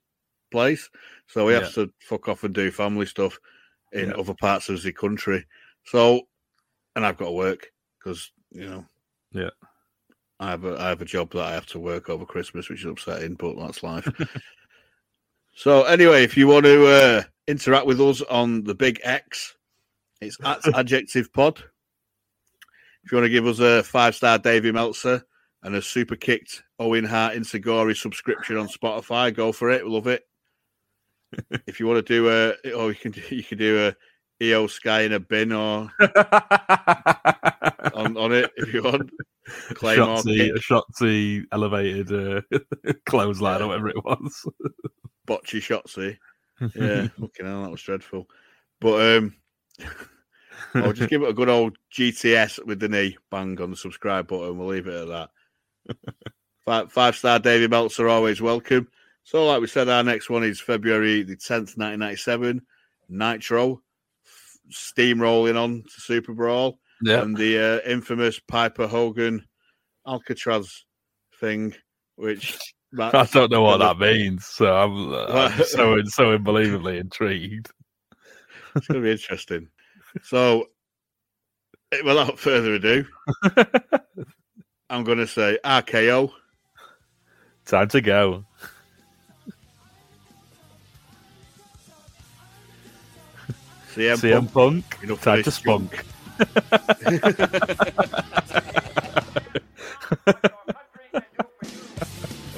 place, 0.51 0.89
so 1.27 1.45
we 1.45 1.53
have 1.53 1.73
to 1.73 1.91
fuck 1.99 2.29
off 2.29 2.43
and 2.45 2.53
do 2.53 2.71
family 2.71 3.05
stuff 3.05 3.37
in 3.91 4.09
Yeah. 4.09 4.15
other 4.15 4.35
parts 4.35 4.69
of 4.69 4.81
the 4.81 4.93
country. 4.93 5.45
So, 5.85 6.21
and 6.95 7.05
I've 7.05 7.17
got 7.17 7.25
to 7.25 7.31
work 7.31 7.67
because 7.99 8.31
you 8.51 8.69
know, 8.69 8.85
Yeah. 9.31 9.49
I 10.39 10.49
have 10.49 10.65
a 10.65 10.79
I 10.79 10.89
have 10.89 11.01
a 11.01 11.05
job 11.05 11.31
that 11.33 11.43
I 11.43 11.53
have 11.53 11.67
to 11.67 11.79
work 11.79 12.09
over 12.09 12.25
Christmas, 12.25 12.67
which 12.69 12.79
is 12.79 12.85
upsetting, 12.85 13.35
but 13.35 13.55
that's 13.57 13.83
life. 13.83 14.07
so 15.53 15.83
anyway, 15.83 16.23
if 16.23 16.35
you 16.35 16.47
want 16.47 16.65
to 16.65 16.87
uh, 16.87 17.23
interact 17.47 17.85
with 17.85 18.01
us 18.01 18.21
on 18.23 18.63
the 18.63 18.73
Big 18.73 18.99
X, 19.03 19.55
it's 20.19 20.37
at 20.43 20.59
Adjective 20.75 21.31
Pod. 21.31 21.63
If 23.03 23.11
you 23.11 23.17
want 23.17 23.25
to 23.25 23.29
give 23.29 23.47
us 23.47 23.59
a 23.59 23.83
five 23.83 24.15
star 24.15 24.39
Davy 24.39 24.71
Meltzer 24.71 25.23
and 25.63 25.75
a 25.75 25.81
super 25.81 26.15
kicked 26.15 26.63
Owen 26.79 27.05
Hart 27.05 27.35
enziguri 27.35 27.95
subscription 27.95 28.57
on 28.57 28.67
Spotify, 28.67 29.33
go 29.33 29.51
for 29.51 29.69
it. 29.69 29.85
Love 29.85 30.07
it. 30.07 30.23
if 31.67 31.79
you 31.79 31.87
want 31.87 32.05
to 32.05 32.13
do 32.13 32.29
a, 32.29 32.73
or 32.73 32.89
you 32.89 32.95
can 32.95 33.11
do, 33.11 33.21
you 33.29 33.43
can 33.43 33.57
do 33.59 33.87
a 33.87 33.95
Iyo 34.41 34.67
Sky 34.69 35.01
in 35.01 35.13
a 35.13 35.19
bin 35.19 35.51
or 35.51 35.91
on, 37.93 38.17
on 38.17 38.33
it 38.33 38.51
if 38.57 38.73
you 38.73 38.83
want. 38.83 39.11
Claymore 39.75 40.17
Shotzi, 40.17 40.49
a 40.55 40.59
Shotzi 40.59 41.45
elevated 41.51 42.11
uh, 42.11 42.41
clothesline 43.05 43.59
Yeah. 43.59 43.65
or 43.65 43.67
whatever 43.69 43.89
it 43.89 44.03
was. 44.03 44.45
botchy 45.27 45.59
Shotzi. 45.61 46.17
Yeah, 46.75 47.07
fucking 47.19 47.45
hell, 47.45 47.63
that 47.63 47.71
was 47.71 47.81
dreadful. 47.81 48.27
But 48.79 49.17
um, 49.17 49.35
I'll 50.75 50.93
just 50.93 51.09
give 51.09 51.21
it 51.21 51.29
a 51.29 51.33
good 51.33 51.49
old 51.49 51.77
GTS 51.93 52.65
with 52.65 52.79
the 52.79 52.89
knee 52.89 53.17
bang 53.29 53.59
on 53.61 53.71
the 53.71 53.77
subscribe 53.77 54.27
button. 54.27 54.57
We'll 54.57 54.67
leave 54.69 54.87
it 54.87 55.07
at 55.07 55.07
that. 55.87 55.97
five, 56.65 56.91
five 56.91 57.15
star 57.15 57.39
David 57.39 57.71
Meltzer 57.71 58.09
always 58.09 58.41
welcome. 58.41 58.87
So, 59.23 59.45
like 59.45 59.61
we 59.61 59.67
said, 59.67 59.87
our 59.89 60.03
next 60.03 60.29
one 60.29 60.43
is 60.43 60.59
February 60.59 61.21
the 61.23 61.35
10th, 61.35 61.77
1997. 61.77 62.61
Nitro, 63.09 63.81
steamrolling 64.71 65.57
on 65.61 65.83
to 65.83 66.01
Super 66.01 66.33
Brawl, 66.33 66.79
Yeah. 67.01 67.21
and 67.21 67.35
the 67.35 67.59
uh, 67.85 67.89
infamous 67.89 68.39
Piper 68.39 68.87
Hogan 68.87 69.45
Alcatraz 70.07 70.85
thing, 71.39 71.73
which 72.15 72.57
I 72.99 73.25
don't 73.31 73.51
know 73.51 73.61
what 73.61 73.77
that 73.77 73.97
means, 73.99 74.45
so 74.45 74.65
I'm, 74.75 75.13
uh, 75.13 75.25
I'm 75.25 75.63
so 75.63 75.97
so 76.05 76.31
unbelievably 76.33 76.97
intrigued. 76.97 77.69
It's 78.75 78.87
going 78.87 79.01
to 79.01 79.05
be 79.05 79.11
interesting. 79.11 79.67
So, 80.23 80.67
eh, 81.91 81.99
without 82.05 82.39
further 82.39 82.75
ado, 82.75 83.05
I'm 84.89 85.03
going 85.03 85.17
to 85.17 85.27
say 85.27 85.57
RKO. 85.65 86.31
Time 87.65 87.87
to 87.89 87.99
go. 88.01 88.45
CM, 93.95 94.17
CM 94.17 94.51
Punk. 94.51 94.53
Punk. 94.53 94.97
Enough 95.03 95.17
of 95.17 95.23
Time 95.23 95.37
to 95.43 95.45
this 95.49 95.59
junk. 95.59 95.61
spunk. 95.93 96.05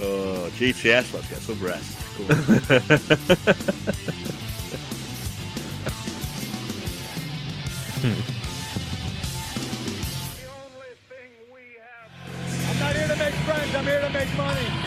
Oh, 0.02 0.50
GTS. 0.58 1.14
Let's 1.14 1.30
get 1.30 1.40
some 1.40 1.60
rest. 1.62 1.98
Come 2.18 2.32
on. 2.32 3.44
I'm 12.70 12.80
not 12.80 12.96
here 12.96 13.08
to 13.08 13.16
make 13.16 13.34
friends, 13.46 13.76
I'm 13.76 13.86
here 13.86 14.02
to 14.02 14.10
make 14.10 14.38
money. 14.38 14.83